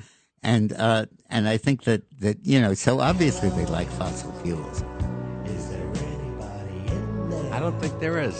And 0.43 0.73
uh, 0.73 1.07
and 1.31 1.49
I 1.49 1.57
think 1.57 1.85
that, 1.85 2.03
that 2.19 2.45
you 2.45 2.61
know, 2.61 2.75
so 2.75 2.99
obviously 2.99 3.49
they 3.51 3.65
like 3.67 3.89
fossil 3.91 4.33
fuels. 4.43 4.83
Is 5.45 5.71
there 5.71 5.87
anybody 5.99 6.79
in 6.89 7.31
there? 7.31 7.55
I 7.55 7.61
don't 7.61 7.81
think 7.81 8.01
there 8.01 8.19
is. 8.19 8.35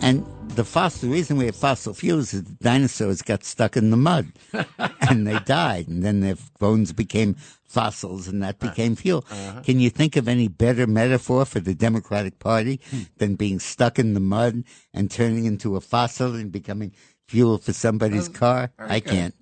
And 0.00 0.26
the 0.56 0.64
fossil, 0.64 1.08
the 1.08 1.14
reason 1.14 1.36
we 1.36 1.46
have 1.46 1.54
fossil 1.54 1.94
fuels 1.94 2.34
is 2.34 2.42
the 2.42 2.54
dinosaurs 2.54 3.22
got 3.22 3.44
stuck 3.44 3.76
in 3.76 3.90
the 3.90 3.96
mud 3.96 4.32
and 5.00 5.28
they 5.28 5.38
died, 5.40 5.86
and 5.86 6.02
then 6.02 6.20
their 6.20 6.34
bones 6.58 6.92
became 6.92 7.36
fossils, 7.72 8.28
and 8.28 8.42
that 8.42 8.58
became 8.58 8.94
fuel. 8.96 9.24
Uh-huh. 9.30 9.62
Can 9.62 9.80
you 9.80 9.88
think 9.88 10.16
of 10.16 10.28
any 10.28 10.46
better 10.48 10.86
metaphor 10.86 11.44
for 11.46 11.58
the 11.60 11.74
Democratic 11.74 12.38
Party 12.38 12.80
than 13.16 13.34
being 13.34 13.58
stuck 13.58 13.98
in 13.98 14.12
the 14.14 14.20
mud 14.20 14.64
and 14.92 15.10
turning 15.10 15.46
into 15.46 15.76
a 15.76 15.80
fossil 15.80 16.34
and 16.34 16.52
becoming 16.52 16.92
fuel 17.26 17.58
for 17.58 17.72
somebody's 17.72 18.28
car? 18.28 18.72
I 18.78 19.00
can't. 19.00 19.34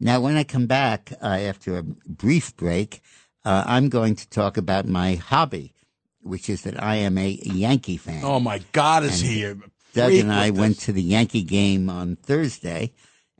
Now, 0.00 0.20
when 0.20 0.36
I 0.36 0.44
come 0.44 0.66
back 0.66 1.12
uh, 1.20 1.26
after 1.26 1.76
a 1.76 1.82
brief 1.82 2.56
break, 2.56 3.02
uh, 3.44 3.64
I'm 3.66 3.88
going 3.88 4.14
to 4.16 4.28
talk 4.28 4.56
about 4.56 4.86
my 4.86 5.16
hobby, 5.16 5.74
which 6.22 6.48
is 6.48 6.62
that 6.62 6.82
I 6.82 6.96
am 6.96 7.18
a 7.18 7.28
Yankee 7.28 7.96
fan. 7.96 8.22
Oh 8.24 8.40
my 8.40 8.60
God, 8.72 9.02
is 9.04 9.20
And 9.20 9.30
he? 9.30 9.54
Doug 9.94 10.12
and 10.12 10.32
I 10.32 10.50
went 10.50 10.78
to 10.80 10.92
the 10.92 11.02
Yankee 11.02 11.42
game 11.42 11.90
on 11.90 12.16
Thursday, 12.16 12.92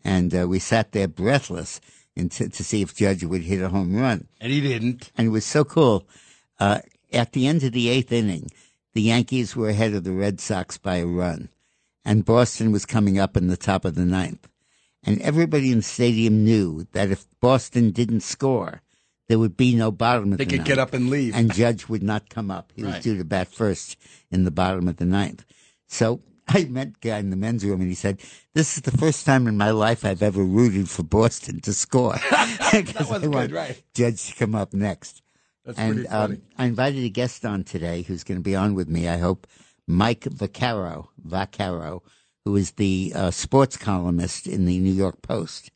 and 0.04 0.34
uh, 0.34 0.48
we 0.48 0.58
sat 0.58 0.92
there 0.92 1.06
breathless 1.08 1.80
in 2.18 2.28
to, 2.30 2.48
to 2.48 2.64
see 2.64 2.82
if 2.82 2.94
Judge 2.94 3.24
would 3.24 3.42
hit 3.42 3.62
a 3.62 3.68
home 3.68 3.94
run. 3.94 4.26
And 4.40 4.52
he 4.52 4.60
didn't. 4.60 5.12
And 5.16 5.28
it 5.28 5.30
was 5.30 5.44
so 5.44 5.64
cool. 5.64 6.06
Uh, 6.58 6.80
at 7.12 7.32
the 7.32 7.46
end 7.46 7.62
of 7.62 7.72
the 7.72 7.88
eighth 7.88 8.12
inning, 8.12 8.50
the 8.94 9.02
Yankees 9.02 9.54
were 9.54 9.68
ahead 9.68 9.94
of 9.94 10.04
the 10.04 10.12
Red 10.12 10.40
Sox 10.40 10.76
by 10.76 10.96
a 10.96 11.06
run, 11.06 11.48
and 12.04 12.24
Boston 12.24 12.72
was 12.72 12.84
coming 12.84 13.18
up 13.18 13.36
in 13.36 13.48
the 13.48 13.56
top 13.56 13.84
of 13.84 13.94
the 13.94 14.04
ninth. 14.04 14.48
And 15.04 15.20
everybody 15.22 15.70
in 15.70 15.78
the 15.78 15.82
stadium 15.82 16.44
knew 16.44 16.86
that 16.92 17.10
if 17.10 17.26
Boston 17.40 17.92
didn't 17.92 18.20
score, 18.20 18.82
there 19.28 19.38
would 19.38 19.56
be 19.56 19.74
no 19.74 19.92
bottom 19.92 20.32
of 20.32 20.38
They 20.38 20.44
the 20.44 20.50
ninth. 20.50 20.50
They 20.50 20.56
could 20.58 20.66
get 20.66 20.78
up 20.78 20.94
and 20.94 21.10
leave. 21.10 21.34
And 21.34 21.54
Judge 21.54 21.88
would 21.88 22.02
not 22.02 22.28
come 22.28 22.50
up. 22.50 22.72
He 22.74 22.82
was 22.82 22.98
due 23.00 23.16
to 23.16 23.24
bat 23.24 23.48
first 23.48 23.96
in 24.30 24.44
the 24.44 24.50
bottom 24.50 24.88
of 24.88 24.96
the 24.96 25.04
ninth. 25.04 25.44
So 25.86 26.20
I 26.54 26.64
met 26.64 27.00
guy 27.00 27.18
in 27.18 27.30
the 27.30 27.36
men's 27.36 27.64
room 27.64 27.80
and 27.80 27.88
he 27.88 27.94
said, 27.94 28.20
This 28.54 28.76
is 28.76 28.82
the 28.82 28.96
first 28.96 29.26
time 29.26 29.46
in 29.46 29.56
my 29.56 29.70
life 29.70 30.04
I've 30.04 30.22
ever 30.22 30.42
rooted 30.42 30.88
for 30.88 31.02
Boston 31.02 31.60
to 31.60 31.74
score. 31.74 32.14
that 32.30 33.06
was 33.08 33.22
good, 33.22 33.52
right. 33.52 33.82
Judge 33.94 34.28
to 34.28 34.34
come 34.34 34.54
up 34.54 34.72
next. 34.72 35.22
That's 35.64 35.78
and 35.78 35.94
pretty 35.94 36.08
funny. 36.08 36.34
Um, 36.36 36.42
I 36.56 36.64
invited 36.66 37.04
a 37.04 37.10
guest 37.10 37.44
on 37.44 37.64
today 37.64 38.02
who's 38.02 38.24
going 38.24 38.38
to 38.38 38.42
be 38.42 38.56
on 38.56 38.74
with 38.74 38.88
me, 38.88 39.08
I 39.08 39.18
hope, 39.18 39.46
Mike 39.86 40.20
Vaccaro, 40.20 41.08
Vaccaro, 41.26 42.00
who 42.44 42.56
is 42.56 42.72
the 42.72 43.12
uh, 43.14 43.30
sports 43.30 43.76
columnist 43.76 44.46
in 44.46 44.64
the 44.64 44.78
New 44.78 44.92
York 44.92 45.20
Post. 45.20 45.70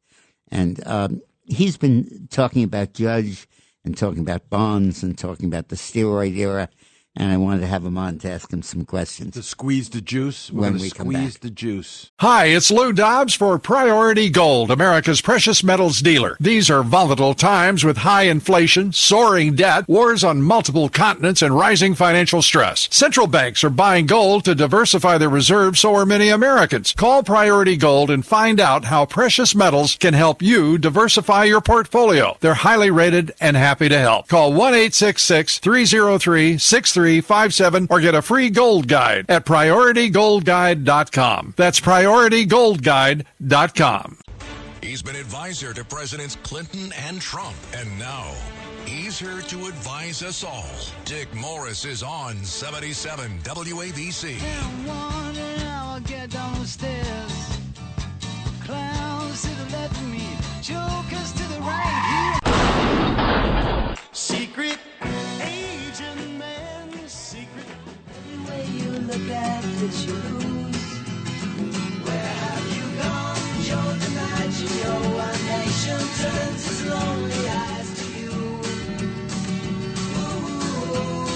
And 0.50 0.86
um, 0.86 1.20
he's 1.44 1.76
been 1.76 2.28
talking 2.30 2.64
about 2.64 2.94
Judge 2.94 3.46
and 3.84 3.96
talking 3.96 4.20
about 4.20 4.48
Bonds 4.48 5.02
and 5.02 5.18
talking 5.18 5.46
about 5.46 5.68
the 5.68 5.76
steroid 5.76 6.36
era. 6.36 6.68
And 7.14 7.30
I 7.30 7.36
wanted 7.36 7.60
to 7.60 7.66
have 7.66 7.84
him 7.84 7.98
on 7.98 8.18
to 8.20 8.30
ask 8.30 8.50
him 8.50 8.62
some 8.62 8.86
questions. 8.86 9.34
To 9.34 9.42
squeeze 9.42 9.90
the 9.90 10.00
juice. 10.00 10.50
We're 10.50 10.62
When 10.62 10.70
going 10.70 10.78
to 10.78 10.82
we 10.84 10.90
come 10.90 11.06
squeeze 11.12 11.34
back. 11.34 11.40
the 11.42 11.50
juice. 11.50 12.10
Hi, 12.20 12.46
it's 12.46 12.70
Lou 12.70 12.94
Dobbs 12.94 13.34
for 13.34 13.58
Priority 13.58 14.30
Gold, 14.30 14.70
America's 14.70 15.20
precious 15.20 15.62
metals 15.62 16.00
dealer. 16.00 16.38
These 16.40 16.70
are 16.70 16.82
volatile 16.82 17.34
times 17.34 17.84
with 17.84 17.98
high 17.98 18.22
inflation, 18.22 18.94
soaring 18.94 19.54
debt, 19.54 19.86
wars 19.88 20.24
on 20.24 20.40
multiple 20.40 20.88
continents, 20.88 21.42
and 21.42 21.54
rising 21.54 21.94
financial 21.94 22.40
stress. 22.40 22.88
Central 22.90 23.26
banks 23.26 23.62
are 23.62 23.68
buying 23.70 24.06
gold 24.06 24.46
to 24.46 24.54
diversify 24.54 25.18
their 25.18 25.28
reserves, 25.28 25.80
so 25.80 25.94
are 25.94 26.06
many 26.06 26.30
Americans. 26.30 26.94
Call 26.94 27.22
Priority 27.22 27.76
Gold 27.76 28.10
and 28.10 28.24
find 28.24 28.58
out 28.58 28.86
how 28.86 29.04
precious 29.04 29.54
metals 29.54 29.96
can 29.96 30.14
help 30.14 30.40
you 30.40 30.78
diversify 30.78 31.44
your 31.44 31.60
portfolio. 31.60 32.38
They're 32.40 32.54
highly 32.54 32.90
rated 32.90 33.34
and 33.38 33.54
happy 33.54 33.90
to 33.90 33.98
help. 33.98 34.28
Call 34.28 34.54
1-866-303-6357 37.02 37.86
or 37.90 38.00
get 38.00 38.14
a 38.14 38.22
free 38.22 38.48
gold 38.50 38.86
guide 38.88 39.26
at 39.28 39.44
prioritygoldguide.com. 39.44 41.54
That's 41.56 41.80
prioritygoldguide.com. 41.80 44.18
He's 44.82 45.02
been 45.02 45.16
advisor 45.16 45.74
to 45.74 45.84
Presidents 45.84 46.36
Clinton 46.42 46.92
and 47.06 47.20
Trump. 47.20 47.56
And 47.74 47.98
now, 47.98 48.32
he's 48.84 49.18
here 49.18 49.40
to 49.40 49.66
advise 49.66 50.22
us 50.22 50.44
all. 50.44 50.70
Dick 51.04 51.34
Morris 51.34 51.84
is 51.84 52.02
on 52.02 52.36
77 52.44 53.38
WABC. 53.40 54.38
One 54.86 55.36
and 55.36 55.62
look 69.00 69.28
at 69.30 69.62
the 69.62 69.90
shoes. 69.90 70.82
Where 72.04 72.32
have 72.42 72.66
you 72.76 72.84
gone, 73.00 73.44
Joe 73.66 73.90
DiMaggio? 74.02 74.94
Our 75.26 75.38
nation 75.48 76.02
turns 76.20 76.62
its 76.66 76.80
lonely 76.86 77.42
eyes 77.48 77.90
to 77.98 78.06
you. 78.20 78.36
Ooh. 80.18 81.26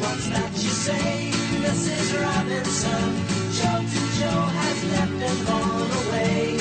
What's 0.00 0.26
that 0.28 0.52
you 0.52 0.72
say, 0.86 1.30
Mrs. 1.64 2.08
Robinson? 2.20 3.12
Joltin' 3.56 4.08
Joe 4.20 4.42
has 4.60 4.78
left 4.92 5.18
and 5.28 5.38
gone 5.46 5.90
away. 6.06 6.58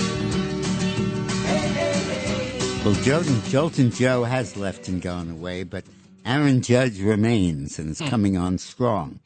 Hey, 1.46 1.68
hey, 1.68 1.98
hey. 2.12 2.84
Well, 2.86 2.96
Joltin', 3.04 3.42
Joltin' 3.52 3.92
Joe 3.92 4.24
has 4.24 4.56
left 4.56 4.88
and 4.88 5.02
gone 5.02 5.30
away, 5.30 5.64
but 5.64 5.84
Aaron 6.26 6.62
Judge 6.62 7.00
remains 7.02 7.78
and 7.78 7.92
is 7.92 8.00
hmm. 8.00 8.08
coming 8.08 8.38
on 8.38 8.58
strong. 8.58 9.20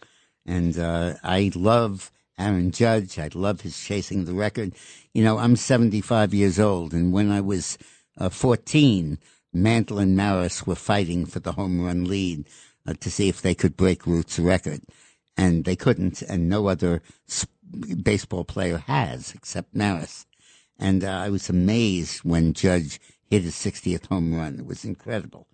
And 0.50 0.80
uh, 0.80 1.14
I 1.24 1.52
love 1.54 2.12
Aaron 2.40 2.72
Judge. 2.72 3.20
I 3.20 3.30
love 3.36 3.62
his 3.62 3.80
chasing 3.80 4.26
the 4.26 4.34
record. 4.34 4.74
You 5.14 5.24
know, 5.24 5.38
I'm 5.38 5.56
75 5.56 6.34
years 6.34 6.60
old, 6.60 6.92
and 6.92 7.14
when 7.14 7.30
I 7.30 7.40
was 7.40 7.78
uh, 8.18 8.30
14, 8.30 9.20
Mantle 9.54 10.00
and 10.00 10.18
Maris 10.18 10.66
were 10.66 10.74
fighting 10.74 11.28
for 11.28 11.40
the 11.40 11.52
home 11.52 11.80
run 11.86 12.06
lead 12.06 12.48
uh, 12.88 12.96
to 13.00 13.12
see 13.12 13.30
if 13.30 13.44
they 13.44 13.54
could 13.54 13.78
break 13.78 14.08
Ruth's 14.08 14.40
record. 14.40 14.82
And 15.38 15.66
they 15.66 15.76
couldn't, 15.76 16.24
and 16.24 16.50
no 16.50 16.66
other 16.68 17.04
s- 17.28 17.46
baseball 18.02 18.44
player 18.44 18.80
has 18.80 19.36
except 19.36 19.76
Maris. 19.76 20.26
And 20.80 21.04
uh, 21.04 21.12
I 21.12 21.30
was 21.30 21.48
amazed 21.48 22.24
when 22.24 22.54
Judge 22.54 23.00
hit 23.30 23.44
his 23.44 23.54
60th 23.54 24.08
home 24.08 24.34
run. 24.34 24.58
It 24.58 24.66
was 24.66 24.84
incredible. 24.84 25.46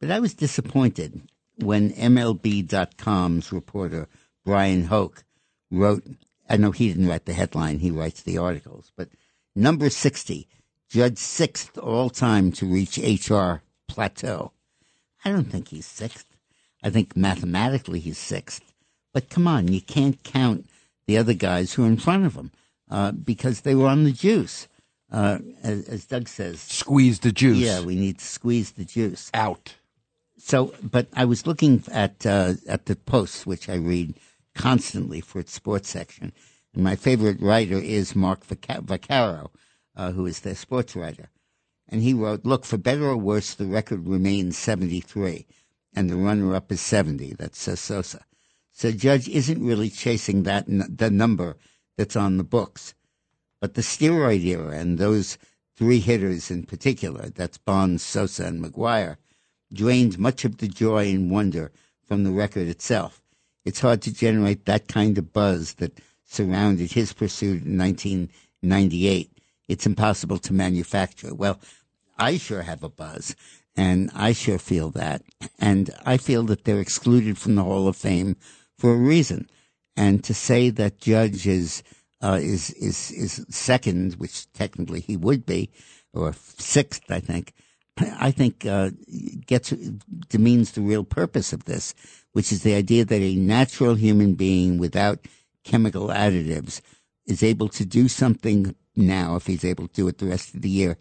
But 0.00 0.10
I 0.10 0.18
was 0.18 0.34
disappointed 0.34 1.22
when 1.58 1.92
MLB.com's 1.92 3.52
reporter 3.52 4.08
Bryan 4.44 4.84
Hoch 4.84 5.24
wrote, 5.70 6.04
I 6.48 6.56
know 6.56 6.70
he 6.70 6.88
didn't 6.88 7.08
write 7.08 7.24
the 7.26 7.32
headline, 7.32 7.78
he 7.78 7.90
writes 7.90 8.22
the 8.22 8.38
articles, 8.38 8.92
but 8.96 9.08
number 9.54 9.90
60, 9.90 10.48
Judge 10.92 11.16
sixth 11.16 11.78
all 11.78 12.10
time 12.10 12.52
to 12.52 12.66
reach 12.66 12.98
HR 12.98 13.62
plateau. 13.88 14.52
I 15.24 15.30
don't 15.30 15.50
think 15.50 15.68
he's 15.68 15.86
sixth. 15.86 16.26
I 16.82 16.90
think 16.90 17.16
mathematically 17.16 17.98
he's 17.98 18.18
sixth. 18.18 18.74
But 19.14 19.30
come 19.30 19.46
on, 19.46 19.68
you 19.68 19.80
can't 19.80 20.22
count 20.22 20.66
the 21.06 21.16
other 21.16 21.32
guys 21.32 21.72
who 21.72 21.84
are 21.84 21.88
in 21.88 21.96
front 21.96 22.26
of 22.26 22.34
him 22.34 22.50
uh, 22.90 23.12
because 23.12 23.62
they 23.62 23.74
were 23.74 23.86
on 23.88 24.04
the 24.04 24.12
juice. 24.12 24.68
Uh, 25.10 25.38
as, 25.62 25.88
as 25.88 26.04
Doug 26.04 26.28
says, 26.28 26.60
Squeeze 26.60 27.20
the 27.20 27.32
juice. 27.32 27.56
yeah, 27.56 27.80
we 27.80 27.94
need 27.96 28.18
to 28.18 28.24
squeeze 28.26 28.72
the 28.72 28.84
juice 28.84 29.30
out. 29.32 29.76
So, 30.36 30.74
but 30.82 31.08
I 31.14 31.24
was 31.24 31.46
looking 31.46 31.84
at 31.90 32.26
uh, 32.26 32.54
at 32.68 32.84
the 32.84 32.96
Post, 32.96 33.46
which 33.46 33.68
I 33.70 33.76
read 33.76 34.14
constantly 34.54 35.20
for 35.20 35.40
its 35.40 35.52
sports 35.52 35.88
section, 35.88 36.32
and 36.74 36.82
my 36.82 36.96
favorite 36.96 37.40
writer 37.40 37.78
is 37.78 38.16
Mark 38.16 38.46
Vaccaro, 38.46 39.50
uh, 39.96 40.12
who 40.12 40.26
is 40.26 40.40
their 40.40 40.54
sports 40.54 40.96
writer, 40.96 41.30
and 41.88 42.02
he 42.02 42.14
wrote, 42.14 42.44
"Look, 42.44 42.64
for 42.64 42.78
better 42.78 43.04
or 43.04 43.16
worse, 43.16 43.54
the 43.54 43.66
record 43.66 44.06
remains 44.06 44.56
73, 44.56 45.46
and 45.94 46.08
the 46.08 46.16
runner-up 46.16 46.72
is 46.72 46.80
70. 46.80 47.34
That's 47.34 47.68
uh, 47.68 47.76
Sosa. 47.76 48.24
So, 48.70 48.90
Judge 48.90 49.28
isn't 49.28 49.64
really 49.64 49.90
chasing 49.90 50.44
that 50.44 50.68
n- 50.68 50.94
the 50.96 51.10
number 51.10 51.56
that's 51.96 52.16
on 52.16 52.38
the 52.38 52.44
books." 52.44 52.94
But 53.60 53.74
the 53.74 53.82
steroid 53.82 54.44
era 54.44 54.76
and 54.76 54.98
those 54.98 55.38
three 55.76 56.00
hitters 56.00 56.50
in 56.50 56.64
particular, 56.64 57.28
that's 57.28 57.58
Bonds, 57.58 58.02
Sosa, 58.02 58.46
and 58.46 58.60
McGwire, 58.60 59.18
drained 59.72 60.18
much 60.18 60.44
of 60.44 60.58
the 60.58 60.66
joy 60.68 61.10
and 61.10 61.30
wonder 61.30 61.70
from 62.02 62.24
the 62.24 62.32
record 62.32 62.66
itself. 62.66 63.21
It's 63.64 63.80
hard 63.80 64.02
to 64.02 64.12
generate 64.12 64.64
that 64.66 64.88
kind 64.88 65.16
of 65.18 65.32
buzz 65.32 65.74
that 65.74 65.98
surrounded 66.24 66.92
his 66.92 67.12
pursuit 67.12 67.64
in 67.64 67.78
1998. 67.78 69.30
It's 69.68 69.86
impossible 69.86 70.38
to 70.38 70.52
manufacture. 70.52 71.34
Well, 71.34 71.60
I 72.18 72.38
sure 72.38 72.62
have 72.62 72.82
a 72.82 72.88
buzz, 72.88 73.34
and 73.76 74.10
I 74.14 74.32
sure 74.32 74.58
feel 74.58 74.90
that. 74.90 75.22
And 75.58 75.90
I 76.04 76.16
feel 76.16 76.42
that 76.44 76.64
they're 76.64 76.80
excluded 76.80 77.38
from 77.38 77.54
the 77.54 77.64
Hall 77.64 77.88
of 77.88 77.96
Fame 77.96 78.36
for 78.78 78.92
a 78.94 78.96
reason. 78.98 79.48
And 79.96 80.24
to 80.24 80.34
say 80.34 80.70
that 80.70 80.98
Judge 80.98 81.46
is 81.46 81.82
uh, 82.22 82.38
is 82.40 82.70
is 82.70 83.10
is 83.10 83.44
second, 83.50 84.14
which 84.14 84.50
technically 84.52 85.00
he 85.00 85.16
would 85.16 85.44
be, 85.44 85.70
or 86.12 86.34
sixth, 86.58 87.10
I 87.10 87.20
think. 87.20 87.52
I 87.98 88.30
think 88.30 88.64
uh, 88.64 88.90
gets 89.46 89.70
demeans 90.28 90.72
the 90.72 90.80
real 90.80 91.04
purpose 91.04 91.52
of 91.52 91.64
this, 91.64 91.94
which 92.32 92.52
is 92.52 92.62
the 92.62 92.74
idea 92.74 93.04
that 93.04 93.20
a 93.20 93.34
natural 93.34 93.94
human 93.94 94.34
being 94.34 94.78
without 94.78 95.20
chemical 95.64 96.08
additives 96.08 96.80
is 97.26 97.42
able 97.42 97.68
to 97.68 97.84
do 97.84 98.08
something 98.08 98.74
now, 98.96 99.36
if 99.36 99.46
he's 99.46 99.64
able 99.64 99.88
to 99.88 99.94
do 99.94 100.08
it 100.08 100.18
the 100.18 100.26
rest 100.26 100.54
of 100.54 100.62
the 100.62 100.68
year, 100.68 100.98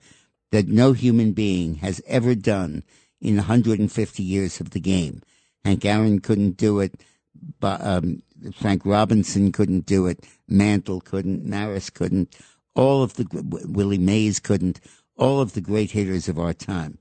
that 0.51 0.67
no 0.67 0.93
human 0.93 1.31
being 1.31 1.75
has 1.75 2.01
ever 2.07 2.35
done 2.35 2.83
in 3.19 3.35
150 3.37 4.23
years 4.23 4.59
of 4.59 4.71
the 4.71 4.79
game. 4.79 5.21
Hank 5.63 5.85
Aaron 5.85 6.19
couldn't 6.19 6.57
do 6.57 6.79
it. 6.79 7.01
But, 7.59 7.83
um, 7.83 8.21
Frank 8.55 8.85
Robinson 8.85 9.51
couldn't 9.51 9.85
do 9.85 10.07
it. 10.07 10.25
Mantle 10.47 11.01
couldn't. 11.01 11.45
Maris 11.45 11.89
couldn't. 11.89 12.35
All 12.75 13.03
of 13.03 13.15
the 13.15 13.25
Willie 13.67 13.97
Mays 13.97 14.39
couldn't. 14.39 14.79
All 15.15 15.39
of 15.39 15.53
the 15.53 15.61
great 15.61 15.91
hitters 15.91 16.27
of 16.27 16.39
our 16.39 16.53
time. 16.53 16.97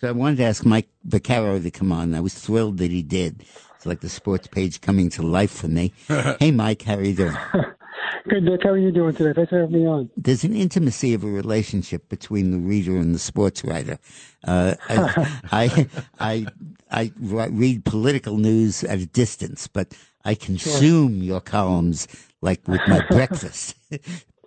So 0.00 0.08
I 0.08 0.12
wanted 0.12 0.36
to 0.36 0.44
ask 0.44 0.64
Mike 0.64 0.88
Vaccaro 1.06 1.62
to 1.62 1.70
come 1.70 1.92
on. 1.92 2.14
I 2.14 2.20
was 2.20 2.32
thrilled 2.32 2.78
that 2.78 2.90
he 2.90 3.02
did. 3.02 3.44
It's 3.76 3.84
like 3.84 4.00
the 4.00 4.08
sports 4.08 4.46
page 4.46 4.80
coming 4.80 5.10
to 5.10 5.22
life 5.22 5.50
for 5.50 5.68
me. 5.68 5.92
hey, 6.40 6.50
Mike, 6.50 6.82
how 6.82 6.94
are 6.94 7.04
you 7.04 7.14
doing? 7.14 7.36
Good, 8.28 8.46
Dick. 8.46 8.60
How 8.62 8.70
are 8.70 8.78
you 8.78 8.92
doing 8.92 9.14
today? 9.14 9.32
Thanks 9.34 9.50
for 9.50 9.60
having 9.60 9.74
me 9.74 9.86
on. 9.86 10.10
There's 10.16 10.42
an 10.44 10.54
intimacy 10.54 11.12
of 11.12 11.22
a 11.22 11.26
relationship 11.26 12.08
between 12.08 12.50
the 12.50 12.58
reader 12.58 12.96
and 12.96 13.14
the 13.14 13.18
sports 13.18 13.62
writer. 13.62 13.98
Uh, 14.44 14.74
I, 14.88 15.40
I, 15.52 15.86
I, 16.18 16.46
I 16.90 17.12
read 17.18 17.84
political 17.84 18.38
news 18.38 18.84
at 18.84 19.00
a 19.00 19.06
distance, 19.06 19.66
but 19.66 19.94
I 20.24 20.34
consume 20.34 21.22
your 21.22 21.40
columns 21.40 22.08
like 22.40 22.66
with 22.66 22.80
my 22.88 23.04
breakfast, 23.08 23.74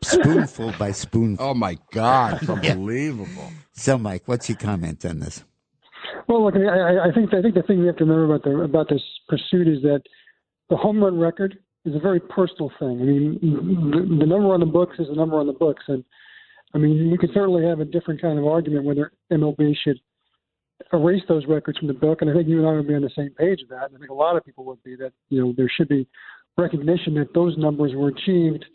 spoonful 0.04 0.74
by 0.78 0.92
spoonful. 0.92 1.46
Oh 1.46 1.54
my 1.54 1.78
God, 1.92 2.40
it's 2.42 2.50
unbelievable. 2.50 3.52
So, 3.74 3.98
Mike, 3.98 4.24
what's 4.26 4.50
your 4.50 4.58
comment 4.58 5.06
on 5.06 5.20
this? 5.20 5.44
Well, 6.28 6.46
look, 6.46 6.56
I, 6.56 7.10
I 7.10 7.12
think 7.14 7.34
I 7.34 7.42
think 7.42 7.56
the 7.56 7.64
thing 7.64 7.80
we 7.80 7.88
have 7.88 7.98
to 7.98 8.06
remember 8.06 8.34
about 8.34 8.44
the 8.44 8.62
about 8.62 8.90
this 8.90 9.02
pursuit 9.28 9.68
is 9.68 9.82
that 9.84 10.02
the 10.70 10.78
home 10.78 11.04
run 11.04 11.20
record 11.20 11.58
is 11.86 11.96
a 11.96 12.00
very 12.00 12.20
personal 12.20 12.72
thing. 12.80 13.02
I 13.02 13.04
mean, 13.04 13.40
the, 13.42 14.18
the 14.20 14.26
number 14.26 14.54
on 14.54 14.60
the 14.60 14.66
books 14.66 15.00
is 15.00 15.08
the 15.08 15.16
number 15.16 15.38
on 15.38 15.48
the 15.48 15.54
books, 15.54 15.84
and 15.88 16.04
I 16.74 16.78
mean, 16.78 17.10
you 17.10 17.18
could 17.18 17.32
certainly 17.34 17.66
have 17.66 17.80
a 17.80 17.86
different 17.86 18.22
kind 18.22 18.40
of 18.40 18.46
argument 18.46 18.86
whether 18.86 19.12
MLB 19.32 19.76
should 19.84 20.00
erase 20.92 21.22
those 21.28 21.46
records 21.46 21.78
from 21.78 21.88
the 21.88 21.94
book. 21.94 22.22
And 22.22 22.30
I 22.30 22.34
think 22.34 22.48
you 22.48 22.60
and 22.60 22.68
I 22.68 22.74
would 22.74 22.88
be 22.88 22.96
on 22.96 23.02
the 23.02 23.12
same 23.16 23.30
page 23.38 23.62
of 23.62 23.70
that. 23.70 23.88
And 23.88 23.96
I 23.96 24.00
think 24.00 24.10
a 24.10 24.16
lot 24.16 24.36
of 24.36 24.46
people 24.46 24.66
would 24.66 24.84
be 24.84 24.96
that 24.98 25.12
you 25.30 25.42
know 25.42 25.54
there 25.56 25.72
should 25.76 25.88
be 25.88 26.08
recognition 26.58 27.16
that 27.16 27.34
those 27.34 27.58
numbers 27.58 27.94
were 27.96 28.10
achieved 28.10 28.66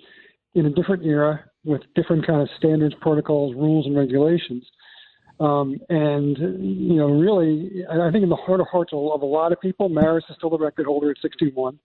in 0.59 0.67
a 0.67 0.71
different 0.71 1.05
era 1.05 1.45
with 1.65 1.83
different 1.95 2.27
kind 2.27 2.43
of 2.43 2.49
standards, 2.57 2.95
protocols, 3.01 3.55
rules, 3.55 3.87
and 3.87 3.97
regulations. 3.97 4.65
Um, 5.41 5.79
and 5.89 6.37
you 6.39 6.97
know, 6.97 7.07
really, 7.07 7.85
I 7.89 8.11
think 8.11 8.25
in 8.25 8.29
the 8.29 8.37
heart 8.37 8.61
of 8.61 8.67
hearts 8.71 8.93
of 8.93 9.23
a 9.23 9.27
lot 9.27 9.53
of 9.53 9.61
people, 9.61 9.89
Maris 9.89 10.25
is 10.29 10.37
still 10.37 10.51
the 10.51 10.59
record 10.59 10.87
holder 10.87 11.11
at 11.11 11.19
61, 11.23 11.79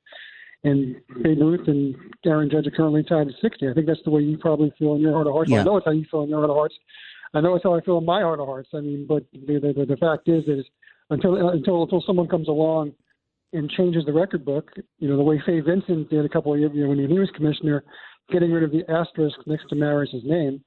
and 0.64 0.96
Babe 1.22 1.40
Ruth 1.40 1.68
and 1.68 1.96
Aaron 2.26 2.50
Judge 2.50 2.66
are 2.66 2.72
currently 2.72 3.04
tied 3.04 3.28
at 3.28 3.34
60. 3.42 3.70
I 3.70 3.74
think 3.74 3.86
that's 3.86 4.00
the 4.06 4.10
way 4.10 4.22
you 4.22 4.38
probably 4.38 4.74
feel 4.80 4.96
in 4.96 5.02
your 5.02 5.14
heart 5.14 5.28
of 5.28 5.34
hearts. 5.34 5.52
Yeah. 5.52 5.62
I 5.62 5.64
know 5.64 5.78
it's 5.78 5.86
how 5.86 5.92
you 5.92 6.06
feel 6.10 6.24
in 6.24 6.30
your 6.30 6.40
heart 6.40 6.50
of 6.50 6.56
hearts. 6.56 6.76
I 7.36 7.42
know 7.42 7.56
it's 7.56 7.64
how 7.64 7.76
I 7.76 7.82
feel 7.82 7.98
in 7.98 8.06
my 8.06 8.22
heart 8.22 8.40
of 8.40 8.48
hearts. 8.48 8.70
I 8.74 8.80
mean, 8.80 9.06
but 9.08 9.24
the 9.34 9.60
the, 9.60 9.86
the, 9.86 9.98
fact 9.98 10.28
is 10.28 10.46
that 10.46 10.64
until 11.10 11.50
until 11.50 11.84
until 11.84 12.04
someone 12.06 12.28
comes 12.28 12.48
along 12.48 12.94
and 13.54 13.70
changes 13.70 14.06
the 14.06 14.14
record 14.14 14.46
book, 14.46 14.72
you 15.00 15.08
know, 15.08 15.18
the 15.18 15.24
way 15.24 15.42
Fay 15.46 15.60
Vincent 15.60 16.10
did 16.10 16.26
a 16.26 16.30
couple 16.30 16.54
of 16.54 16.60
years 16.60 16.72
you 16.74 16.84
know, 16.84 16.90
when 16.90 16.98
he 16.98 17.08
was 17.08 17.30
commissioner, 17.36 17.84
getting 18.32 18.52
rid 18.52 18.64
of 18.64 18.72
the 18.72 18.84
asterisk 18.92 19.38
next 19.46 19.70
to 19.70 19.76
Maris's 19.76 20.24
name, 20.24 20.64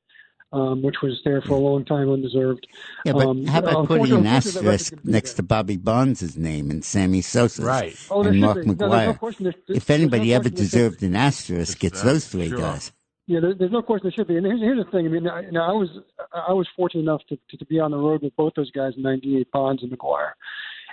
um, 0.53 0.83
which 0.83 0.97
was 1.03 1.21
there 1.25 1.41
for 1.43 1.55
a 1.55 1.59
long 1.61 1.85
time 1.85 2.11
undeserved. 2.11 2.67
Yeah, 3.05 3.13
but 3.13 3.27
um, 3.27 3.45
how 3.47 3.59
about 3.59 3.81
unfortunately- 3.81 3.99
putting 3.99 4.13
an 4.19 4.27
unfortunately, 4.27 4.53
that 4.53 4.67
record's 4.67 4.83
asterisk 4.83 5.03
gonna 5.03 5.13
next 5.13 5.35
to 5.35 5.43
Bobby 5.43 5.77
Bonds' 5.77 6.37
name 6.37 6.71
and 6.71 6.85
Sammy 6.85 7.21
Sosa's 7.21 7.65
Right. 7.65 7.97
Oh, 8.11 8.23
and 8.23 8.41
Mark 8.41 8.59
be. 8.61 8.67
No, 8.67 8.73
no 8.75 8.87
McGwire? 8.89 9.19
question 9.19 9.45
there- 9.45 9.53
there's- 9.67 9.77
if 9.79 9.87
there's 9.87 9.99
no 10.01 10.03
anybody 10.05 10.35
ever 10.35 10.43
question 10.45 10.55
there 10.57 10.65
should 10.65 10.71
be. 10.73 10.79
deserved 10.79 11.03
an 11.03 11.17
asterisk, 11.17 11.85
it's 11.85 12.03
those 12.03 12.29
three 12.29 12.49
Sure. 12.49 12.59
guys. 12.59 12.93
Yeah, 13.29 13.41
there, 13.41 13.55
there's 13.55 13.73
no 13.73 13.83
question 13.83 14.05
there 14.05 14.13
should 14.13 14.29
be. 14.29 14.37
And 14.37 14.47
here's, 14.47 14.61
here's 14.61 14.85
the 14.85 14.89
thing. 14.93 15.05
I 15.07 15.09
mean, 15.09 15.27
I, 15.27 15.41
you 15.41 15.51
know, 15.51 15.63
I 15.63 15.73
was 15.73 15.89
I 16.33 16.53
was 16.53 16.69
fortunate 16.77 17.03
enough 17.03 17.23
to, 17.29 17.37
to, 17.51 17.57
to 17.57 17.65
be 17.67 17.81
on 17.81 17.91
the 17.91 17.97
road 17.99 18.23
with 18.23 18.37
both 18.37 18.53
those 18.55 18.71
guys 18.71 18.93
in 18.97 19.03
'98, 19.03 19.51
Bonds 19.51 19.83
and 19.83 19.91
McGwire, 19.91 20.31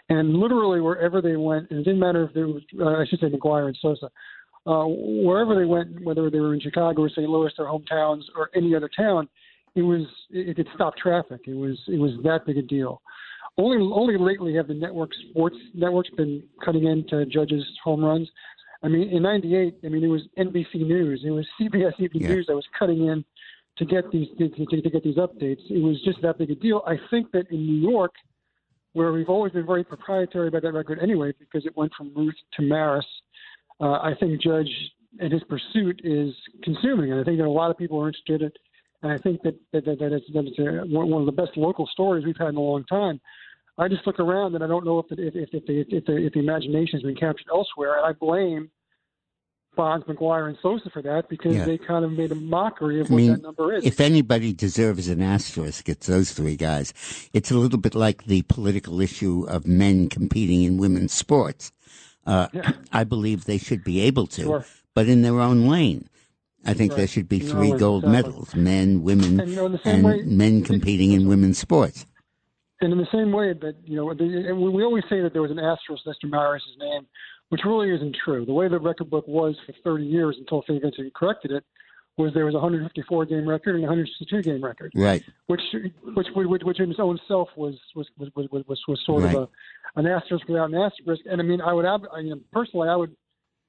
and 0.09 0.36
literally 0.38 0.82
wherever 0.82 1.22
they 1.22 1.36
went, 1.36 1.70
and 1.70 1.80
it 1.80 1.84
didn't 1.84 1.99
matter 1.99 2.24
if 2.24 2.34
they 2.34 2.41
was 2.43 2.64
uh, 2.80 2.86
I 2.88 3.05
should 3.05 3.20
say 3.20 3.30
McGwire 3.30 3.68
and 3.68 3.78
Sosa, 3.80 4.09
uh, 4.66 4.86
wherever 4.88 5.55
they 5.55 5.66
went, 5.66 6.03
whether 6.03 6.30
they 6.30 6.39
were 6.39 6.53
in 6.53 6.59
Chicago 6.59 7.03
or 7.03 7.09
St. 7.09 7.30
Louis, 7.30 7.51
their 7.57 7.68
hometowns, 7.68 8.24
or 8.36 8.49
any 8.55 8.76
other 8.76 8.89
town, 8.95 9.28
it 9.76 9.82
was 9.82 10.03
it 10.30 10.55
could 10.55 10.68
stop 10.76 10.95
traffic. 10.95 11.41
It 11.47 11.55
was 11.55 11.78
it 11.88 11.99
was 11.99 12.11
that 12.24 12.45
big 12.45 12.57
a 12.57 12.61
deal. 12.61 13.01
Only 13.57 13.78
only 13.93 14.18
lately 14.18 14.55
have 14.55 14.68
the 14.68 14.74
network 14.74 15.11
sports 15.30 15.57
networks 15.74 16.09
been 16.11 16.43
cutting 16.64 16.86
into 16.86 17.26
Judge's 17.26 17.66
home 17.84 18.03
runs. 18.03 18.30
I 18.84 18.88
mean, 18.88 19.09
in 19.09 19.24
'98, 19.24 19.76
I 19.84 19.89
mean 19.89 20.03
it 20.03 20.07
was 20.07 20.22
NBC 20.38 20.76
News, 20.76 21.24
it 21.26 21.32
was 21.32 21.45
CBS 21.61 21.93
Evening 21.99 22.24
Yeah. 22.24 22.30
News 22.30 22.45
that 22.47 22.55
was 22.55 22.66
cutting 22.78 23.07
in 23.07 23.26
to 23.78 23.86
get 23.86 24.09
these 24.11 24.28
to, 24.38 24.49
to, 24.49 24.82
to 24.82 24.89
get 24.89 25.03
these 25.03 25.18
updates. 25.18 25.61
It 25.70 25.82
was 25.84 26.01
just 26.03 26.22
that 26.22 26.38
big 26.38 26.51
a 26.51 26.55
deal. 26.55 26.84
I 26.88 26.95
think 27.09 27.32
that 27.32 27.49
in 27.51 27.66
New 27.66 27.89
York, 27.89 28.14
where 28.93 29.11
we've 29.11 29.30
always 29.30 29.51
been 29.51 29.66
very 29.66 29.84
proprietary 29.84 30.47
about 30.47 30.61
that 30.61 30.74
record 30.74 30.99
anyway, 31.01 31.34
because 31.39 31.66
it 31.66 31.76
went 31.76 31.91
from 31.97 32.11
Ruth 32.16 32.36
to 32.55 32.61
Maris, 32.61 33.05
uh, 33.82 33.99
I 34.01 34.13
think 34.19 34.41
Judge 34.41 34.69
and 35.19 35.32
his 35.32 35.43
pursuit 35.43 36.01
is 36.03 36.34
consuming, 36.63 37.11
and 37.11 37.21
I 37.21 37.24
think 37.24 37.38
that 37.38 37.45
a 37.45 37.49
lot 37.49 37.71
of 37.71 37.78
people 37.78 37.99
are 38.01 38.07
interested 38.07 38.41
in 38.41 38.47
it. 38.47 38.57
And 39.03 39.11
I 39.11 39.17
think 39.17 39.41
that 39.43 39.55
that, 39.74 39.86
that, 39.86 39.99
that 39.99 40.13
it's, 40.13 40.26
that 40.34 40.45
it's 40.45 40.59
a, 40.59 40.88
one 40.88 41.09
one 41.09 41.21
of 41.21 41.26
the 41.26 41.32
best 41.34 41.57
local 41.57 41.86
stories 41.88 42.26
we've 42.26 42.38
had 42.38 42.49
in 42.49 42.55
a 42.55 42.61
long 42.61 42.86
time. 42.86 43.19
I 43.78 43.88
just 43.88 44.05
look 44.07 44.19
around 44.19 44.55
and 44.55 44.63
I 44.63 44.67
don't 44.67 44.86
know 44.86 44.99
if 44.99 45.07
the, 45.09 45.15
if 45.28 45.36
if 45.36 45.49
if 45.51 45.65
the, 45.65 45.80
if 45.97 46.05
the, 46.05 46.15
if 46.17 46.34
the 46.34 46.39
imagination 46.39 46.99
has 46.99 47.03
been 47.03 47.15
captured 47.15 47.47
elsewhere, 47.51 47.97
and 47.97 48.05
I 48.05 48.13
blame 48.13 48.69
Bonds, 49.76 50.05
McGwire, 50.05 50.47
and 50.47 50.57
Sosa 50.61 50.89
for 50.91 51.01
that 51.01 51.28
because 51.30 51.55
Yeah. 51.55 51.65
they 51.65 51.80
kind 51.80 52.05
of 52.05 52.11
made 52.11 52.32
a 52.32 52.36
mockery 52.36 53.01
of 53.01 53.07
I 53.09 53.13
what 53.13 53.17
mean, 53.17 53.32
that 53.32 53.41
number 53.41 53.74
is. 53.74 53.84
if 53.84 53.99
anybody 53.99 54.53
deserves 54.53 55.07
an 55.07 55.21
asterisk, 55.21 55.89
it's 55.89 56.05
those 56.07 56.32
three 56.32 56.55
guys. 56.55 56.93
It's 57.34 57.49
a 57.49 57.57
little 57.57 57.80
bit 57.80 57.95
like 57.95 58.26
the 58.26 58.43
political 58.43 59.01
issue 59.01 59.45
of 59.49 59.65
men 59.65 60.09
competing 60.09 60.61
in 60.61 60.78
women's 60.78 61.13
sports. 61.13 61.71
Uh, 62.26 62.47
I 62.91 63.03
believe 63.03 63.45
they 63.45 63.57
should 63.57 63.84
be 63.84 63.99
able 64.01 64.28
to, 64.28 64.43
Sure. 64.43 64.65
but 64.93 65.07
in 65.07 65.21
their 65.24 65.39
own 65.39 65.67
lane. 65.67 66.07
I 66.65 66.74
think 66.74 66.95
there 66.95 67.07
should 67.07 67.28
be 67.28 67.39
No, 67.39 67.51
three 67.51 67.71
gold 67.74 68.05
exactly. 68.05 68.32
medals: 68.32 68.55
men, 68.55 69.03
women, 69.03 69.41
And, 69.41 69.49
you 69.49 69.55
know, 69.57 69.65
in 69.65 69.74
the 69.74 69.80
same 69.84 69.95
and 69.95 70.03
way- 70.05 70.21
men 70.24 70.63
competing 70.63 71.11
in 71.11 71.28
women's 71.28 71.57
sports. 71.57 72.05
And 72.80 72.91
in 72.93 72.97
the 72.97 73.07
same 73.11 73.32
way 73.34 73.51
that 73.53 73.76
you 73.86 73.95
know, 73.97 74.13
the, 74.13 74.53
we 74.53 74.84
always 74.84 75.03
say 75.09 75.21
that 75.21 75.34
there 75.34 75.41
was 75.41 75.51
an 75.51 75.59
asterisk 75.59 76.05
next 76.05 76.19
to 76.19 76.28
Maris' 76.28 76.63
name, 76.80 77.05
which 77.49 77.61
really 77.65 77.89
isn't 77.93 78.15
true. 78.24 78.45
The 78.45 78.53
way 78.53 78.69
the 78.69 78.80
record 78.80 79.09
book 79.09 79.28
was 79.28 79.55
for 79.65 79.74
30 79.84 80.05
years 80.05 80.38
until 80.39 80.61
Phil 80.63 80.80
Vincent 80.80 81.13
corrected 81.13 81.51
it 81.51 81.65
was 82.18 82.34
there 82.34 82.45
was 82.45 82.53
a 82.53 82.59
154 82.59 83.26
game 83.26 83.47
record 83.47 83.76
and 83.76 83.84
a 83.84 83.88
162 83.88 84.41
game 84.43 84.64
record, 84.64 84.91
Right. 84.95 85.24
which 85.47 85.61
which 86.16 86.28
which, 86.36 86.61
which 86.64 86.80
in 86.80 86.91
its 86.91 86.99
own 86.99 87.20
self 87.28 87.49
was 87.55 87.76
was 87.95 88.07
was 88.18 88.30
was, 88.36 88.64
was, 88.68 88.80
was 88.88 89.01
sort 89.05 89.24
Right. 89.24 89.36
of 89.36 89.43
a 89.43 89.99
an 89.99 90.07
asterisk 90.07 90.47
without 90.47 90.70
an 90.70 90.76
asterisk. 90.76 91.22
And 91.30 91.41
I 91.41 91.43
mean, 91.43 91.61
I 91.61 91.74
would 91.74 91.86
ab- 91.86 92.07
I 92.11 92.22
mean, 92.22 92.41
personally, 92.51 92.89
I 92.89 92.95
would 92.95 93.16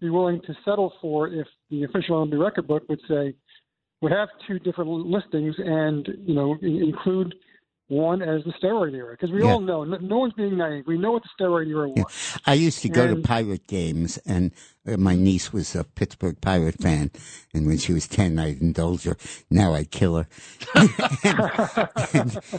be 0.00 0.10
willing 0.10 0.40
to 0.42 0.54
settle 0.64 0.92
for 1.00 1.28
if 1.28 1.46
the 1.70 1.84
official 1.84 2.26
MLB 2.26 2.38
record 2.42 2.66
book 2.66 2.82
would 2.88 3.00
say 3.08 3.34
would 4.02 4.12
have 4.12 4.28
two 4.46 4.58
different 4.58 4.90
listings 4.90 5.54
and 5.58 6.06
you 6.26 6.34
know 6.34 6.56
include 6.60 7.34
one 7.94 8.20
as 8.22 8.42
the 8.44 8.52
steroid 8.60 8.94
era 8.94 9.12
because 9.12 9.30
we 9.30 9.42
Yeah. 9.42 9.52
all 9.52 9.60
know 9.60 9.84
no, 9.84 9.96
no 9.98 10.18
one's 10.18 10.32
being 10.34 10.56
naive. 10.56 10.84
We 10.86 10.98
know 10.98 11.12
what 11.12 11.22
the 11.22 11.30
steroid 11.38 11.68
era 11.68 11.88
was. 11.88 12.38
I 12.46 12.54
used 12.54 12.80
to 12.82 12.88
go 12.88 13.06
to 13.06 13.20
pirate 13.22 13.66
games, 13.66 14.18
and 14.26 14.50
uh, 14.86 14.96
my 14.98 15.14
niece 15.16 15.52
was 15.52 15.74
a 15.74 15.84
Pittsburgh 15.84 16.38
Pirate 16.40 16.80
fan. 16.82 17.10
And 17.54 17.66
when 17.66 17.78
she 17.78 17.92
was 17.92 18.06
ten, 18.08 18.38
I'd 18.38 18.60
indulge 18.60 19.04
her. 19.04 19.16
Now 19.50 19.74
I'd 19.74 19.90
kill 19.90 20.16
her. 20.16 20.26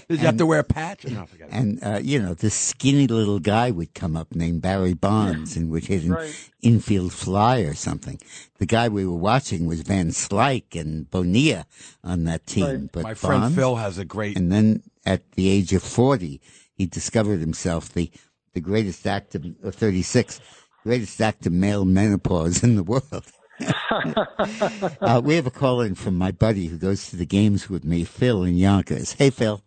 Did 0.08 0.20
you 0.20 0.26
have 0.26 0.38
to 0.38 0.46
wear 0.46 0.60
a 0.60 0.64
patch? 0.64 1.06
No, 1.06 1.26
forget. 1.26 1.50
And 1.52 1.80
uh, 1.84 2.00
you 2.02 2.22
know, 2.22 2.34
this 2.34 2.56
skinny 2.56 3.08
little 3.08 3.40
guy 3.40 3.72
would 3.72 3.94
come 3.94 4.16
up 4.16 4.34
named 4.36 4.62
Barry 4.62 4.94
Bonds 4.94 5.56
and 5.58 5.70
would 5.72 5.86
hit 5.86 6.04
an 6.04 6.12
Right. 6.14 6.50
infield 6.62 7.12
fly 7.14 7.60
or 7.60 7.74
something. 7.74 8.20
The 8.58 8.66
guy 8.66 8.88
we 8.90 9.06
were 9.06 9.16
watching 9.18 9.66
was 9.68 9.82
Van 9.82 10.10
Slyke 10.10 10.80
and 10.80 11.10
Bonilla 11.12 11.66
on 12.04 12.24
that 12.26 12.46
team. 12.48 12.66
Right. 12.66 12.92
But 12.92 13.04
My 13.04 13.14
friend 13.14 13.54
Phil 13.54 13.76
has 13.76 13.98
a 13.98 14.06
great. 14.06 14.38
and 14.38 14.52
then 14.52 14.82
at 15.06 15.32
the 15.32 15.50
age 15.50 15.74
of 15.74 15.84
40, 15.84 16.42
he 16.74 16.86
discovered 16.86 17.40
himself 17.40 17.90
the, 17.94 18.12
the 18.54 18.62
greatest 18.62 19.06
act 19.08 19.36
of, 19.36 19.46
or 19.64 19.72
36, 19.72 20.40
greatest 20.84 21.22
act 21.22 21.46
of 21.46 21.54
male 21.54 21.86
menopause 21.86 22.64
in 22.64 22.76
the 22.76 22.84
world. 22.84 23.26
uh, 25.02 25.22
we 25.24 25.36
have 25.36 25.48
a 25.48 25.52
call 25.52 25.82
in 25.82 25.96
from 25.96 26.18
my 26.18 26.32
buddy 26.32 26.68
who 26.68 26.78
goes 26.78 27.10
to 27.10 27.16
the 27.16 27.26
games 27.26 27.70
with 27.70 27.86
me, 27.86 28.04
Phil 28.04 28.44
in 28.44 28.58
Yonkers. 28.58 29.14
Hey, 29.14 29.30
Phil. 29.30 29.62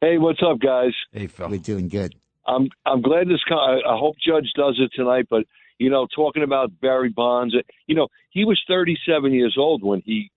Hey, 0.00 0.18
what's 0.18 0.40
up, 0.42 0.60
guys? 0.60 0.92
Hey, 1.12 1.26
Phil. 1.26 1.48
We're 1.48 1.58
doing 1.58 1.88
good. 1.88 2.14
I'm 2.46 2.68
I'm 2.86 3.02
glad 3.02 3.28
this. 3.28 3.42
co- 3.48 3.56
I 3.56 3.76
I 3.76 3.98
hope 3.98 4.16
Judge 4.24 4.50
does 4.56 4.78
it 4.78 4.90
tonight. 4.94 5.26
But 5.28 5.44
you 5.78 5.90
know, 5.90 6.06
talking 6.14 6.42
about 6.42 6.70
Barry 6.80 7.10
Bonds, 7.10 7.54
uh, 7.54 7.62
you 7.86 7.94
know, 7.94 8.08
he 8.30 8.44
was 8.44 8.60
37 8.68 9.32
years 9.32 9.56
old 9.58 9.82
when 9.84 10.02
he 10.04 10.30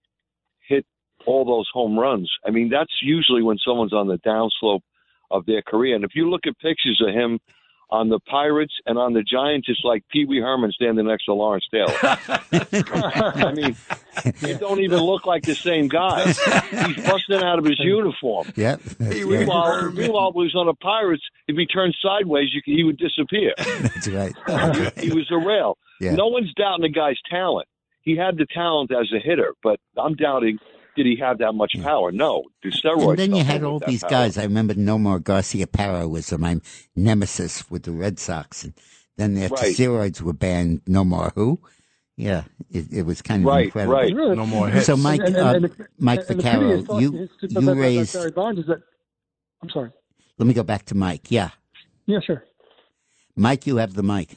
hit 0.67 0.85
all 1.25 1.45
those 1.45 1.69
home 1.73 1.97
runs. 1.97 2.31
I 2.45 2.51
mean, 2.51 2.69
that's 2.69 2.93
usually 3.01 3.43
when 3.43 3.57
someone's 3.57 3.93
on 3.93 4.07
the 4.07 4.17
downslope 4.19 4.81
of 5.29 5.45
their 5.45 5.61
career. 5.61 5.95
And 5.95 6.03
if 6.03 6.11
you 6.15 6.29
look 6.29 6.41
at 6.45 6.57
pictures 6.59 7.01
of 7.05 7.13
him 7.13 7.39
on 7.89 8.07
the 8.07 8.19
Pirates 8.19 8.73
and 8.85 8.97
on 8.97 9.13
the 9.13 9.21
Giants, 9.21 9.67
it's 9.69 9.81
like 9.83 10.03
Pee 10.09 10.25
Wee 10.25 10.39
Herman 10.39 10.71
standing 10.71 11.07
next 11.07 11.25
to 11.25 11.33
Lawrence 11.33 11.65
Taylor. 11.71 11.93
I 12.03 13.53
mean, 13.53 13.75
they 14.39 14.53
don't 14.53 14.79
even 14.79 14.99
look 14.99 15.25
like 15.25 15.43
the 15.43 15.55
same 15.55 15.87
guy. 15.89 16.25
He's 16.27 17.05
busting 17.05 17.43
out 17.43 17.59
of 17.59 17.65
his 17.65 17.79
uniform. 17.79 18.51
Yep. 18.55 18.81
That's 18.81 18.99
right. 18.99 19.27
Meanwhile, 19.27 19.91
meanwhile, 19.91 20.31
when 20.33 20.47
he 20.47 20.53
was 20.53 20.55
on 20.55 20.67
the 20.67 20.73
Pirates, 20.75 21.23
if 21.47 21.57
he 21.57 21.65
turned 21.65 21.95
sideways, 22.01 22.49
you 22.53 22.61
could, 22.61 22.73
he 22.73 22.83
would 22.83 22.97
disappear. 22.97 23.53
That's 23.57 24.07
right. 24.07 24.99
he 24.99 25.11
was 25.11 25.29
a 25.31 25.37
rail. 25.37 25.77
Yeah. 25.99 26.15
No 26.15 26.27
one's 26.27 26.53
doubting 26.53 26.83
the 26.83 26.89
guy's 26.89 27.19
talent. 27.29 27.67
He 28.03 28.15
had 28.17 28.37
the 28.37 28.47
talent 28.51 28.91
as 28.91 29.11
a 29.13 29.19
hitter, 29.19 29.53
but 29.61 29.79
I'm 29.97 30.15
doubting 30.15 30.57
did 30.95 31.05
he 31.05 31.15
have 31.17 31.37
that 31.39 31.53
much 31.53 31.73
hmm. 31.75 31.83
power? 31.83 32.11
No. 32.11 32.43
The 32.63 32.69
steroids. 32.69 33.09
And 33.11 33.19
then 33.19 33.35
you 33.35 33.43
had 33.43 33.63
all 33.63 33.79
these 33.79 34.01
power. 34.01 34.09
guys. 34.09 34.37
I 34.37 34.43
remember 34.43 34.73
Nomar 34.73 35.19
Garciaparra 35.19 36.09
was 36.09 36.31
my 36.37 36.59
nemesis 36.95 37.69
with 37.69 37.83
the 37.83 37.91
Red 37.91 38.19
Sox. 38.19 38.63
And 38.63 38.73
then 39.17 39.37
after 39.37 39.55
Right. 39.55 39.75
steroids 39.75 40.21
were 40.21 40.33
banned, 40.33 40.83
Nomar 40.85 41.31
who? 41.35 41.59
Yeah, 42.17 42.43
it, 42.69 42.91
it 42.91 43.01
was 43.03 43.21
kind 43.21 43.41
of 43.43 43.47
Right, 43.47 43.65
incredible. 43.65 43.93
right. 43.93 44.13
Really. 44.13 44.35
No 44.35 44.45
more 44.45 44.67
hits. 44.69 44.85
So, 44.85 44.95
Mike, 44.97 45.21
And- 45.21 45.35
and- 45.35 45.37
uh, 45.37 45.53
and 45.55 45.65
the- 45.65 45.87
Mike 45.97 46.19
and 46.19 46.27
the 46.27 46.43
pity 46.43 46.57
Vaccaro, 46.57 46.71
is 46.97 47.01
you, 47.01 47.17
is- 47.23 47.29
you 47.41 47.47
about- 47.49 47.63
about 47.63 47.77
raised. 47.77 48.13
Barry 48.13 48.31
Bonds 48.31 48.59
is 48.59 48.67
that. 48.67 48.81
I'm 49.63 49.69
sorry. 49.69 49.91
Let 50.37 50.47
me 50.47 50.53
go 50.53 50.63
back 50.63 50.85
to 50.85 50.95
Mike. 50.95 51.31
Yeah. 51.31 51.49
Yeah, 52.05 52.19
sure. 52.19 52.43
Mike, 53.35 53.65
you 53.65 53.77
have 53.77 53.93
the 53.93 54.03
mic. 54.03 54.35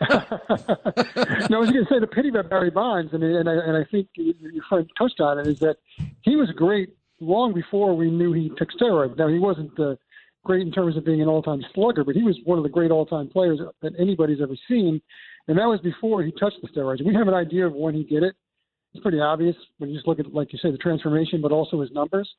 No, 0.00 1.56
I 1.56 1.60
was 1.60 1.70
going 1.70 1.84
to 1.84 1.90
say 1.90 1.98
the 1.98 2.06
pity 2.06 2.28
about 2.28 2.50
Barry 2.50 2.70
Bonds, 2.70 3.12
and 3.12 3.22
and 3.22 3.48
I, 3.48 3.52
and 3.52 3.76
I 3.76 3.84
think 3.90 4.08
your 4.14 4.64
friend 4.68 4.88
touched 4.98 5.20
on 5.20 5.38
it, 5.38 5.46
is 5.46 5.58
that 5.60 5.76
he 6.22 6.36
was 6.36 6.50
great 6.50 6.90
long 7.20 7.54
before 7.54 7.96
we 7.96 8.10
knew 8.10 8.32
he 8.32 8.50
took 8.56 8.70
steroids. 8.72 9.16
Now 9.16 9.28
he 9.28 9.38
wasn't 9.38 9.78
uh, 9.80 9.96
great 10.44 10.62
in 10.62 10.72
terms 10.72 10.96
of 10.96 11.04
being 11.04 11.22
an 11.22 11.28
all-time 11.28 11.64
slugger, 11.74 12.04
but 12.04 12.14
he 12.14 12.22
was 12.22 12.38
one 12.44 12.58
of 12.58 12.64
the 12.64 12.70
great 12.70 12.90
all-time 12.90 13.28
players 13.28 13.58
that 13.82 13.92
anybody's 13.98 14.40
ever 14.40 14.54
seen, 14.68 15.00
and 15.48 15.58
that 15.58 15.66
was 15.66 15.80
before 15.80 16.22
he 16.22 16.32
touched 16.32 16.58
the 16.62 16.68
steroids. 16.68 17.04
We 17.04 17.14
have 17.14 17.28
an 17.28 17.34
idea 17.34 17.66
of 17.66 17.72
when 17.72 17.94
he 17.94 18.04
did 18.04 18.22
it. 18.22 18.34
It's 18.92 19.02
pretty 19.02 19.20
obvious 19.20 19.56
when 19.78 19.90
you 19.90 19.96
just 19.96 20.06
look 20.06 20.20
at, 20.20 20.32
like 20.32 20.52
you 20.52 20.58
say, 20.58 20.70
the 20.70 20.78
transformation, 20.78 21.42
but 21.42 21.52
also 21.52 21.80
his 21.80 21.90
numbers. 21.90 22.32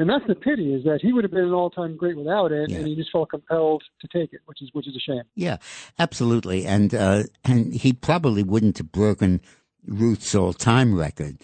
And 0.00 0.08
that's 0.08 0.26
the 0.26 0.34
pity 0.34 0.72
is 0.72 0.82
that 0.84 1.00
he 1.02 1.12
would 1.12 1.24
have 1.24 1.30
been 1.30 1.44
an 1.44 1.52
all-time 1.52 1.94
great 1.94 2.16
without 2.16 2.52
it, 2.52 2.70
and 2.72 2.86
he 2.86 2.96
just 2.96 3.12
felt 3.12 3.28
compelled 3.28 3.82
to 4.00 4.08
take 4.08 4.32
it, 4.32 4.40
which 4.46 4.62
is 4.62 4.70
which 4.72 4.88
is 4.88 4.96
a 4.96 4.98
shame. 4.98 5.24
Yeah, 5.34 5.58
absolutely. 5.98 6.64
And 6.64 6.94
uh, 6.94 7.24
and 7.44 7.74
he 7.74 7.92
probably 7.92 8.42
wouldn't 8.42 8.78
have 8.78 8.90
broken 8.90 9.42
Ruth's 9.86 10.34
all 10.34 10.54
time 10.54 10.94
record, 10.98 11.36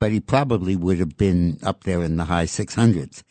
but 0.00 0.10
he 0.10 0.18
probably 0.18 0.74
would 0.74 0.98
have 0.98 1.16
been 1.16 1.58
up 1.62 1.84
there 1.84 2.02
in 2.02 2.16
the 2.16 2.24
high 2.24 2.46
600s. 2.46 3.22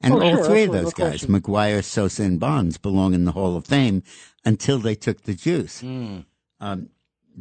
And 0.00 0.14
Oh, 0.14 0.22
all 0.22 0.36
sure, 0.36 0.44
three 0.44 0.62
of 0.62 0.72
those 0.72 0.96
no 0.96 1.04
guys, 1.04 1.24
question. 1.24 1.40
McGwire, 1.40 1.84
Sosa, 1.84 2.22
and 2.22 2.38
Bonds, 2.38 2.78
belong 2.78 3.14
in 3.14 3.24
the 3.24 3.32
Hall 3.32 3.56
of 3.56 3.66
Fame 3.66 4.04
until 4.44 4.78
they 4.78 4.94
took 4.94 5.22
the 5.22 5.34
juice. 5.34 5.80
Hmm. 5.80 6.20
Um, 6.60 6.90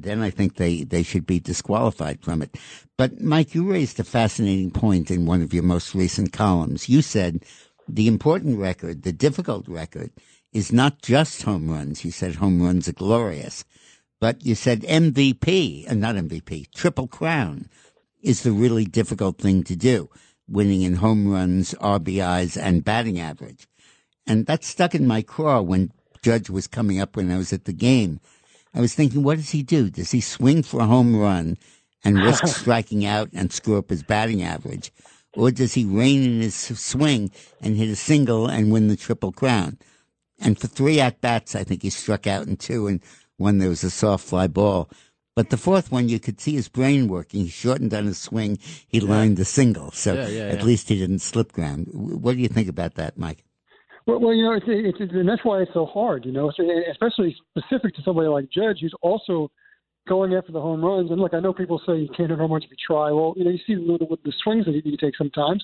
then 0.04 0.22
I 0.22 0.30
think 0.30 0.56
they, 0.56 0.84
they 0.84 1.04
should 1.04 1.26
be 1.26 1.39
disqualified 1.39 2.22
from 2.22 2.41
it. 2.41 2.56
But 2.98 3.22
Mike, 3.22 3.54
you 3.54 3.70
raised 3.70 4.00
a 4.00 4.04
fascinating 4.04 4.72
point 4.72 5.12
in 5.12 5.26
one 5.26 5.41
of 5.41 5.54
your 5.54 5.64
most 5.64 5.95
recent 5.95 6.32
columns. 6.34 6.89
You 6.89 7.02
said 7.02 7.43
the 7.88 8.08
important 8.08 8.60
record, 8.60 9.04
the 9.04 9.12
difficult 9.12 9.68
record, 9.68 10.12
is 10.54 10.72
not 10.72 11.02
just 11.02 11.43
home 11.43 11.70
runs. 11.70 12.04
You 12.04 12.12
said 12.12 12.36
home 12.36 12.62
runs 12.62 12.88
are 12.88 12.93
glorious, 12.93 13.64
but 14.20 14.45
you 14.45 14.56
said 14.56 14.82
MVP, 14.82 15.86
and 15.88 16.04
uh, 16.04 16.12
not 16.12 16.24
MVP, 16.24 16.72
Triple 16.74 17.08
Crown 17.08 17.70
is 18.22 18.43
the 18.43 18.52
really 18.52 18.86
difficult 18.86 19.38
thing 19.38 19.64
to 19.64 19.76
do, 19.76 20.10
winning 20.48 20.82
in 20.82 20.95
home 20.95 21.28
runs, 21.28 21.74
RBIs, 21.76 22.60
and 22.60 22.84
batting 22.84 23.20
average. 23.20 23.68
And 24.26 24.45
that 24.48 24.64
stuck 24.64 24.95
in 24.95 25.08
my 25.08 25.22
craw 25.22 25.62
when 25.62 25.91
Judge 26.22 26.50
was 26.50 26.68
coming 26.68 27.00
up 27.00 27.16
when 27.16 27.32
I 27.32 27.38
was 27.38 27.54
at 27.54 27.66
the 27.66 27.74
game. 27.74 28.20
I 28.78 28.82
was 28.82 28.93
thinking, 28.93 29.23
what 29.23 29.38
does 29.38 29.49
he 29.49 29.63
do? 29.63 29.89
Does 29.89 30.11
he 30.11 30.21
swing 30.21 30.61
for 30.61 30.80
a 30.82 30.86
home 30.86 31.15
run 31.15 31.57
and 32.03 32.21
risk 32.21 32.45
striking 32.61 33.05
out 33.07 33.28
and 33.34 33.51
screw 33.51 33.80
up 33.80 33.89
his 33.89 34.03
batting 34.03 34.43
average? 34.43 34.91
Or 35.34 35.49
does 35.49 35.73
he 35.73 35.84
rein 35.84 36.21
in 36.21 36.41
his 36.41 36.53
swing 36.55 37.32
and 37.59 37.75
hit 37.75 37.89
a 37.89 37.95
single 37.95 38.45
and 38.45 38.71
win 38.71 38.88
the 38.88 38.95
Triple 38.95 39.32
Crown? 39.32 39.80
And 40.39 40.59
for 40.59 40.67
three 40.67 40.99
at 40.99 41.21
bats, 41.21 41.55
I 41.55 41.63
think 41.63 41.82
he 41.82 41.89
struck 41.89 42.28
out 42.28 42.45
in 42.45 42.55
two, 42.57 42.86
and 42.86 43.01
one 43.38 43.57
there 43.57 43.69
was 43.69 43.84
a 43.84 43.89
soft 43.89 44.25
fly 44.25 44.45
ball. 44.45 44.91
But 45.36 45.49
the 45.49 45.57
fourth 45.57 45.91
one, 45.91 46.07
you 46.07 46.19
could 46.19 46.39
see 46.39 46.53
his 46.53 46.69
brain 46.69 47.07
working. 47.07 47.45
He 47.45 47.49
shortened 47.49 47.95
on 47.95 48.05
his 48.05 48.19
swing. 48.19 48.59
He 48.88 48.99
lined 48.99 49.38
the 49.38 49.45
single, 49.45 49.89
so 49.89 50.13
Yeah, 50.13 50.28
yeah, 50.28 50.43
at 50.49 50.59
yeah. 50.59 50.63
least 50.63 50.89
he 50.89 50.99
didn't 50.99 51.19
slip 51.19 51.51
ground. 51.51 51.88
What 51.91 52.36
do 52.36 52.41
you 52.41 52.47
think 52.47 52.67
about 52.67 52.93
that, 52.95 53.17
Mike? 53.17 53.43
Well, 54.08 54.20
well, 54.20 54.34
you 54.34 54.43
know, 54.43 54.53
it's, 54.53 54.66
it's, 54.68 54.97
it's 55.01 55.14
and 55.14 55.28
that's 55.28 55.43
why 55.43 55.62
it's 55.62 55.74
so 55.74 55.86
hard. 55.86 56.26
You 56.26 56.32
know, 56.32 56.51
so, 56.55 56.64
especially 56.89 57.36
specific 57.51 57.93
to 57.95 58.01
somebody 58.03 58.30
like 58.30 58.49
Judge, 58.49 58.80
who's 58.82 58.95
also 59.01 59.51
going 60.08 60.34
after 60.34 60.53
the 60.53 60.62
home 60.62 60.84
runs. 60.84 61.12
And 61.12 61.20
look, 61.20 61.34
I 61.34 61.41
know 61.41 61.53
people 61.53 61.82
say 61.86 61.97
you 61.97 62.08
can't 62.16 62.30
hit 62.30 62.39
home 62.39 62.51
runs 62.51 62.64
if 62.64 62.72
you 62.72 62.78
try. 62.86 63.12
Well, 63.12 63.34
you 63.36 63.43
know, 63.43 63.51
you 63.51 63.60
see 63.68 63.76
the, 63.76 63.97
the, 63.99 64.18
the 64.24 64.34
swings 64.43 64.66
that 64.66 64.82
he, 64.82 64.97
takes 64.97 65.18
sometimes. 65.18 65.64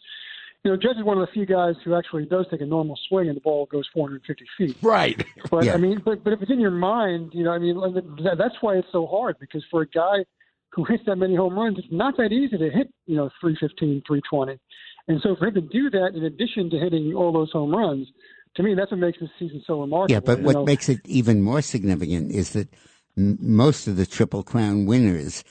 You 0.63 0.71
know, 0.71 0.77
Judge 0.77 0.97
is 0.97 1.03
one 1.03 1.17
of 1.17 1.25
the 1.25 1.31
few 1.31 1.45
guys 1.45 1.75
who 1.83 1.95
actually 1.95 2.25
does 2.25 2.45
take 2.51 2.61
a 2.61 2.65
normal 2.65 2.97
swing 3.07 3.27
and 3.27 3.35
the 3.35 3.41
ball 3.41 3.65
goes 3.65 3.85
450 3.93 4.45
feet. 4.57 4.77
Right. 4.81 5.21
But 5.51 5.65
Yeah. 5.65 5.73
I 5.73 5.77
mean, 5.77 6.01
but 6.03 6.23
but 6.23 6.33
if 6.33 6.41
it's 6.41 6.51
in 6.51 6.59
your 6.59 6.71
mind, 6.71 7.31
you 7.33 7.43
know, 7.43 7.51
I 7.51 7.59
mean, 7.59 7.75
that, 8.23 8.35
that's 8.37 8.55
why 8.61 8.75
it's 8.75 8.87
so 8.91 9.07
hard 9.07 9.37
because 9.39 9.63
for 9.71 9.81
a 9.81 9.87
guy 9.87 10.25
who 10.71 10.83
hits 10.85 11.03
that 11.05 11.17
many 11.17 11.35
home 11.35 11.57
runs, 11.57 11.77
it's 11.77 11.87
not 11.91 12.17
that 12.17 12.31
easy 12.31 12.57
to 12.57 12.69
hit, 12.69 12.91
you 13.05 13.15
know, 13.15 13.29
315, 13.41 14.03
320. 14.07 14.59
And 15.07 15.19
so 15.21 15.35
for 15.35 15.47
him 15.47 15.55
to 15.55 15.61
do 15.61 15.89
that, 15.89 16.13
in 16.15 16.23
addition 16.23 16.69
to 16.69 16.79
hitting 16.79 17.13
all 17.13 17.31
those 17.31 17.51
home 17.51 17.75
runs, 17.75 18.07
to 18.55 18.63
me, 18.63 18.73
that's 18.75 18.91
what 18.91 18.99
makes 18.99 19.19
this 19.19 19.29
season 19.39 19.61
so 19.65 19.81
remarkable. 19.81 20.13
Yeah, 20.13 20.19
but 20.21 20.41
what 20.41 20.53
know. 20.53 20.65
makes 20.65 20.87
it 20.89 21.01
even 21.05 21.41
more 21.41 21.61
significant 21.61 22.31
is 22.31 22.51
that 22.53 22.69
m- 23.17 23.37
most 23.41 23.87
of 23.87 23.97
the 23.97 24.05
Triple 24.05 24.43
Crown 24.43 24.85
winners 24.85 25.43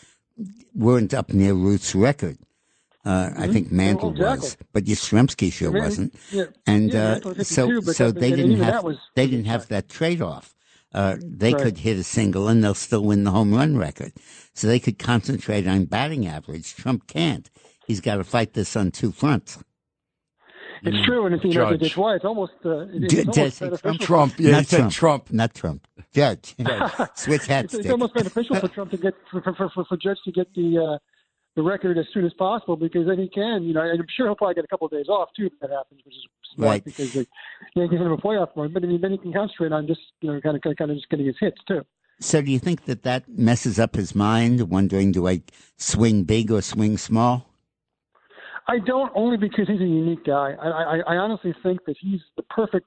weren't 0.74 1.12
up 1.12 1.32
near 1.32 1.52
Ruth's 1.54 1.94
record. 1.94 2.38
Uh, 3.04 3.30
I 3.36 3.48
Mhm. 3.48 3.52
think 3.52 3.72
Mantle 3.72 4.08
Oh, 4.10 4.12
exactly. 4.12 4.46
was, 4.48 4.56
but 4.72 4.84
Yastrzemski 4.84 5.52
sure 5.52 5.70
I 5.70 5.72
mean, 5.72 5.82
wasn't. 5.82 6.14
yeah, 6.30 6.44
and 6.66 6.92
yeah, 6.92 7.18
uh, 7.24 7.34
so 7.42 7.66
52, 7.66 7.82
but 7.82 7.96
so 7.96 8.12
they 8.12 8.30
didn't 8.30 8.56
have 8.58 8.72
that 8.74 8.84
was- 8.84 8.98
they 9.16 9.26
didn't 9.26 9.46
have 9.46 9.66
that 9.68 9.88
trade 9.88 10.22
off. 10.22 10.54
uh, 10.94 11.16
they 11.24 11.54
Right. 11.54 11.62
could 11.62 11.78
hit 11.78 11.96
a 11.98 12.02
single 12.04 12.48
and 12.48 12.62
they'll 12.62 12.74
still 12.74 13.02
win 13.02 13.24
the 13.24 13.30
home 13.30 13.54
run 13.54 13.78
record. 13.78 14.12
So 14.52 14.66
they 14.66 14.78
could 14.78 14.98
concentrate 14.98 15.66
on 15.66 15.86
batting 15.86 16.26
average. 16.26 16.74
Trump 16.76 17.06
can't. 17.06 17.48
He's 17.86 18.00
got 18.00 18.16
to 18.16 18.24
fight 18.24 18.52
this 18.54 18.76
on 18.76 18.90
two 18.90 19.12
fronts. 19.12 19.58
It's 20.84 21.06
true, 21.06 21.26
and 21.26 21.34
if 21.36 21.44
you 21.44 21.50
know, 21.50 21.70
Judge. 21.70 21.82
it's 21.82 21.96
why 21.96 22.16
it's 22.16 22.24
almost 22.24 22.54
uh, 22.64 22.86
it's 22.92 23.14
did 23.14 23.28
I 23.28 23.42
almost 23.42 23.56
say 23.56 23.66
beneficial. 23.66 23.98
Trump? 23.98 24.40
Not 24.40 24.90
Trump. 24.90 25.30
Not 25.30 25.54
Trump. 25.54 25.86
Judge. 26.12 26.56
Switch 27.14 27.46
hats. 27.46 27.74
it's, 27.74 27.84
it's 27.84 27.90
almost 27.90 28.14
beneficial 28.14 28.56
for 28.56 28.66
Trump 28.66 28.90
to 28.90 28.96
get 28.96 29.14
for 29.30 29.40
for, 29.42 29.70
for, 29.70 29.84
for 29.84 29.96
Judge 29.96 30.18
to 30.24 30.32
get 30.32 30.52
the 30.54 30.78
uh, 30.94 30.98
the 31.54 31.62
record 31.62 31.98
as 31.98 32.06
soon 32.12 32.24
as 32.24 32.32
possible 32.34 32.76
because 32.76 33.06
then 33.06 33.18
he 33.18 33.28
can, 33.28 33.62
you 33.62 33.74
know, 33.74 33.82
and 33.82 34.00
I'm 34.00 34.06
sure 34.16 34.26
he'll 34.26 34.34
probably 34.34 34.54
get 34.54 34.64
a 34.64 34.68
couple 34.68 34.86
of 34.86 34.90
days 34.90 35.08
off 35.08 35.28
too 35.36 35.46
if 35.46 35.52
that 35.60 35.70
happens, 35.70 36.00
which 36.04 36.14
is 36.16 36.26
smart 36.56 36.68
Right. 36.70 36.84
because 36.84 37.12
the 37.12 37.26
Yankees 37.76 38.00
have 38.00 38.10
a 38.10 38.16
playoff 38.16 38.48
run. 38.56 38.72
But 38.72 38.82
I 38.82 38.86
mean, 38.86 39.00
then 39.00 39.12
he 39.12 39.18
can 39.18 39.32
concentrate 39.32 39.70
on 39.70 39.86
just 39.86 40.00
you 40.20 40.32
know 40.32 40.40
kind 40.40 40.56
of 40.56 40.62
kind 40.76 40.90
of 40.90 40.96
just 40.96 41.08
getting 41.10 41.26
his 41.26 41.36
hits 41.38 41.58
too. 41.68 41.82
So 42.20 42.42
do 42.42 42.50
you 42.50 42.58
think 42.58 42.86
that 42.86 43.04
that 43.04 43.28
messes 43.28 43.78
up 43.78 43.94
his 43.94 44.16
mind, 44.16 44.68
wondering 44.68 45.12
do 45.12 45.28
I 45.28 45.42
swing 45.76 46.24
big 46.24 46.50
or 46.50 46.60
swing 46.62 46.98
small? 46.98 47.51
I 48.68 48.78
don't 48.78 49.12
only 49.14 49.36
because 49.36 49.66
he's 49.68 49.80
a 49.80 49.84
unique 49.84 50.24
guy. 50.24 50.54
I, 50.60 50.68
I, 50.68 50.98
I 51.08 51.16
honestly 51.16 51.54
think 51.62 51.84
that 51.86 51.96
he's 52.00 52.20
the 52.36 52.42
perfect. 52.44 52.86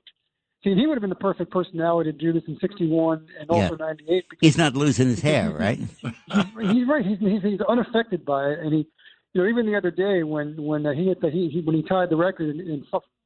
See, 0.64 0.74
he 0.74 0.88
would 0.88 0.96
have 0.96 1.02
been 1.02 1.10
the 1.10 1.16
perfect 1.16 1.52
personality 1.52 2.12
to 2.12 2.18
do 2.18 2.34
this 2.34 2.44
in 2.48 2.58
'61 2.60 3.28
and 3.40 3.50
also 3.50 3.76
Yeah. 3.78 3.86
'98. 3.86 4.26
He's 4.42 4.58
not 4.58 4.76
losing 4.76 5.08
his 5.08 5.20
hair, 5.20 5.52
right? 5.52 5.78
he's, 5.78 6.46
he's 6.72 6.88
right. 6.88 7.06
He's, 7.06 7.20
he's 7.20 7.42
he's 7.44 7.62
unaffected 7.68 8.26
by 8.26 8.50
it, 8.50 8.60
and 8.60 8.74
he, 8.74 8.88
you 9.34 9.42
know, 9.42 9.48
even 9.48 9.66
the 9.66 9.76
other 9.76 9.92
day 9.92 10.24
when 10.24 10.56
when 10.64 10.86
uh, 10.86 10.94
he 10.94 11.06
hit 11.06 11.22
the 11.22 11.30
he, 11.30 11.50
he 11.50 11.62
when 11.62 11.76
he 11.76 11.84
tied 11.84 12.10
the 12.10 12.16
record 12.16 12.50
and, 12.56 12.62
and 12.62 12.86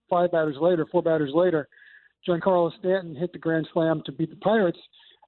five 0.09 0.31
batters 0.31 0.57
later, 0.59 0.85
four 0.91 1.03
batters 1.03 1.31
later, 1.33 1.67
Giancarlo 2.27 2.71
Stanton 2.79 3.15
hit 3.15 3.31
the 3.31 3.39
grand 3.39 3.67
slam 3.73 4.01
to 4.05 4.11
beat 4.11 4.31
the 4.31 4.35
Pirates. 4.37 4.79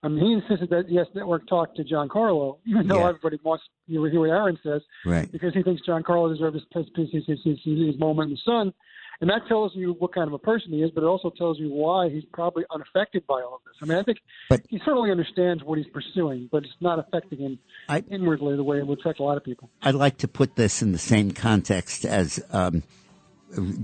I 0.04 0.08
mean, 0.08 0.26
he 0.26 0.34
insisted 0.34 0.70
that 0.72 0.90
Yes 0.90 1.06
Network 1.14 1.48
talk 1.48 1.76
to 1.76 1.84
Giancarlo, 1.84 2.58
even 2.66 2.88
though 2.88 3.00
Yeah. 3.00 3.10
everybody 3.10 3.38
wants 3.44 3.64
you 3.88 4.04
to 4.04 4.10
hear 4.12 4.20
what 4.20 4.30
Aaron 4.30 4.58
says, 4.64 4.82
Right. 5.06 5.32
because 5.32 5.54
he 5.54 5.62
thinks 5.64 5.82
Giancarlo 5.88 6.32
deserves 6.34 6.56
his, 6.74 6.86
his, 6.96 7.08
his, 7.12 7.24
his, 7.28 7.40
his, 7.64 7.88
his 7.88 8.00
moment 8.00 8.30
in 8.32 8.36
the 8.36 8.42
sun. 8.44 8.74
And 9.20 9.30
that 9.30 9.42
tells 9.48 9.76
you 9.76 9.94
what 10.00 10.16
kind 10.16 10.26
of 10.28 10.34
a 10.34 10.40
person 10.40 10.72
he 10.72 10.82
is, 10.82 10.90
but 10.90 11.04
it 11.04 11.06
also 11.06 11.30
tells 11.30 11.60
you 11.60 11.70
why 11.72 12.10
he's 12.10 12.24
probably 12.34 12.64
unaffected 12.74 13.28
by 13.28 13.36
all 13.36 13.54
of 13.54 13.62
this. 13.68 13.76
I 13.80 13.86
mean, 13.86 14.00
I 14.00 14.02
think 14.02 14.18
But- 14.50 14.62
he 14.68 14.80
certainly 14.84 15.12
understands 15.12 15.64
what 15.64 15.78
he's 15.78 15.86
pursuing, 15.94 16.50
but 16.52 16.64
it's 16.64 16.74
not 16.82 16.98
affecting 16.98 17.38
him 17.38 17.60
I- 17.88 18.04
inwardly 18.10 18.56
the 18.56 18.64
way 18.64 18.80
it 18.80 18.88
would 18.88 19.00
affect 19.00 19.20
a 19.20 19.24
lot 19.24 19.38
of 19.38 19.44
people. 19.44 19.70
I'd 19.84 19.94
like 19.94 20.18
to 20.20 20.28
put 20.28 20.56
this 20.56 20.82
in 20.82 20.92
the 20.92 20.98
same 20.98 21.30
context 21.32 22.04
as 22.04 22.44
um, 22.52 22.82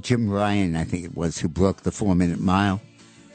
Jim 0.02 0.28
Ryun, 0.28 0.76
I 0.76 0.84
think 0.86 1.06
it 1.06 1.16
was, 1.16 1.38
who 1.38 1.48
broke 1.50 1.84
the 1.84 1.92
four 1.92 2.16
minute 2.16 2.40
mile. 2.40 2.82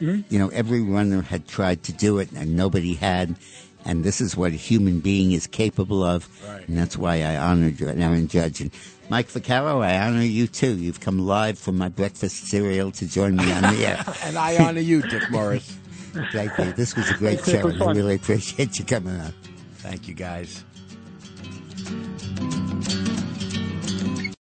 Mhm. 0.02 0.24
You 0.30 0.38
know, 0.38 0.48
every 0.48 0.80
runner 0.80 1.22
had 1.22 1.46
tried 1.46 1.82
to 1.84 1.92
do 1.92 2.18
it 2.18 2.30
and 2.32 2.56
nobody 2.56 2.94
had. 2.94 3.36
And 3.84 4.04
this 4.04 4.20
is 4.20 4.36
what 4.36 4.52
a 4.52 4.56
human 4.56 5.00
being 5.00 5.32
is 5.32 5.46
capable 5.46 6.04
of. 6.04 6.28
Right. 6.46 6.68
And 6.68 6.78
that's 6.78 6.96
why 6.96 7.22
I 7.22 7.36
honored 7.36 7.80
you, 7.80 7.88
Aaron 7.88 8.28
Judge. 8.28 8.60
And 8.60 8.70
Mike 9.08 9.28
Vaccaro, 9.28 9.84
I 9.84 9.98
honor 9.98 10.22
you 10.22 10.46
too. 10.46 10.76
You've 10.76 11.00
come 11.00 11.18
live 11.18 11.58
from 11.58 11.78
my 11.78 11.88
breakfast 11.88 12.46
cereal 12.48 12.92
to 12.92 13.06
join 13.06 13.36
me 13.36 13.50
on 13.52 13.74
the 13.74 13.86
air. 13.86 14.04
and 14.24 14.38
I 14.38 14.56
honor 14.64 14.80
you, 14.80 15.02
Dick 15.02 15.28
Morris. 15.30 15.76
Thank 16.32 16.56
you. 16.58 16.72
This 16.72 16.94
was 16.94 17.10
a 17.10 17.14
great 17.14 17.44
show. 17.44 17.58
It 17.58 17.64
was 17.64 17.74
and 17.74 17.82
I 17.82 17.92
really 17.92 18.14
appreciate 18.16 18.78
you 18.78 18.84
coming 18.84 19.18
on. 19.18 19.32
Thank 19.78 20.06
you, 20.06 20.14
guys. 20.14 20.62